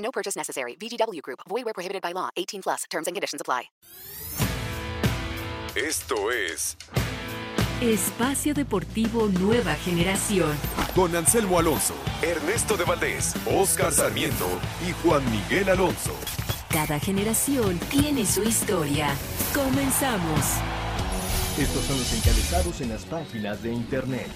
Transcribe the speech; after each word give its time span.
No 0.00 0.10
purchase 0.10 0.36
necessary. 0.36 0.76
VGW 0.76 1.22
Group. 1.22 1.40
Void 1.48 1.64
where 1.64 1.74
prohibited 1.74 2.02
by 2.02 2.12
law. 2.12 2.28
18 2.36 2.62
plus. 2.62 2.84
Terms 2.90 3.06
and 3.06 3.14
conditions 3.14 3.40
apply. 3.40 3.70
Esto 5.76 6.32
es 6.32 6.76
Espacio 7.80 8.54
Deportivo 8.54 9.28
Nueva 9.28 9.74
Generación. 9.76 10.56
con 10.94 11.14
Anselmo 11.14 11.58
Alonso, 11.58 11.94
Ernesto 12.20 12.76
de 12.76 12.84
Valdés, 12.84 13.34
Oscar 13.46 13.92
Sarmiento 13.92 14.48
y 14.86 14.92
Juan 15.02 15.22
Miguel 15.30 15.68
Alonso. 15.68 16.12
Cada 16.68 16.98
generación 16.98 17.78
tiene 17.90 18.26
su 18.26 18.42
historia. 18.42 19.14
Comenzamos. 19.54 20.40
Estos 21.58 21.84
son 21.84 21.98
los 21.98 22.12
encabezados 22.12 22.80
en 22.80 22.88
las 22.90 23.04
páginas 23.04 23.62
de 23.62 23.72
internet. 23.72 24.28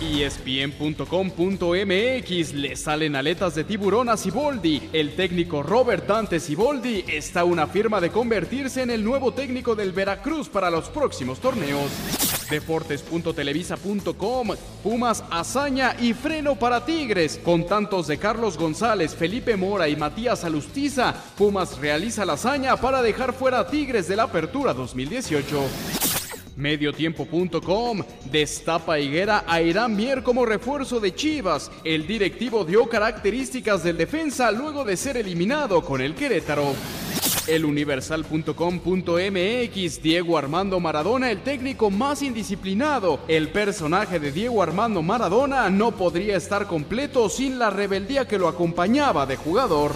ESPN.com.mx 0.00 2.54
le 2.54 2.76
salen 2.76 3.16
aletas 3.16 3.54
de 3.54 3.64
tiburón 3.64 4.08
a 4.08 4.16
Siboldi. 4.16 4.88
El 4.92 5.16
técnico 5.16 5.62
Robert 5.62 6.06
Dante 6.06 6.40
Siboldi 6.40 7.04
está 7.08 7.44
una 7.44 7.66
firma 7.66 8.00
de 8.00 8.10
convertirse 8.10 8.82
en 8.82 8.90
el 8.90 9.04
nuevo 9.04 9.32
técnico 9.32 9.74
del 9.74 9.92
Veracruz 9.92 10.48
para 10.48 10.70
los 10.70 10.88
próximos 10.88 11.40
torneos. 11.40 11.90
Deportes.televisa.com 12.48 14.48
Pumas 14.82 15.24
hazaña 15.30 15.96
y 16.00 16.14
freno 16.14 16.56
para 16.56 16.84
Tigres. 16.84 17.38
Con 17.44 17.66
tantos 17.66 18.06
de 18.06 18.18
Carlos 18.18 18.56
González, 18.56 19.14
Felipe 19.14 19.56
Mora 19.56 19.88
y 19.88 19.96
Matías 19.96 20.44
Alustiza, 20.44 21.14
Pumas 21.36 21.78
realiza 21.78 22.24
la 22.24 22.34
hazaña 22.34 22.76
para 22.76 23.02
dejar 23.02 23.32
fuera 23.32 23.60
a 23.60 23.66
Tigres 23.66 24.08
de 24.08 24.16
la 24.16 24.24
Apertura 24.24 24.74
2018. 24.74 26.17
Mediotiempo.com 26.58 28.02
destapa 28.32 28.98
Higuera 28.98 29.44
a 29.46 29.62
Irán 29.62 29.94
Mier 29.94 30.24
como 30.24 30.44
refuerzo 30.44 30.98
de 30.98 31.14
Chivas. 31.14 31.70
El 31.84 32.08
directivo 32.08 32.64
dio 32.64 32.88
características 32.88 33.84
del 33.84 33.96
defensa 33.96 34.50
luego 34.50 34.84
de 34.84 34.96
ser 34.96 35.16
eliminado 35.16 35.82
con 35.82 36.00
el 36.00 36.16
Querétaro. 36.16 36.74
Eluniversal.com.mx 37.46 40.02
Diego 40.02 40.36
Armando 40.36 40.80
Maradona, 40.80 41.30
el 41.30 41.42
técnico 41.42 41.90
más 41.90 42.22
indisciplinado. 42.22 43.20
El 43.28 43.50
personaje 43.50 44.18
de 44.18 44.32
Diego 44.32 44.60
Armando 44.60 45.00
Maradona 45.00 45.70
no 45.70 45.92
podría 45.92 46.36
estar 46.36 46.66
completo 46.66 47.28
sin 47.28 47.60
la 47.60 47.70
rebeldía 47.70 48.26
que 48.26 48.36
lo 48.36 48.48
acompañaba 48.48 49.26
de 49.26 49.36
jugador. 49.36 49.92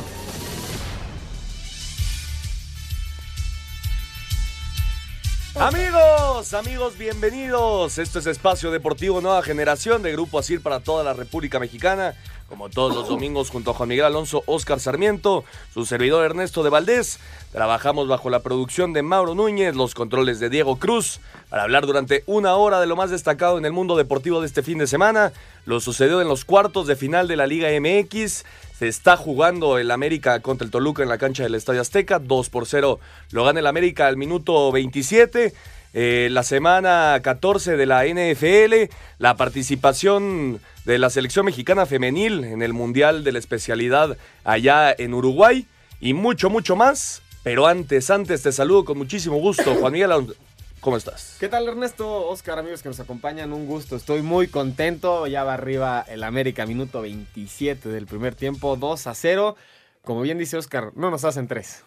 Amigos, 5.62 6.54
amigos, 6.54 6.98
bienvenidos. 6.98 7.98
Esto 7.98 8.18
es 8.18 8.26
Espacio 8.26 8.72
Deportivo 8.72 9.20
Nueva 9.20 9.44
Generación 9.44 10.02
de 10.02 10.10
Grupo 10.10 10.40
Asir 10.40 10.60
para 10.60 10.80
toda 10.80 11.04
la 11.04 11.12
República 11.12 11.60
Mexicana. 11.60 12.16
Como 12.52 12.68
todos 12.68 12.94
los 12.94 13.08
domingos, 13.08 13.48
junto 13.48 13.70
a 13.70 13.74
Juan 13.74 13.88
Miguel 13.88 14.04
Alonso, 14.04 14.42
Oscar 14.44 14.78
Sarmiento, 14.78 15.42
su 15.72 15.86
servidor 15.86 16.22
Ernesto 16.26 16.62
de 16.62 16.68
Valdés. 16.68 17.18
Trabajamos 17.50 18.08
bajo 18.08 18.28
la 18.28 18.40
producción 18.40 18.92
de 18.92 19.00
Mauro 19.00 19.34
Núñez, 19.34 19.74
los 19.74 19.94
controles 19.94 20.38
de 20.38 20.50
Diego 20.50 20.76
Cruz, 20.76 21.20
para 21.48 21.62
hablar 21.62 21.86
durante 21.86 22.24
una 22.26 22.54
hora 22.56 22.78
de 22.78 22.86
lo 22.86 22.94
más 22.94 23.08
destacado 23.08 23.56
en 23.56 23.64
el 23.64 23.72
mundo 23.72 23.96
deportivo 23.96 24.42
de 24.42 24.48
este 24.48 24.62
fin 24.62 24.76
de 24.76 24.86
semana. 24.86 25.32
Lo 25.64 25.80
sucedió 25.80 26.20
en 26.20 26.28
los 26.28 26.44
cuartos 26.44 26.86
de 26.86 26.94
final 26.94 27.26
de 27.26 27.36
la 27.36 27.46
Liga 27.46 27.70
MX. 27.70 28.44
Se 28.78 28.86
está 28.86 29.16
jugando 29.16 29.78
el 29.78 29.90
América 29.90 30.40
contra 30.40 30.66
el 30.66 30.70
Toluca 30.70 31.02
en 31.02 31.08
la 31.08 31.16
cancha 31.16 31.44
del 31.44 31.54
Estadio 31.54 31.80
Azteca. 31.80 32.18
2 32.18 32.50
por 32.50 32.66
0 32.66 33.00
lo 33.30 33.44
gana 33.44 33.60
el 33.60 33.66
América 33.66 34.08
al 34.08 34.18
minuto 34.18 34.70
27. 34.72 35.54
Eh, 35.94 36.28
la 36.30 36.42
semana 36.42 37.20
14 37.22 37.76
de 37.76 37.86
la 37.86 38.06
NFL, 38.06 38.90
la 39.18 39.36
participación 39.36 40.60
de 40.84 40.98
la 40.98 41.10
selección 41.10 41.44
mexicana 41.44 41.84
femenil 41.84 42.44
en 42.44 42.62
el 42.62 42.72
Mundial 42.72 43.24
de 43.24 43.32
la 43.32 43.38
Especialidad 43.38 44.16
allá 44.44 44.94
en 44.96 45.12
Uruguay 45.12 45.66
y 46.00 46.14
mucho, 46.14 46.48
mucho 46.48 46.76
más. 46.76 47.22
Pero 47.42 47.66
antes, 47.66 48.10
antes 48.10 48.42
te 48.42 48.52
saludo 48.52 48.84
con 48.84 48.98
muchísimo 48.98 49.36
gusto. 49.36 49.74
Juan 49.80 49.92
Miguel, 49.92 50.34
¿cómo 50.80 50.96
estás? 50.96 51.36
¿Qué 51.38 51.48
tal 51.48 51.68
Ernesto? 51.68 52.28
Oscar, 52.28 52.58
amigos 52.58 52.82
que 52.82 52.88
nos 52.88 53.00
acompañan, 53.00 53.52
un 53.52 53.66
gusto. 53.66 53.96
Estoy 53.96 54.22
muy 54.22 54.46
contento. 54.46 55.26
Ya 55.26 55.44
va 55.44 55.54
arriba 55.54 56.04
el 56.08 56.22
América, 56.22 56.64
minuto 56.64 57.02
27 57.02 57.88
del 57.90 58.06
primer 58.06 58.34
tiempo, 58.34 58.76
2 58.76 59.06
a 59.08 59.14
0. 59.14 59.56
Como 60.04 60.22
bien 60.22 60.38
dice 60.38 60.56
Oscar, 60.56 60.92
no 60.94 61.10
nos 61.10 61.24
hacen 61.24 61.48
tres. 61.48 61.84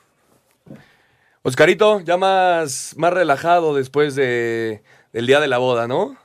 Oscarito, 1.48 2.00
ya 2.00 2.18
más, 2.18 2.96
más 2.98 3.14
relajado 3.14 3.76
después 3.76 4.16
de, 4.16 4.82
del 5.14 5.28
día 5.28 5.40
de 5.40 5.48
la 5.48 5.60
boda, 5.60 5.88
¿no? 5.88 6.18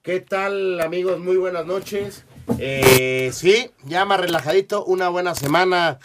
¿Qué 0.00 0.20
tal 0.20 0.80
amigos? 0.80 1.18
Muy 1.18 1.36
buenas 1.36 1.66
noches. 1.66 2.24
Eh, 2.58 3.28
sí, 3.34 3.70
ya 3.84 4.06
más 4.06 4.18
relajadito, 4.18 4.86
una 4.86 5.10
buena 5.10 5.34
semana. 5.34 5.98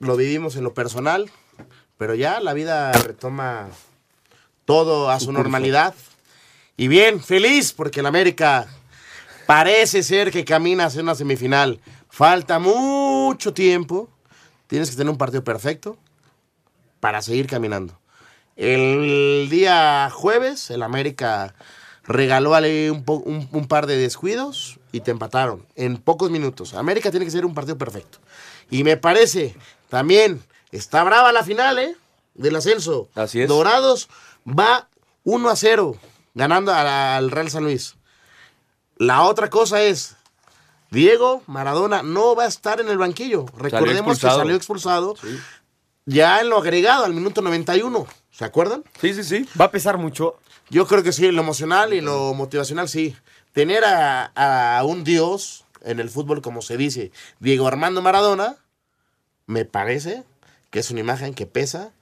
Lo 0.00 0.16
vivimos 0.16 0.56
en 0.56 0.64
lo 0.64 0.74
personal, 0.74 1.30
pero 1.96 2.16
ya 2.16 2.40
la 2.40 2.54
vida 2.54 2.90
retoma 2.90 3.68
todo 4.64 5.08
a 5.08 5.20
su 5.20 5.30
normalidad. 5.30 5.94
Y 6.76 6.88
bien, 6.88 7.22
feliz 7.22 7.72
porque 7.72 8.00
el 8.00 8.06
América 8.06 8.66
parece 9.46 10.02
ser 10.02 10.32
que 10.32 10.44
camina 10.44 10.86
hacia 10.86 11.02
una 11.02 11.14
semifinal. 11.14 11.78
Falta 12.08 12.58
mucho 12.58 13.54
tiempo. 13.54 14.10
Tienes 14.66 14.90
que 14.90 14.96
tener 14.96 15.12
un 15.12 15.18
partido 15.18 15.44
perfecto 15.44 15.98
para 17.00 17.22
seguir 17.22 17.46
caminando. 17.46 17.98
El 18.56 19.48
día 19.50 20.10
jueves, 20.12 20.70
el 20.70 20.82
América 20.82 21.54
regaló 22.04 22.52
un, 22.92 23.04
po- 23.04 23.22
un- 23.24 23.48
un 23.52 23.68
par 23.68 23.86
de 23.86 23.96
descuidos 23.96 24.78
y 24.92 25.00
te 25.00 25.10
empataron 25.10 25.64
en 25.76 25.98
pocos 25.98 26.30
minutos. 26.30 26.74
América 26.74 27.10
tiene 27.10 27.24
que 27.26 27.30
ser 27.30 27.44
un 27.46 27.54
partido 27.54 27.78
perfecto. 27.78 28.18
Y 28.70 28.82
me 28.84 28.96
parece, 28.96 29.54
también, 29.88 30.42
está 30.72 31.04
brava 31.04 31.32
la 31.32 31.44
final, 31.44 31.78
¿eh? 31.78 31.96
Del 32.34 32.56
ascenso. 32.56 33.08
Así 33.14 33.40
es. 33.42 33.48
Dorados 33.48 34.08
va 34.46 34.88
1 35.24 35.48
a 35.50 35.56
0, 35.56 35.96
ganando 36.34 36.72
a 36.72 36.82
la- 36.82 37.16
al 37.16 37.30
Real 37.30 37.50
San 37.50 37.64
Luis. 37.64 37.94
La 38.96 39.22
otra 39.22 39.50
cosa 39.50 39.82
es, 39.82 40.16
Diego 40.90 41.42
Maradona 41.46 42.02
no 42.02 42.34
va 42.34 42.44
a 42.44 42.48
estar 42.48 42.80
en 42.80 42.88
el 42.88 42.98
banquillo. 42.98 43.44
Recordemos 43.56 44.18
que 44.18 44.26
salió 44.40 44.56
expulsado 44.56 45.14
ya 46.08 46.40
en 46.40 46.48
lo 46.48 46.58
agregado, 46.58 47.04
al 47.04 47.12
minuto 47.14 47.42
91. 47.42 48.06
¿Se 48.30 48.44
acuerdan? 48.44 48.84
Sí, 49.00 49.14
sí, 49.14 49.24
sí. 49.24 49.48
Va 49.60 49.66
a 49.66 49.70
pesar 49.70 49.98
mucho. 49.98 50.38
Yo 50.70 50.86
creo 50.86 51.02
que 51.02 51.12
sí, 51.12 51.30
lo 51.32 51.42
emocional 51.42 51.92
y 51.92 52.00
lo 52.00 52.34
motivacional 52.34 52.88
sí. 52.88 53.16
Tener 53.52 53.84
a, 53.84 54.26
a 54.78 54.84
un 54.84 55.02
dios 55.04 55.64
en 55.82 55.98
el 56.00 56.10
fútbol, 56.10 56.40
como 56.42 56.62
se 56.62 56.76
dice, 56.76 57.10
Diego 57.40 57.66
Armando 57.66 58.02
Maradona, 58.02 58.56
me 59.46 59.64
parece 59.64 60.24
que 60.70 60.80
es 60.80 60.90
una 60.90 61.00
imagen 61.00 61.34
que 61.34 61.46
pesa 61.46 61.92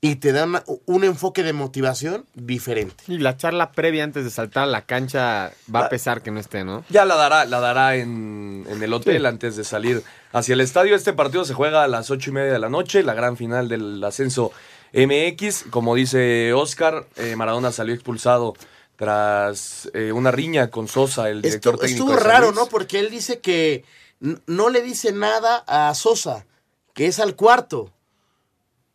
y 0.00 0.16
te 0.16 0.32
da 0.32 0.44
una- 0.44 0.62
un 0.86 1.02
enfoque 1.04 1.42
de 1.42 1.52
motivación 1.52 2.26
diferente. 2.34 3.04
Y 3.08 3.18
la 3.18 3.36
charla 3.36 3.72
previa 3.72 4.04
antes 4.04 4.24
de 4.24 4.30
saltar 4.30 4.64
a 4.64 4.66
la 4.66 4.82
cancha 4.82 5.52
va 5.74 5.80
a 5.86 5.88
pesar 5.88 6.22
que 6.22 6.30
no 6.30 6.38
esté, 6.40 6.62
¿no? 6.64 6.84
Ya 6.90 7.04
la 7.04 7.16
dará, 7.16 7.44
la 7.46 7.60
dará 7.60 7.96
en, 7.96 8.64
en 8.68 8.82
el 8.82 8.92
hotel 8.92 9.26
antes 9.26 9.56
de 9.56 9.64
salir 9.64 10.02
hacia 10.34 10.52
el 10.52 10.60
estadio. 10.60 10.94
Este 10.94 11.14
partido 11.14 11.46
se 11.46 11.54
juega 11.54 11.84
a 11.84 11.88
las 11.88 12.10
ocho 12.10 12.28
y 12.28 12.32
media 12.34 12.52
de 12.52 12.58
la 12.58 12.68
noche, 12.68 13.02
la 13.02 13.14
gran 13.14 13.38
final 13.38 13.68
del 13.68 14.04
ascenso 14.04 14.52
MX. 14.92 15.64
Como 15.70 15.94
dice 15.94 16.52
Oscar, 16.52 17.06
eh, 17.16 17.36
Maradona 17.36 17.72
salió 17.72 17.94
expulsado 17.94 18.54
tras 18.96 19.90
eh, 19.94 20.12
una 20.12 20.30
riña 20.30 20.70
con 20.70 20.88
Sosa, 20.88 21.30
el 21.30 21.40
director 21.40 21.78
técnico. 21.78 22.04
estuvo 22.04 22.16
raro. 22.16 22.52
¿no? 22.52 22.66
Porque 22.66 23.00
él 23.00 23.10
dice 23.10 23.40
que 23.40 23.84
no 24.20 24.68
le 24.68 24.82
dice 24.82 25.12
nada 25.12 25.64
a 25.66 25.94
Sosa, 25.94 26.44
que 26.92 27.06
es 27.06 27.18
al 27.20 27.36
cuarto. 27.36 27.90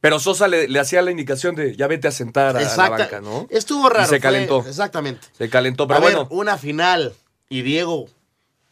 Pero 0.02 0.20
Sosa 0.20 0.48
le, 0.48 0.68
le 0.70 0.80
hacía 0.80 1.02
la 1.02 1.12
indicación 1.12 1.56
de 1.56 1.76
ya 1.76 1.88
vete 1.88 2.08
a 2.08 2.12
sentar 2.12 2.56
a, 2.56 2.62
la 2.62 2.90
banca, 2.90 3.20
¿no? 3.20 3.48
Estuvo 3.50 3.90
raro. 3.90 4.04
Y 4.04 4.06
se 4.06 4.10
fue- 4.12 4.20
calentó. 4.22 4.64
exactamente. 4.66 5.28
Se 5.38 5.50
calentó, 5.50 5.88
pero 5.88 6.00
a 6.00 6.02
ver, 6.02 6.16
bueno. 6.16 6.28
una 6.32 6.58
final 6.58 7.14
y 7.50 7.64
Diego 7.64 8.08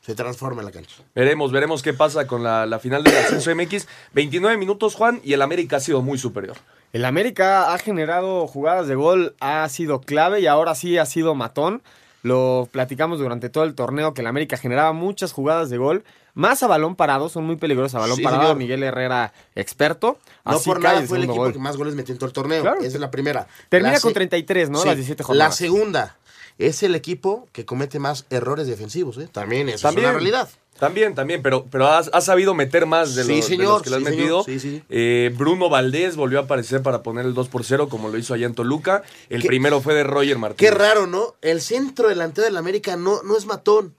se 0.08 0.16
transforma 0.16 0.62
en 0.62 0.68
la 0.68 0.72
cancha. 0.72 0.96
Veremos, 1.14 1.52
veremos 1.52 1.84
qué 1.84 1.94
pasa 1.94 2.28
con 2.28 2.42
la, 2.42 2.66
la 2.66 2.80
final 2.80 3.04
del 3.04 3.14
ascenso 3.18 3.54
MX. 3.54 3.88
29 4.14 4.56
minutos, 4.56 4.96
Juan, 4.96 5.20
y 5.22 5.34
el 5.34 5.42
América 5.42 5.76
ha 5.76 5.80
sido 5.82 6.02
muy 6.02 6.18
superior. 6.18 6.56
El 6.94 7.04
América 7.04 7.74
ha 7.74 7.78
generado 7.78 8.48
jugadas 8.48 8.88
de 8.88 8.96
gol, 8.96 9.36
ha 9.42 9.68
sido 9.68 10.00
clave 10.00 10.40
y 10.40 10.48
ahora 10.48 10.76
sí 10.76 10.98
ha 10.98 11.06
sido 11.06 11.36
matón. 11.36 11.82
lo 12.24 12.70
platicamos 12.72 13.20
durante 13.20 13.50
todo 13.50 13.66
el 13.66 13.76
torneo, 13.76 14.14
que 14.14 14.22
el 14.22 14.28
América 14.28 14.56
generaba 14.56 14.94
muchas 14.94 15.34
jugadas 15.34 15.70
de 15.70 15.78
gol, 15.78 16.06
más 16.38 16.62
a 16.64 16.68
balón 16.68 16.96
parado, 16.96 17.30
son 17.30 17.46
muy 17.46 17.56
peligrosos 17.58 17.96
a 17.96 18.00
balón 18.00 18.16
Sí, 18.18 18.24
parado. 18.24 18.44
señor. 18.44 18.58
Miguel 18.58 18.84
Herrera, 18.84 19.34
experto. 19.56 20.20
No 20.46 20.60
por 20.60 20.80
nada 20.82 21.02
fue 21.04 21.18
el 21.18 21.24
equipo 21.26 21.38
gol. 21.44 21.54
que 21.54 21.60
más 21.60 21.76
goles 21.78 21.96
metió 21.96 22.14
en 22.14 22.20
todo 22.20 22.28
el 22.28 22.34
torneo. 22.34 22.62
Claro. 22.62 22.80
Esa 22.80 22.88
es 22.96 23.00
la 23.00 23.12
primera. 23.12 23.48
Termina 23.70 23.94
La 23.94 24.00
con 24.00 24.12
se- 24.12 24.16
33, 24.16 24.70
¿no? 24.70 24.80
Sí. 24.80 24.88
Las 24.88 24.96
17 24.98 25.24
La 25.24 25.28
jornadas. 25.28 25.56
segunda 25.56 26.18
es 26.58 26.84
el 26.84 26.96
equipo 26.96 27.48
que 27.52 27.66
comete 27.66 28.00
más 28.00 28.26
errores 28.30 28.68
defensivos. 28.68 29.18
¿eh? 29.18 29.28
También 29.32 29.68
eso 29.70 29.88
También. 29.88 30.06
es 30.06 30.10
una 30.12 30.20
realidad. 30.20 30.50
También, 30.80 31.16
también, 31.16 31.42
pero, 31.42 31.66
pero 31.72 31.88
has, 31.88 32.08
has 32.14 32.26
sabido 32.26 32.54
meter 32.54 32.86
más 32.86 33.16
de, 33.16 33.24
Sí, 33.24 33.30
los, 33.30 33.38
de 33.38 33.42
señor, 33.56 33.68
los 33.74 33.82
que 33.82 33.90
le 33.90 33.96
has 33.96 34.04
sí, 34.04 34.10
señor, 34.10 34.46
metido. 34.48 34.60
sí. 34.60 34.84
Eh, 34.90 35.34
Bruno 35.36 35.70
Valdés 35.70 36.16
volvió 36.16 36.38
a 36.40 36.44
aparecer 36.44 36.84
para 36.84 37.02
poner 37.02 37.26
el 37.26 37.34
2 37.34 37.48
por 37.48 37.64
0, 37.64 37.90
como 37.90 38.10
lo 38.10 38.18
hizo 38.20 38.36
allá 38.36 38.46
en 38.46 38.54
Toluca. 38.54 39.02
El 39.30 39.42
Qué- 39.42 39.48
primero 39.48 39.82
fue 39.82 39.96
de 39.96 40.04
Roger 40.04 40.36
Qué 40.36 40.38
Martínez. 40.40 40.74
raro, 40.76 41.08
¿no? 41.08 41.34
El 41.42 41.62
centro 41.62 42.10
delantero 42.10 42.46
del 42.46 42.58
América 42.58 42.96
no, 42.96 43.24
no 43.24 43.36
es 43.36 43.48
matón. 43.48 43.96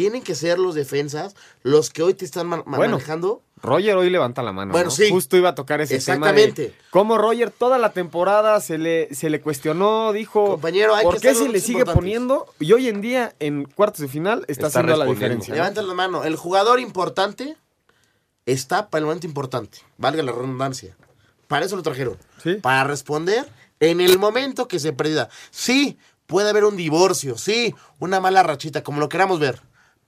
Tienen 0.00 0.22
que 0.22 0.34
ser 0.34 0.58
los 0.58 0.74
defensas 0.74 1.36
los 1.62 1.90
que 1.90 2.02
hoy 2.02 2.14
te 2.14 2.24
están 2.24 2.46
ma- 2.46 2.62
ma- 2.64 2.78
Bueno. 2.78 2.92
manejando. 2.96 3.42
Roger 3.62 3.96
hoy 3.96 4.08
levanta 4.08 4.42
la 4.42 4.50
mano. 4.50 4.72
Bueno, 4.72 4.86
¿no? 4.86 4.90
sí. 4.90 5.10
Justo 5.10 5.36
iba 5.36 5.50
a 5.50 5.54
tocar 5.54 5.82
ese 5.82 5.98
tema. 5.98 6.28
Exactamente. 6.30 6.74
Cómo 6.88 7.18
Roger 7.18 7.50
toda 7.50 7.76
la 7.76 7.92
temporada 7.92 8.58
se 8.62 8.78
le, 8.78 9.14
se 9.14 9.28
le 9.28 9.42
cuestionó, 9.42 10.14
dijo. 10.14 10.52
Compañero, 10.52 10.94
hay 10.94 11.04
¿Por 11.04 11.16
que 11.16 11.28
qué 11.28 11.34
se 11.34 11.50
le 11.50 11.60
sigue 11.60 11.80
importantes?" 11.80 11.94
poniendo? 12.00 12.46
Y 12.60 12.72
hoy 12.72 12.88
en 12.88 13.02
día, 13.02 13.34
en 13.40 13.64
cuartos 13.66 14.00
de 14.00 14.08
final, 14.08 14.46
está, 14.48 14.68
Está 14.68 14.80
haciendo 14.80 14.96
la 14.96 15.04
diferencia. 15.04 15.52
¿no? 15.52 15.56
Levanten 15.56 15.86
la 15.86 15.92
mano. 15.92 16.24
El 16.24 16.36
jugador 16.36 16.80
importante 16.80 17.58
está 18.46 18.88
para 18.88 19.00
el 19.00 19.04
momento 19.04 19.26
importante. 19.26 19.80
Valga 19.98 20.22
la 20.22 20.32
redundancia. 20.32 20.96
Para 21.46 21.66
eso 21.66 21.76
lo 21.76 21.82
trajeron. 21.82 22.16
Sí. 22.42 22.54
Para 22.54 22.84
responder 22.84 23.46
en 23.80 24.00
el 24.00 24.18
momento 24.18 24.66
que 24.66 24.78
se 24.78 24.94
perdida. 24.94 25.28
Sí, 25.50 25.98
puede 26.26 26.48
haber 26.48 26.64
un 26.64 26.76
divorcio. 26.78 27.36
Sí, 27.36 27.74
una 27.98 28.18
mala 28.18 28.42
rachita, 28.42 28.82
como 28.82 28.98
lo 29.00 29.10
queramos 29.10 29.38
ver. 29.40 29.60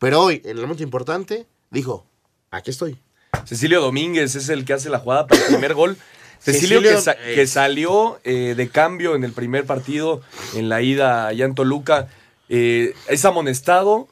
Pero 0.03 0.21
hoy, 0.21 0.43
en 0.45 0.51
el 0.57 0.63
momento 0.63 0.83
importante, 0.83 1.47
dijo: 1.71 2.05
aquí 2.51 2.71
estoy. 2.71 2.99
Cecilio 3.47 3.81
Domínguez 3.81 4.35
es 4.35 4.49
el 4.51 4.65
que 4.65 4.75
hace 4.75 4.91
la 4.91 4.99
jugada 4.99 5.27
para 5.27 5.41
el 5.41 5.47
primer 5.47 5.73
gol. 5.75 5.97
Cecilio, 6.41 6.81
Cecilio, 6.83 6.97
que, 6.97 7.01
sa- 7.01 7.13
eh. 7.13 7.35
que 7.37 7.47
salió 7.47 8.21
eh, 8.25 8.55
de 8.57 8.69
cambio 8.69 9.15
en 9.15 9.23
el 9.25 9.33
primer 9.33 9.65
partido, 9.65 10.21
en 10.55 10.69
la 10.69 10.83
ida 10.83 11.29
allá 11.29 11.45
en 11.45 11.55
Toluca, 11.55 12.09
eh, 12.49 12.95
es 13.09 13.25
amonestado. 13.25 14.09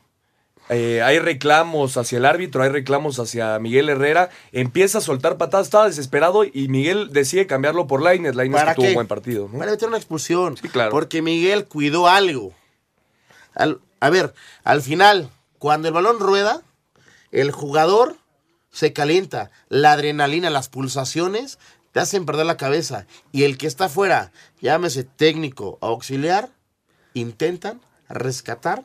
hay 0.69 1.19
reclamos 1.19 1.97
hacia 1.97 2.19
el 2.19 2.25
árbitro, 2.25 2.63
hay 2.63 2.69
reclamos 2.71 3.19
hacia 3.19 3.59
Miguel 3.59 3.89
Herrera. 3.89 4.31
Empieza 4.53 4.99
a 4.99 5.01
soltar 5.01 5.37
patadas, 5.39 5.67
estaba 5.67 5.89
desesperado 5.89 6.45
y 6.45 6.69
Miguel 6.69 7.11
decide 7.13 7.49
cambiarlo 7.49 7.89
por. 7.89 8.01
Lainez 8.01 8.37
¿Para 8.53 8.75
que 8.75 8.77
tuvo 8.77 8.87
un 8.87 8.95
buen 8.95 9.09
partido. 9.09 9.49
¿no? 9.53 9.59
Para 9.59 9.73
meter 9.73 9.89
una 9.89 9.97
expulsión. 9.97 10.57
Sí, 10.57 10.69
claro. 10.69 10.93
Porque 10.93 11.21
Miguel 11.23 11.65
cuidó 11.67 12.07
algo. 12.09 12.55
Al- 13.57 13.81
a 13.99 14.09
ver, 14.11 14.33
al 14.63 14.81
final, 14.81 15.29
cuando 15.61 15.87
el 15.87 15.95
balón 15.95 16.19
rueda, 16.19 16.63
el 17.31 17.53
jugador 17.53 18.17
se 18.73 18.93
calienta. 18.93 19.53
La 19.69 19.93
adrenalina, 19.93 20.51
las 20.51 20.69
pulsaciones, 20.69 21.59
te 21.93 22.01
hacen 22.01 22.27
perder 22.27 22.47
la 22.47 22.57
cabeza. 22.57 23.07
Y 23.31 23.45
el 23.45 23.57
que 23.59 23.67
está 23.69 23.85
afuera, 23.85 24.33
llámese 24.61 25.05
técnico 25.05 25.79
o 25.81 25.87
auxiliar, 25.87 26.51
intentan 27.15 27.81
rescatar 28.09 28.85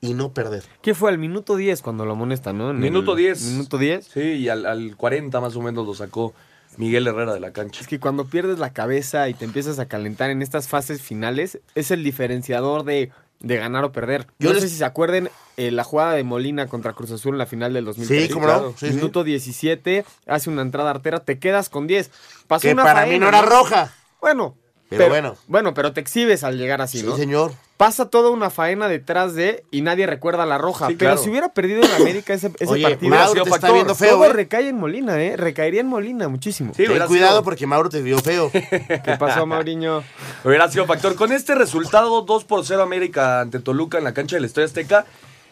y 0.00 0.14
no 0.14 0.32
perder. 0.32 0.64
¿Qué 0.82 0.94
fue 0.94 1.10
al 1.10 1.18
minuto 1.18 1.56
10 1.56 1.80
cuando 1.82 2.04
lo 2.04 2.12
amonestan, 2.12 2.58
no? 2.58 2.70
En 2.70 2.80
Minuto 2.80 3.12
el- 3.12 3.18
10. 3.18 3.42
Minuto 3.42 3.78
10. 3.78 4.06
Sí, 4.06 4.20
y 4.20 4.48
al, 4.48 4.66
al 4.66 4.96
40 4.96 5.40
más 5.40 5.54
o 5.56 5.62
menos 5.62 5.86
lo 5.86 5.94
sacó 5.94 6.34
Miguel 6.76 7.06
Herrera 7.06 7.34
de 7.34 7.40
la 7.40 7.52
cancha. 7.52 7.80
Es 7.80 7.86
que 7.88 8.00
cuando 8.00 8.24
pierdes 8.26 8.58
la 8.58 8.72
cabeza 8.72 9.28
y 9.28 9.34
te 9.34 9.44
empiezas 9.44 9.78
a 9.78 9.86
calentar 9.86 10.30
en 10.30 10.42
estas 10.42 10.68
fases 10.68 11.02
finales, 11.02 11.60
es 11.74 11.90
el 11.90 12.02
diferenciador 12.02 12.84
de, 12.84 13.10
de 13.40 13.56
ganar 13.56 13.84
o 13.84 13.92
perder. 13.92 14.26
Yo 14.38 14.48
no 14.48 14.54
les- 14.54 14.64
sé 14.64 14.68
si 14.70 14.76
se 14.76 14.84
acuerden 14.84 15.30
eh, 15.56 15.70
la 15.70 15.84
jugada 15.84 16.12
de 16.14 16.24
Molina 16.24 16.66
contra 16.66 16.92
Cruz 16.92 17.10
Azul 17.10 17.34
en 17.34 17.38
la 17.38 17.46
final 17.46 17.72
del 17.72 17.84
2003. 17.84 18.22
Sí, 18.26 18.28
cómo 18.32 18.46
no. 18.46 18.70
Sí, 18.76 18.88
sí. 18.88 18.94
Minuto 18.94 19.24
17, 19.24 20.04
hace 20.26 20.50
una 20.50 20.62
entrada 20.62 20.90
artera, 20.90 21.20
te 21.20 21.38
quedas 21.38 21.68
con 21.68 21.86
10. 21.86 22.10
Pasó 22.46 22.62
Que 22.62 22.72
una 22.72 22.82
para 22.84 23.02
mí 23.04 23.10
faena, 23.12 23.30
no 23.30 23.38
era 23.38 23.42
roja. 23.46 23.92
Bueno. 24.20 24.56
Pero 24.88 25.08
bueno. 25.08 25.36
Bueno, 25.46 25.72
pero 25.72 25.94
te 25.94 26.00
exhibes 26.02 26.44
al 26.44 26.58
llegar 26.58 26.82
así, 26.82 27.00
Sí, 27.00 27.06
¿no? 27.06 27.16
señor. 27.16 27.52
Pasa 27.78 28.10
toda 28.10 28.28
una 28.28 28.50
faena 28.50 28.88
detrás 28.88 29.34
de 29.34 29.64
y 29.70 29.80
nadie 29.80 30.06
recuerda 30.06 30.44
la 30.44 30.58
roja. 30.58 30.86
Sí, 30.88 30.96
pero 30.98 31.12
claro. 31.12 31.22
si 31.24 31.30
hubiera 31.30 31.48
perdido 31.54 31.82
en 31.82 31.90
América 31.92 32.34
ese, 32.34 32.52
ese 32.60 32.70
Oye, 32.70 32.82
partido, 32.82 33.08
Mauro 33.10 33.32
te 33.32 33.38
está 33.40 33.50
factor. 33.52 33.72
viendo 33.72 33.94
feo, 33.94 34.10
todo 34.16 34.26
¿eh? 34.26 34.32
recae 34.34 34.68
en 34.68 34.76
Molina, 34.76 35.20
¿eh? 35.20 35.36
Recaería 35.38 35.80
en 35.80 35.86
Molina 35.86 36.28
muchísimo. 36.28 36.74
Sí, 36.76 36.84
Ten 36.86 37.06
cuidado 37.06 37.32
sido- 37.32 37.42
porque 37.42 37.66
Mauro 37.66 37.88
te 37.88 38.02
vio 38.02 38.18
feo. 38.18 38.50
¿Qué 38.52 39.16
pasó, 39.18 39.46
Mauriño? 39.46 40.04
Hubiera 40.44 40.70
sido 40.70 40.84
factor. 40.84 41.14
Con 41.16 41.32
este 41.32 41.54
resultado, 41.54 42.20
2 42.20 42.44
por 42.44 42.64
0 42.66 42.82
América 42.82 43.40
ante 43.40 43.60
Toluca 43.60 43.96
en 43.96 44.04
la 44.04 44.12
cancha 44.12 44.36
del 44.36 44.44
Estadio 44.44 44.66
Azteca. 44.66 45.06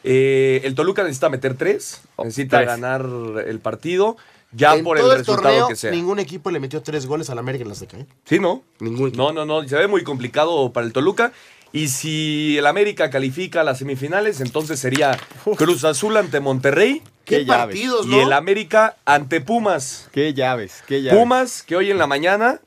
Eh, 0.05 0.61
el 0.65 0.75
Toluca 0.75 1.03
necesita 1.03 1.29
meter 1.29 1.55
3. 1.55 2.01
Necesita 2.25 2.59
tres. 2.59 2.69
ganar 2.69 3.07
el 3.47 3.61
partido. 3.61 4.17
Ya 4.53 4.75
en 4.75 4.83
por 4.83 4.97
el 4.97 5.03
todo 5.03 5.13
el 5.13 5.19
resultado 5.19 5.49
torneo, 5.49 5.69
que 5.69 5.77
sea. 5.77 5.93
ningún 5.93 6.19
equipo 6.19 6.51
le 6.51 6.59
metió 6.59 6.83
tres 6.83 7.07
goles 7.07 7.31
al 7.31 7.39
América 7.39 7.63
en 7.63 7.69
la 7.69 7.75
Azteca. 7.75 7.99
¿eh? 7.99 8.07
Sí, 8.25 8.41
¿no? 8.41 8.63
Ningún 8.81 9.09
equipo. 9.09 9.23
No, 9.23 9.33
no, 9.33 9.45
no. 9.45 9.69
Se 9.69 9.77
ve 9.77 9.87
muy 9.87 10.03
complicado 10.03 10.73
para 10.73 10.87
el 10.87 10.93
Toluca. 10.93 11.33
Y 11.73 11.87
si 11.87 12.59
el 12.59 12.67
América 12.67 13.11
califica 13.11 13.61
a 13.61 13.65
las 13.65 13.79
semifinales, 13.79 14.41
entonces 14.41 14.81
sería 14.81 15.17
Cruz 15.57 15.85
Azul 15.85 16.17
ante 16.17 16.41
Monterrey 16.41 17.01
¿Qué, 17.25 17.37
Qué 17.39 17.45
llaves. 17.45 17.77
partidos, 17.79 18.07
y 18.09 18.19
el 18.19 18.33
América 18.33 18.97
ante 19.05 19.41
Pumas. 19.41 20.09
Qué 20.11 20.35
llaves, 20.35 20.83
qué 20.89 21.01
llaves. 21.01 21.21
Pumas, 21.21 21.63
que 21.63 21.77
hoy 21.77 21.93
en 21.93 21.99
la 21.99 22.09
mañana 22.09 22.61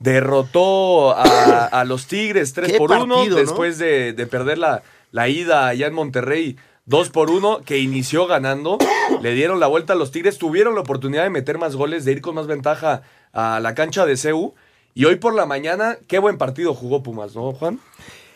derrotó 0.00 1.16
a, 1.16 1.66
a 1.66 1.84
los 1.84 2.06
Tigres 2.06 2.52
3 2.54 2.72
Qué 2.72 2.78
por 2.78 2.90
1 2.90 3.14
partido, 3.14 3.36
¿no? 3.36 3.42
después 3.42 3.78
de, 3.78 4.12
de 4.12 4.26
perder 4.26 4.58
la, 4.58 4.82
la 5.10 5.28
ida 5.28 5.68
allá 5.68 5.86
en 5.86 5.94
Monterrey 5.94 6.56
2 6.86 7.10
por 7.10 7.30
1, 7.30 7.60
que 7.66 7.78
inició 7.78 8.26
ganando. 8.26 8.78
Le 9.20 9.34
dieron 9.34 9.60
la 9.60 9.66
vuelta 9.66 9.92
a 9.92 9.96
los 9.96 10.10
Tigres, 10.10 10.38
tuvieron 10.38 10.74
la 10.74 10.80
oportunidad 10.80 11.24
de 11.24 11.30
meter 11.30 11.58
más 11.58 11.76
goles, 11.76 12.04
de 12.04 12.12
ir 12.12 12.22
con 12.22 12.34
más 12.34 12.46
ventaja 12.46 13.02
a 13.32 13.60
la 13.60 13.74
cancha 13.74 14.06
de 14.06 14.16
CEU. 14.16 14.54
Y 14.94 15.04
hoy 15.04 15.16
por 15.16 15.34
la 15.34 15.46
mañana, 15.46 15.98
qué 16.08 16.18
buen 16.18 16.38
partido 16.38 16.74
jugó 16.74 17.02
Pumas, 17.02 17.36
¿no, 17.36 17.52
Juan? 17.52 17.78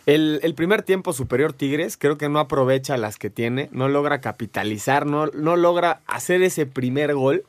El, 0.04 0.54
primer 0.56 0.82
tiempo 0.82 1.12
superior 1.12 1.52
Tigres 1.52 1.96
creo 1.96 2.19
que 2.19 2.28
no 2.28 2.40
aprovecha 2.40 2.96
las 2.96 3.19
que 3.19 3.31
tiene, 3.31 3.69
no 3.70 3.88
logra 3.88 4.20
capitalizar, 4.20 5.06
no, 5.06 5.26
no 5.28 5.56
logra 5.56 6.00
hacer 6.06 6.43
ese 6.43 6.66
primer 6.66 7.14
gol. 7.14 7.44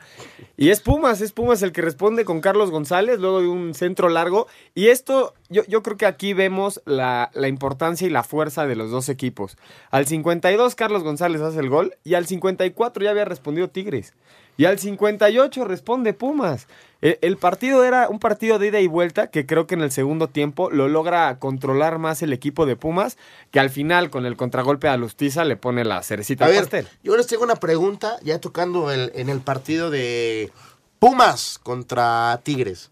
Y 0.55 0.69
es 0.69 0.79
Pumas, 0.79 1.21
es 1.21 1.31
Pumas 1.31 1.63
el 1.63 1.71
que 1.71 1.81
responde 1.81 2.25
con 2.25 2.41
Carlos 2.41 2.69
González 2.69 3.19
luego 3.19 3.41
de 3.41 3.47
un 3.47 3.73
centro 3.73 4.07
largo. 4.07 4.47
Y 4.75 4.89
esto, 4.89 5.33
yo, 5.49 5.63
yo 5.65 5.81
creo 5.81 5.97
que 5.97 6.05
aquí 6.05 6.33
vemos 6.33 6.79
la, 6.85 7.31
la 7.33 7.47
importancia 7.47 8.05
y 8.05 8.11
la 8.11 8.21
fuerza 8.21 8.67
de 8.67 8.75
los 8.75 8.91
dos 8.91 9.09
equipos. 9.09 9.57
Al 9.89 10.05
52 10.05 10.75
Carlos 10.75 11.03
González 11.03 11.41
hace 11.41 11.59
el 11.59 11.69
gol 11.69 11.95
y 12.03 12.13
al 12.13 12.27
54 12.27 13.03
ya 13.03 13.09
había 13.09 13.25
respondido 13.25 13.69
Tigres. 13.69 14.13
Y 14.55 14.65
al 14.65 14.77
58 14.77 15.65
responde 15.65 16.13
Pumas. 16.13 16.67
E- 17.01 17.17
El 17.21 17.37
partido 17.37 17.83
era 17.83 18.07
un 18.07 18.19
partido 18.19 18.59
de 18.59 18.67
ida 18.67 18.79
y 18.79 18.87
vuelta 18.87 19.27
que 19.31 19.45
creo 19.47 19.65
que 19.65 19.73
en 19.75 19.81
el 19.81 19.91
segundo 19.91 20.27
tiempo 20.27 20.69
lo 20.69 20.87
logra 20.87 21.39
controlar 21.39 21.97
más 21.97 22.21
el 22.21 22.33
equipo 22.33 22.65
de 22.67 22.75
Pumas, 22.75 23.17
que 23.51 23.59
al 23.59 23.69
final 23.71 24.09
con 24.11 24.25
el 24.27 24.37
contragolpe 24.37 24.87
a 24.87 24.97
Lustiza 24.97 25.43
le 25.43 25.55
pone 25.57 25.83
la 25.85 26.03
cerecita 26.03 26.45
A 26.45 26.47
al 26.47 26.53
ver, 26.53 26.61
pastel. 26.61 26.87
yo 27.03 27.17
les 27.17 27.25
tengo 27.27 27.43
una 27.43 27.55
pregunta, 27.55 28.17
ya 28.23 28.39
tocando 28.39 28.91
el- 28.91 29.11
en 29.15 29.29
el 29.29 29.39
partido 29.41 29.89
de 29.89 30.51
Pumas 30.99 31.59
contra 31.61 32.39
Tigres. 32.43 32.91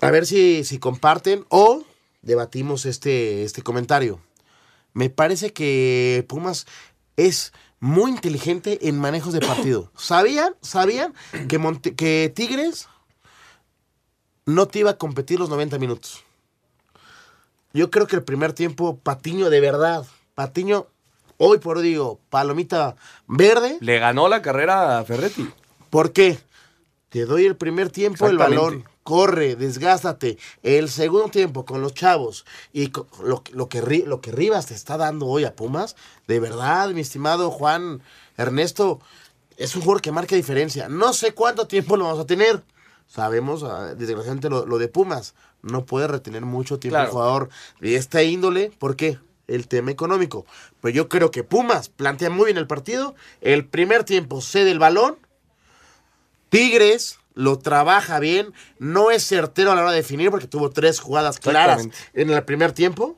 A 0.00 0.10
ver 0.10 0.26
si, 0.26 0.64
si 0.64 0.78
comparten 0.78 1.46
o 1.48 1.82
debatimos 2.22 2.84
este, 2.86 3.44
este 3.44 3.62
comentario. 3.62 4.20
Me 4.92 5.10
parece 5.10 5.52
que 5.52 6.24
Pumas 6.28 6.66
es 7.16 7.52
muy 7.80 8.10
inteligente 8.10 8.88
en 8.88 8.98
manejos 8.98 9.32
de 9.32 9.40
partido. 9.40 9.90
¿Sabían? 9.96 10.54
¿Sabían 10.60 11.14
que, 11.48 11.58
Monte- 11.58 11.94
que 11.94 12.32
Tigres 12.34 12.88
no 14.44 14.66
te 14.66 14.80
iba 14.80 14.90
a 14.92 14.98
competir 14.98 15.38
los 15.38 15.48
90 15.48 15.78
minutos? 15.78 16.22
Yo 17.72 17.90
creo 17.90 18.06
que 18.06 18.16
el 18.16 18.22
primer 18.22 18.52
tiempo, 18.52 18.98
Patiño, 18.98 19.50
de 19.50 19.60
verdad, 19.60 20.06
Patiño, 20.34 20.86
hoy 21.36 21.58
por 21.58 21.76
hoy 21.78 21.84
digo, 21.88 22.20
palomita 22.30 22.96
verde. 23.26 23.76
Le 23.80 23.98
ganó 23.98 24.28
la 24.28 24.40
carrera 24.40 24.98
a 24.98 25.04
Ferretti. 25.04 25.50
¿Por 25.90 26.12
qué? 26.12 26.38
Te 27.10 27.26
doy 27.26 27.44
el 27.44 27.56
primer 27.56 27.90
tiempo, 27.90 28.26
el 28.28 28.38
balón, 28.38 28.84
corre, 29.06 29.54
desgástate. 29.54 30.36
El 30.64 30.90
segundo 30.90 31.28
tiempo 31.28 31.64
con 31.64 31.80
los 31.80 31.94
chavos 31.94 32.44
y 32.72 32.88
con 32.88 33.06
lo, 33.22 33.42
lo 33.52 33.68
que, 33.68 33.80
lo 34.04 34.20
que 34.20 34.32
Rivas 34.32 34.66
te 34.66 34.74
está 34.74 34.96
dando 34.96 35.26
hoy 35.26 35.44
a 35.44 35.54
Pumas, 35.54 35.94
de 36.26 36.40
verdad, 36.40 36.90
mi 36.90 37.02
estimado 37.02 37.52
Juan 37.52 38.02
Ernesto, 38.36 39.00
es 39.56 39.76
un 39.76 39.82
jugador 39.82 40.02
que 40.02 40.10
marca 40.10 40.34
diferencia. 40.34 40.88
No 40.88 41.12
sé 41.12 41.32
cuánto 41.34 41.68
tiempo 41.68 41.96
lo 41.96 42.04
vamos 42.04 42.18
a 42.18 42.26
tener. 42.26 42.64
Sabemos, 43.06 43.62
ah, 43.62 43.94
desgraciadamente, 43.94 44.50
lo, 44.50 44.66
lo 44.66 44.76
de 44.78 44.88
Pumas. 44.88 45.34
No 45.62 45.86
puede 45.86 46.08
retener 46.08 46.42
mucho 46.44 46.78
tiempo 46.80 46.94
Claro. 46.96 47.06
el 47.06 47.12
jugador 47.12 47.48
de 47.80 47.94
esta 47.94 48.24
índole. 48.24 48.72
¿Por 48.76 48.96
qué? 48.96 49.20
El 49.46 49.68
tema 49.68 49.92
económico. 49.92 50.44
Pero 50.80 50.92
yo 50.92 51.08
creo 51.08 51.30
que 51.30 51.44
Pumas 51.44 51.88
plantea 51.88 52.28
muy 52.30 52.46
bien 52.46 52.56
el 52.58 52.66
partido. 52.66 53.14
El 53.40 53.64
primer 53.66 54.02
tiempo 54.02 54.40
cede 54.40 54.72
el 54.72 54.80
balón. 54.80 55.16
Tigres 56.48 57.18
lo 57.36 57.58
trabaja 57.58 58.18
bien. 58.18 58.52
No 58.80 59.12
es 59.12 59.22
certero 59.24 59.70
a 59.70 59.76
la 59.76 59.82
hora 59.82 59.90
de 59.92 59.98
definir 59.98 60.30
porque 60.32 60.48
tuvo 60.48 60.70
tres 60.70 60.98
jugadas 60.98 61.38
claras 61.38 61.86
en 62.14 62.30
el 62.30 62.42
primer 62.42 62.72
tiempo. 62.72 63.16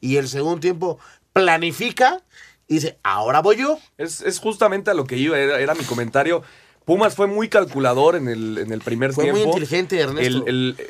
Y 0.00 0.18
el 0.18 0.28
segundo 0.28 0.60
tiempo 0.60 0.98
planifica 1.32 2.22
y 2.68 2.74
dice, 2.74 2.98
ahora 3.02 3.40
voy 3.40 3.56
yo. 3.56 3.78
Es, 3.96 4.20
es 4.20 4.38
justamente 4.38 4.90
a 4.90 4.94
lo 4.94 5.06
que 5.06 5.16
iba, 5.16 5.38
era, 5.38 5.58
era 5.58 5.74
mi 5.74 5.84
comentario. 5.84 6.42
Pumas 6.84 7.14
fue 7.16 7.26
muy 7.26 7.48
calculador 7.48 8.14
en 8.14 8.28
el, 8.28 8.58
en 8.58 8.70
el 8.72 8.80
primer 8.80 9.12
Fue 9.12 9.24
tiempo. 9.24 9.40
muy 9.40 9.48
inteligente, 9.48 9.98
Ernesto. 9.98 10.44
El- 10.46 10.76
el- 10.78 10.86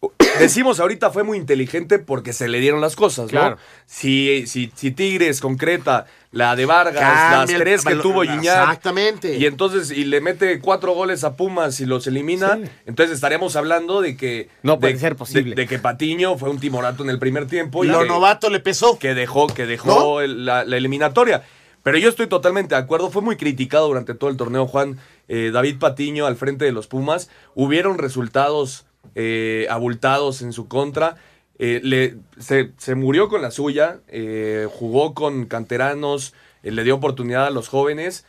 decimos 0.38 0.80
ahorita 0.80 1.10
fue 1.10 1.24
muy 1.24 1.36
inteligente 1.36 1.98
porque 1.98 2.32
se 2.32 2.48
le 2.48 2.60
dieron 2.60 2.80
las 2.80 2.96
cosas, 2.96 3.26
¿no? 3.26 3.40
Claro. 3.40 3.58
Si, 3.86 4.46
si, 4.46 4.72
si 4.74 4.90
Tigres 4.92 5.40
concreta 5.40 6.06
la 6.32 6.54
de 6.56 6.64
Vargas, 6.64 6.94
Cambia 7.02 7.36
las 7.38 7.48
tres 7.62 7.84
que 7.84 7.96
tuvo 7.96 8.22
Gignac, 8.22 8.44
Exactamente. 8.44 9.36
y 9.36 9.44
entonces 9.46 9.90
y 9.90 10.04
le 10.04 10.20
mete 10.20 10.60
cuatro 10.60 10.92
goles 10.94 11.24
a 11.24 11.36
Pumas 11.36 11.80
y 11.80 11.86
los 11.86 12.06
elimina, 12.06 12.56
Sí. 12.62 12.70
entonces 12.86 13.14
estaríamos 13.16 13.56
hablando 13.56 14.00
de 14.00 14.16
que 14.16 14.48
No 14.62 14.74
de- 14.74 14.78
puede 14.78 14.98
ser 14.98 15.16
posible. 15.16 15.54
de, 15.54 15.62
de 15.62 15.68
que 15.68 15.78
Patiño 15.78 16.38
fue 16.38 16.48
un 16.50 16.60
timorato 16.60 17.02
en 17.02 17.10
el 17.10 17.18
primer 17.18 17.46
tiempo 17.46 17.84
y 17.84 17.88
Lo 17.88 18.00
que- 18.00 18.06
novato 18.08 18.48
le 18.48 18.60
pesó. 18.60 18.98
que 18.98 19.14
dejó, 19.14 19.48
que 19.48 19.66
dejó 19.66 19.88
¿No? 19.88 20.20
el- 20.20 20.46
la, 20.46 20.64
la 20.64 20.76
eliminatoria. 20.76 21.42
Pero 21.82 21.96
yo 21.96 22.10
estoy 22.10 22.26
totalmente 22.26 22.74
de 22.74 22.80
acuerdo. 22.80 23.10
Fue 23.10 23.22
muy 23.22 23.36
criticado 23.36 23.88
durante 23.88 24.12
todo 24.14 24.28
el 24.30 24.36
torneo, 24.36 24.66
Juan. 24.66 24.98
eh, 25.28 25.50
David 25.52 25.78
Patiño 25.78 26.26
al 26.26 26.36
frente 26.36 26.64
de 26.66 26.72
los 26.72 26.86
Pumas. 26.88 27.30
Hubieron 27.54 27.96
resultados 27.98 28.84
eh, 29.14 29.66
abultados 29.70 30.42
en 30.42 30.52
su 30.52 30.68
contra. 30.68 31.16
Eh, 31.58 31.80
le, 31.82 32.16
se, 32.38 32.70
se 32.78 32.94
murió 32.94 33.28
con 33.28 33.42
la 33.42 33.50
suya. 33.50 34.00
eh, 34.08 34.66
jugó 34.72 35.14
con 35.14 35.46
canteranos. 35.46 36.34
eh, 36.62 36.70
le 36.70 36.84
dio 36.84 36.94
oportunidad 36.96 37.46
a 37.46 37.50
los 37.50 37.68
jóvenes. 37.68 38.24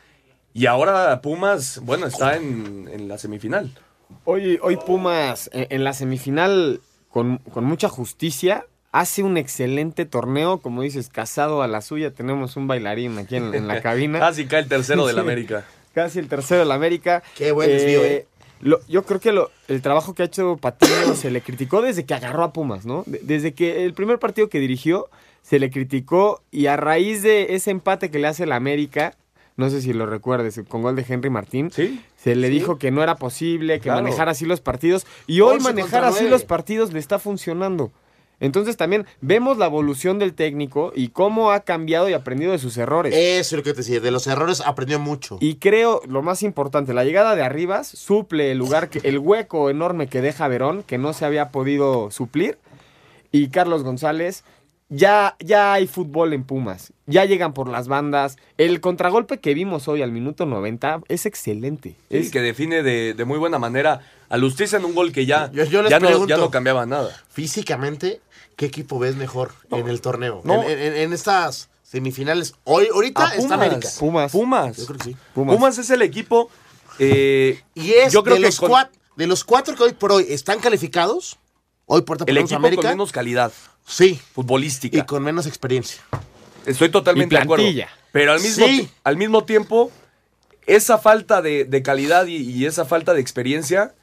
Y 0.53 0.65
ahora 0.65 1.21
Pumas, 1.21 1.79
bueno, 1.83 2.07
está 2.07 2.35
en, 2.35 2.89
en 2.91 3.07
la 3.07 3.17
semifinal. 3.17 3.71
Hoy, 4.25 4.59
hoy 4.61 4.75
Pumas 4.77 5.49
en, 5.53 5.67
en 5.69 5.83
la 5.85 5.93
semifinal, 5.93 6.81
con, 7.09 7.37
con 7.37 7.63
mucha 7.63 7.87
justicia, 7.87 8.65
hace 8.91 9.23
un 9.23 9.37
excelente 9.37 10.05
torneo. 10.05 10.57
Como 10.57 10.81
dices, 10.81 11.07
casado 11.07 11.61
a 11.61 11.67
la 11.69 11.79
suya. 11.81 12.11
Tenemos 12.11 12.57
un 12.57 12.67
bailarín 12.67 13.17
aquí 13.17 13.37
en, 13.37 13.53
en 13.55 13.67
la 13.69 13.81
cabina. 13.83 14.19
Casi 14.19 14.45
cae 14.45 14.61
el 14.63 14.67
tercero 14.67 15.07
del. 15.07 15.19
América. 15.19 15.65
Casi 15.93 16.19
el 16.19 16.27
tercero 16.27 16.59
de 16.61 16.65
la 16.65 16.75
América. 16.75 17.23
Qué 17.37 17.51
buen 17.53 17.69
desvío, 17.69 18.03
eh. 18.03 18.27
Lo- 18.61 18.79
yo 18.87 19.03
creo 19.03 19.19
que 19.19 19.31
lo- 19.31 19.51
el 19.67 19.81
trabajo 19.81 20.13
que 20.13 20.23
ha 20.23 20.25
hecho 20.25 20.57
Patiño 20.57 20.89
se 21.15 21.31
le 21.31 21.41
criticó 21.41 21.81
desde 21.81 22.05
que 22.05 22.13
agarró 22.13 22.43
a 22.43 22.53
Pumas, 22.53 22.85
¿no? 22.85 23.03
De- 23.05 23.19
desde 23.23 23.53
que 23.53 23.83
el 23.85 23.93
primer 23.93 24.19
partido 24.19 24.49
que 24.49 24.59
dirigió 24.59 25.09
se 25.41 25.59
le 25.59 25.69
criticó 25.71 26.41
y 26.51 26.67
a 26.67 26.77
raíz 26.77 27.23
de 27.23 27.55
ese 27.55 27.71
empate 27.71 28.11
que 28.11 28.19
le 28.19 28.27
hace 28.27 28.43
el 28.43 28.51
América, 28.51 29.15
no 29.57 29.69
sé 29.69 29.81
si 29.81 29.91
lo 29.93 30.05
recuerdes, 30.05 30.59
con 30.67 30.81
gol 30.81 30.95
de 30.95 31.05
Henry 31.07 31.29
Martín, 31.29 31.71
Sí. 31.71 32.01
se 32.15 32.35
le 32.35 32.47
Sí. 32.47 32.53
dijo 32.53 32.77
que 32.77 32.91
no 32.91 33.03
era 33.03 33.15
posible, 33.15 33.75
que 33.79 33.83
Claro. 33.83 34.03
manejara 34.03 34.31
así 34.31 34.45
los 34.45 34.61
partidos 34.61 35.05
y 35.27 35.41
hoy 35.41 35.55
11 35.57 35.63
manejar 35.63 36.03
así 36.05 36.17
9. 36.21 36.29
los 36.31 36.43
partidos 36.45 36.93
le 36.93 36.99
está 36.99 37.19
funcionando. 37.19 37.91
Entonces 38.41 38.75
también 38.75 39.05
vemos 39.21 39.57
la 39.57 39.67
evolución 39.67 40.19
del 40.19 40.33
técnico 40.33 40.91
y 40.93 41.09
cómo 41.09 41.51
ha 41.51 41.61
cambiado 41.61 42.09
y 42.09 42.13
aprendido 42.13 42.51
de 42.51 42.57
sus 42.59 42.75
errores. 42.75 43.13
Eso 43.15 43.55
es 43.55 43.57
lo 43.59 43.63
que 43.63 43.71
te 43.71 43.77
decía. 43.77 44.01
De 44.01 44.11
los 44.11 44.27
errores 44.27 44.61
aprendió 44.65 44.99
mucho. 44.99 45.37
Y 45.39 45.55
creo, 45.55 46.01
lo 46.07 46.21
más 46.23 46.43
importante, 46.43 46.93
la 46.93 47.05
llegada 47.05 47.35
de 47.35 47.43
Arribas 47.43 47.87
suple 47.87 48.51
el 48.51 48.57
lugar, 48.57 48.89
que, 48.89 48.99
el 49.07 49.19
hueco 49.19 49.69
enorme 49.69 50.07
que 50.07 50.21
deja 50.21 50.47
Verón, 50.49 50.83
que 50.83 50.97
no 50.97 51.13
se 51.13 51.23
había 51.23 51.49
podido 51.51 52.11
suplir. 52.11 52.57
Y 53.31 53.47
Carlos 53.49 53.83
González, 53.83 54.43
ya, 54.89 55.37
ya 55.39 55.71
hay 55.73 55.87
fútbol 55.87 56.33
en 56.33 56.43
Pumas. 56.43 56.91
Ya 57.05 57.23
llegan 57.25 57.53
por 57.53 57.69
las 57.69 57.87
bandas. 57.87 58.37
El 58.57 58.81
contragolpe 58.81 59.37
que 59.39 59.53
vimos 59.53 59.87
hoy 59.87 60.01
al 60.01 60.11
minuto 60.11 60.45
90 60.45 61.01
es 61.07 61.25
excelente. 61.25 61.89
Sí, 62.09 62.17
Es- 62.17 62.31
que 62.31 62.41
define 62.41 62.83
de, 62.83 63.13
de 63.13 63.25
muy 63.25 63.37
buena 63.37 63.59
manera 63.59 64.01
a 64.31 64.37
Lustiza 64.37 64.77
en 64.77 64.85
un 64.85 64.95
gol 64.95 65.11
que 65.11 65.25
ya, 65.25 65.51
Yo- 65.51 65.65
yo 65.65 65.81
les 65.81 65.91
ya, 65.91 65.99
no, 65.99 66.07
pregunto. 66.07 66.27
ya 66.29 66.37
no 66.37 66.49
cambiaba 66.49 66.85
nada. 66.85 67.15
Físicamente, 67.29 68.21
¿qué 68.55 68.65
equipo 68.65 68.97
ves 68.99 69.15
mejor 69.15 69.51
en 69.71 69.87
el 69.89 70.01
torneo? 70.01 70.41
No. 70.43 70.63
En, 70.63 70.79
en- 70.79 70.95
en 70.95 71.13
estas 71.13 71.69
semifinales. 71.83 72.53
Hoy, 72.63 72.87
ahorita 72.93 73.27
A 73.27 73.35
está 73.35 73.55
América. 73.55 73.89
Pumas. 73.99 74.31
Pumas. 74.31 74.77
Yo 74.77 74.85
creo 74.85 74.97
que 74.97 75.03
sí. 75.03 75.15
Pumas. 75.33 75.55
Pumas. 75.55 75.77
es 75.77 75.89
el 75.89 76.01
equipo. 76.01 76.49
eh, 76.99 77.61
Y 77.75 77.91
es 77.91 78.13
yo 78.13 78.23
creo 78.23 78.35
de, 78.35 78.41
que 78.41 78.47
los 78.47 78.59
con- 78.59 78.71
cuat- 78.71 78.89
de 79.17 79.27
los 79.27 79.43
cuatro 79.43 79.75
que 79.75 79.83
hoy 79.83 79.93
por 79.93 80.11
hoy 80.11 80.25
están 80.29 80.59
calificados. 80.59 81.37
Hoy 81.85 82.01
por 82.03 82.17
el 82.25 82.37
equipo 82.37 82.55
América. 82.55 82.83
con 82.83 82.91
menos 82.91 83.11
calidad 83.11 83.51
Sí. 83.85 84.19
futbolística. 84.33 84.97
Y 84.97 85.01
con 85.03 85.23
menos 85.23 85.45
experiencia. 85.47 86.01
Estoy 86.65 86.89
totalmente 86.89 87.35
Y 87.35 87.37
de 87.37 87.43
acuerdo. 87.43 87.65
Pero 88.13 88.31
al 88.33 88.39
mismo, 88.39 88.65
Sí. 88.65 88.89
al 89.03 89.17
mismo 89.17 89.43
tiempo, 89.43 89.91
esa 90.67 90.97
falta 90.99 91.41
de, 91.41 91.65
de 91.65 91.81
calidad 91.83 92.27
y, 92.27 92.37
y 92.37 92.65
esa 92.65 92.85
falta 92.85 93.13
de 93.13 93.19
experiencia 93.21 93.93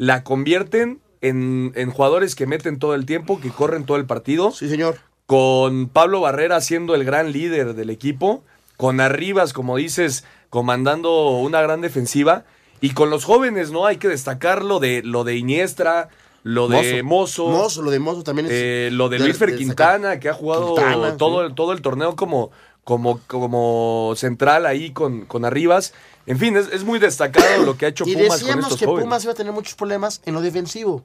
la 0.00 0.24
convierten 0.24 0.98
en, 1.20 1.72
en 1.74 1.90
jugadores 1.90 2.34
que 2.34 2.46
meten 2.46 2.78
todo 2.78 2.94
el 2.94 3.04
tiempo, 3.04 3.38
que 3.38 3.50
corren 3.50 3.84
todo 3.84 3.98
el 3.98 4.06
partido. 4.06 4.50
Sí, 4.50 4.68
señor. 4.70 4.96
con 5.26 5.88
Pablo 5.88 6.22
Barrera 6.22 6.60
siendo 6.62 6.94
el 6.94 7.04
gran 7.04 7.32
líder 7.32 7.74
del 7.74 7.90
equipo, 7.90 8.42
con 8.78 8.98
Arribas, 9.00 9.52
como 9.52 9.76
dices, 9.76 10.24
comandando 10.48 11.32
una 11.36 11.60
gran 11.60 11.82
defensiva, 11.82 12.44
y 12.80 12.90
con 12.94 13.10
los 13.10 13.24
jóvenes, 13.24 13.70
¿no? 13.70 13.84
Hay 13.84 13.98
que 13.98 14.08
destacar 14.08 14.64
lo 14.64 14.80
de, 14.80 15.02
lo 15.04 15.22
de 15.24 15.36
Iniestra, 15.36 16.08
lo 16.44 16.66
de 16.68 17.02
Mozo, 17.02 17.48
Mozo, 17.48 17.82
lo 17.82 17.90
de 17.90 17.98
Mozo 17.98 18.22
también 18.22 18.46
es. 18.46 18.52
eh, 18.54 18.88
lo 18.90 19.10
de 19.10 19.18
de- 19.18 19.24
Luis 19.24 19.36
Fer 19.36 19.50
de 19.52 19.58
Quintana, 19.58 20.18
que 20.18 20.30
ha 20.30 20.34
jugado 20.34 20.74
Quintana, 20.74 21.16
todo, 21.18 21.46
sí. 21.48 21.54
todo 21.54 21.72
el 21.74 21.82
torneo 21.82 22.16
como, 22.16 22.50
como, 22.84 23.20
como 23.26 24.14
central 24.16 24.64
ahí 24.64 24.92
con, 24.92 25.26
con 25.26 25.44
Arribas. 25.44 25.92
En 26.30 26.38
fin, 26.38 26.56
es, 26.56 26.68
es 26.68 26.84
muy 26.84 26.98
destacado 27.00 27.64
lo 27.64 27.76
que 27.76 27.86
ha 27.86 27.88
hecho 27.88 28.04
Y 28.06 28.14
Pumas 28.14 28.28
con 28.28 28.38
decíamos 28.38 28.64
estos 28.66 28.78
que 28.78 28.86
jóvenes. 28.86 29.04
Pumas 29.04 29.24
iba 29.24 29.32
a 29.32 29.36
tener 29.36 29.52
muchos 29.52 29.74
problemas 29.74 30.22
en 30.26 30.34
lo 30.34 30.40
defensivo. 30.40 31.04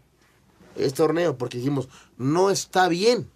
Este 0.75 0.97
torneo, 0.97 1.37
porque 1.37 1.57
dijimos, 1.57 1.89
no 2.17 2.51
está 2.51 2.87
bien. 2.89 3.27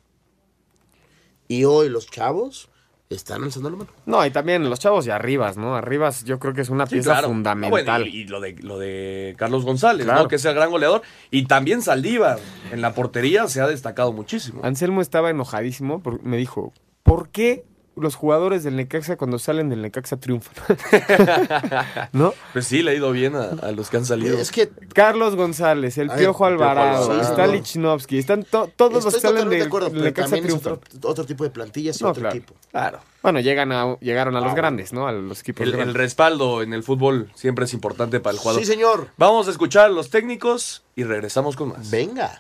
Y 1.48 1.64
hoy 1.66 1.90
los 1.90 2.06
chavos 2.12 2.70
están 3.10 3.44
alzando 3.44 3.72
la 3.72 3.78
mano. 3.78 3.90
No, 4.06 4.24
y 4.24 4.30
también 4.30 4.70
los 4.70 4.80
chavos 4.80 5.08
y 5.08 5.10
Arribas, 5.10 5.58
¿no? 5.58 5.76
Arribas 5.76 6.26
yo 6.26 6.38
creo 6.38 6.54
que 6.54 6.62
es 6.62 6.70
una 6.70 6.86
Sí, 6.86 6.96
pieza 6.96 7.14
claro. 7.14 7.30
fundamental. 7.30 7.88
Ah, 7.88 7.98
bueno, 7.98 8.06
y, 8.06 8.20
y 8.20 8.24
lo 8.26 8.40
de 8.40 8.54
lo 8.62 8.78
de 8.78 9.34
Carlos 9.38 9.66
González, 9.66 10.06
Claro. 10.06 10.22
¿no? 10.24 10.28
Que 10.28 10.36
es 10.36 10.46
el 10.46 10.54
gran 10.54 10.70
goleador. 10.70 11.02
Y 11.32 11.46
también 11.48 11.82
Saldívar. 11.82 12.38
En 12.72 12.82
la 12.82 12.94
portería 12.94 13.48
se 13.48 13.62
ha 13.62 13.68
destacado 13.68 14.14
muchísimo. 14.14 14.62
Anselmo 14.64 15.02
estaba 15.02 15.32
enojadísimo 15.32 16.02
porque 16.04 16.24
me 16.24 16.38
dijo, 16.38 16.72
¿por 17.02 17.30
qué 17.30 17.66
los 18.02 18.16
jugadores 18.16 18.64
del 18.64 18.76
Necaxa 18.76 19.16
cuando 19.18 19.40
salen 19.40 19.70
del 19.70 19.82
Necaxa 19.82 20.18
triunfan? 20.18 20.54
¿No? 22.14 22.34
Pues 22.54 22.66
sí, 22.68 22.82
le 22.82 22.92
ha 22.92 22.94
ido 22.94 23.12
bien 23.12 23.36
a, 23.36 23.50
a 23.66 23.72
los 23.72 23.90
que 23.90 23.98
han 23.98 24.06
salido. 24.06 24.38
Es 24.38 24.52
que 24.52 24.70
Carlos 24.94 25.36
González, 25.36 25.98
el 25.98 26.10
Ay, 26.10 26.20
Piojo 26.20 26.48
el 26.48 26.56
Piojo 26.56 26.70
Alvarado, 26.70 27.04
Alvarado. 27.12 27.22
está 27.30 27.48
Lichnowsky, 27.48 28.18
están 28.20 28.44
to- 28.44 28.70
todos 28.76 29.04
los 29.04 29.14
que 29.14 29.20
salen 29.22 29.50
del, 29.50 29.60
de 29.60 29.66
Necaxa 29.66 29.82
también 30.30 30.46
es 30.46 30.62
triunfan. 30.62 30.74
otro, 30.74 31.10
otro 31.10 31.26
tipo 31.26 31.44
de 31.44 31.50
plantillas 31.50 32.00
y 32.00 32.04
No, 32.04 32.10
otro 32.12 32.22
claro. 32.22 32.36
equipo. 32.38 32.54
Claro. 32.72 33.00
Bueno, 33.22 33.40
llegan 33.42 33.72
a, 33.72 33.98
llegaron 34.00 34.36
a 34.38 34.42
los 34.42 34.56
grandes, 34.56 34.94
¿no? 34.94 35.08
A 35.08 35.12
los 35.12 35.42
equipos 35.42 35.62
El, 35.62 35.70
el 35.70 35.76
grandes. 35.76 35.96
respaldo 35.98 36.62
en 36.62 36.74
el 36.74 36.84
fútbol 36.84 37.30
siempre 37.36 37.66
es 37.66 37.74
importante 37.74 38.20
para 38.20 38.34
el 38.34 38.40
jugador. 38.40 38.62
Sí, 38.62 38.66
señor. 38.68 39.08
Vamos 39.18 39.48
a 39.48 39.52
escuchar 39.52 39.86
a 39.86 39.90
los 39.90 40.10
técnicos 40.10 40.84
y 40.96 41.04
regresamos 41.04 41.56
con 41.56 41.70
más. 41.70 41.92
Venga. 41.92 42.40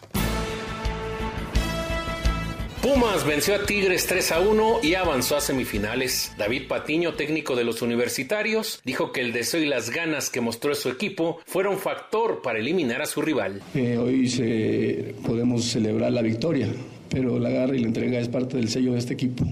Pumas 2.81 3.25
venció 3.27 3.55
a 3.55 3.65
Tigres 3.65 4.05
3 4.07 4.31
a 4.31 4.39
1 4.39 4.79
y 4.83 4.93
avanzó 4.93 5.36
a 5.36 5.41
semifinales. 5.41 6.31
David 6.38 6.63
Patiño, 6.69 7.13
técnico 7.15 7.57
de 7.57 7.65
los 7.65 7.81
universitarios, 7.81 8.79
dijo 8.86 9.12
que 9.12 9.19
el 9.19 9.33
deseo 9.33 9.62
y 9.62 9.65
las 9.65 9.89
ganas 9.89 10.29
que 10.29 10.39
mostró 10.39 10.74
su 10.75 10.88
equipo 10.89 11.39
fueron 11.45 11.77
factor 11.77 12.41
para 12.41 12.59
eliminar 12.59 13.01
a 13.01 13.05
su 13.05 13.21
rival. 13.21 13.62
Eh, 13.75 13.98
hoy 13.98 14.29
se- 14.29 15.13
podemos 15.25 15.65
celebrar 15.65 16.13
la 16.13 16.21
victoria, 16.21 16.67
pero 17.09 17.38
la 17.38 17.50
garra 17.50 17.75
y 17.75 17.79
la 17.79 17.88
entrega 17.88 18.17
es 18.17 18.29
parte 18.29 18.55
del 18.55 18.69
sello 18.69 18.93
de 18.93 19.00
este 19.00 19.13
equipo. 19.13 19.43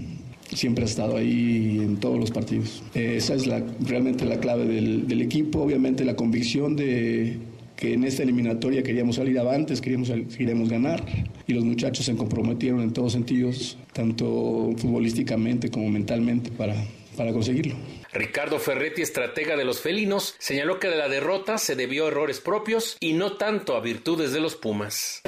Siempre 0.54 0.84
ha 0.84 0.86
estado 0.86 1.18
ahí 1.18 1.80
en 1.82 1.98
todos 1.98 2.18
los 2.18 2.30
partidos. 2.30 2.82
Eh, 2.94 3.16
esa 3.18 3.34
es 3.34 3.46
la, 3.46 3.62
realmente 3.86 4.24
la 4.24 4.40
clave 4.40 4.64
del, 4.64 5.06
del 5.06 5.20
equipo, 5.20 5.60
obviamente 5.60 6.02
la 6.06 6.16
convicción 6.16 6.74
de 6.76 7.36
que 7.78 7.94
en 7.94 8.02
esta 8.02 8.24
eliminatoria 8.24 8.82
queríamos 8.82 9.16
salir 9.16 9.38
avantes, 9.38 9.80
queríamos, 9.80 10.10
queríamos 10.36 10.68
ganar 10.68 11.04
y 11.46 11.52
los 11.52 11.64
muchachos 11.64 12.04
se 12.04 12.16
comprometieron 12.16 12.80
en 12.82 12.92
todos 12.92 13.12
sentidos, 13.12 13.78
tanto 13.92 14.72
futbolísticamente 14.76 15.70
como 15.70 15.88
mentalmente 15.88 16.50
para, 16.50 16.74
para 17.16 17.32
conseguirlo. 17.32 17.76
Ricardo 18.12 18.58
Ferretti, 18.58 19.02
estratega 19.02 19.56
de 19.56 19.64
los 19.64 19.80
felinos, 19.80 20.34
señaló 20.40 20.80
que 20.80 20.88
de 20.88 20.96
la 20.96 21.08
derrota 21.08 21.56
se 21.56 21.76
debió 21.76 22.06
a 22.06 22.08
errores 22.08 22.40
propios 22.40 22.96
y 22.98 23.12
no 23.12 23.36
tanto 23.36 23.76
a 23.76 23.80
virtudes 23.80 24.32
de 24.32 24.40
los 24.40 24.56
Pumas. 24.56 25.22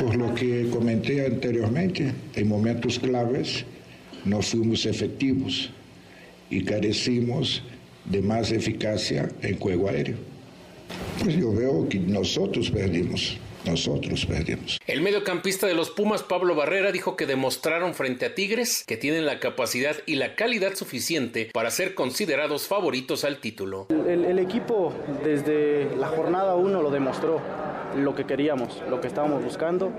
Por 0.00 0.16
lo 0.16 0.34
que 0.34 0.70
comenté 0.70 1.26
anteriormente, 1.26 2.14
en 2.34 2.48
momentos 2.48 2.98
claves 2.98 3.66
no 4.24 4.40
fuimos 4.40 4.86
efectivos 4.86 5.70
y 6.48 6.64
carecimos 6.64 7.62
de 8.06 8.22
más 8.22 8.52
eficacia 8.52 9.30
en 9.42 9.58
juego 9.58 9.90
aéreo. 9.90 10.29
Pues 11.22 11.36
yo 11.36 11.52
veo 11.52 11.88
que 11.88 11.98
nosotros 11.98 12.70
perdimos, 12.70 13.38
nosotros 13.64 14.24
perdimos. 14.26 14.78
El 14.86 15.02
mediocampista 15.02 15.66
de 15.66 15.74
los 15.74 15.90
Pumas, 15.90 16.22
Pablo 16.22 16.54
Barrera, 16.54 16.92
dijo 16.92 17.16
que 17.16 17.26
demostraron 17.26 17.94
frente 17.94 18.26
a 18.26 18.34
Tigres 18.34 18.84
que 18.86 18.96
tienen 18.96 19.26
la 19.26 19.38
capacidad 19.38 19.96
y 20.06 20.14
la 20.14 20.34
calidad 20.34 20.74
suficiente 20.74 21.50
para 21.52 21.70
ser 21.70 21.94
considerados 21.94 22.66
favoritos 22.66 23.24
al 23.24 23.38
título. 23.38 23.86
El, 23.90 24.24
el 24.24 24.38
equipo 24.38 24.92
desde 25.22 25.94
la 25.96 26.08
jornada 26.08 26.54
1 26.54 26.82
lo 26.82 26.90
demostró, 26.90 27.40
lo 27.96 28.14
que 28.14 28.24
queríamos, 28.24 28.82
lo 28.88 29.00
que 29.00 29.08
estábamos 29.08 29.44
buscando. 29.44 29.92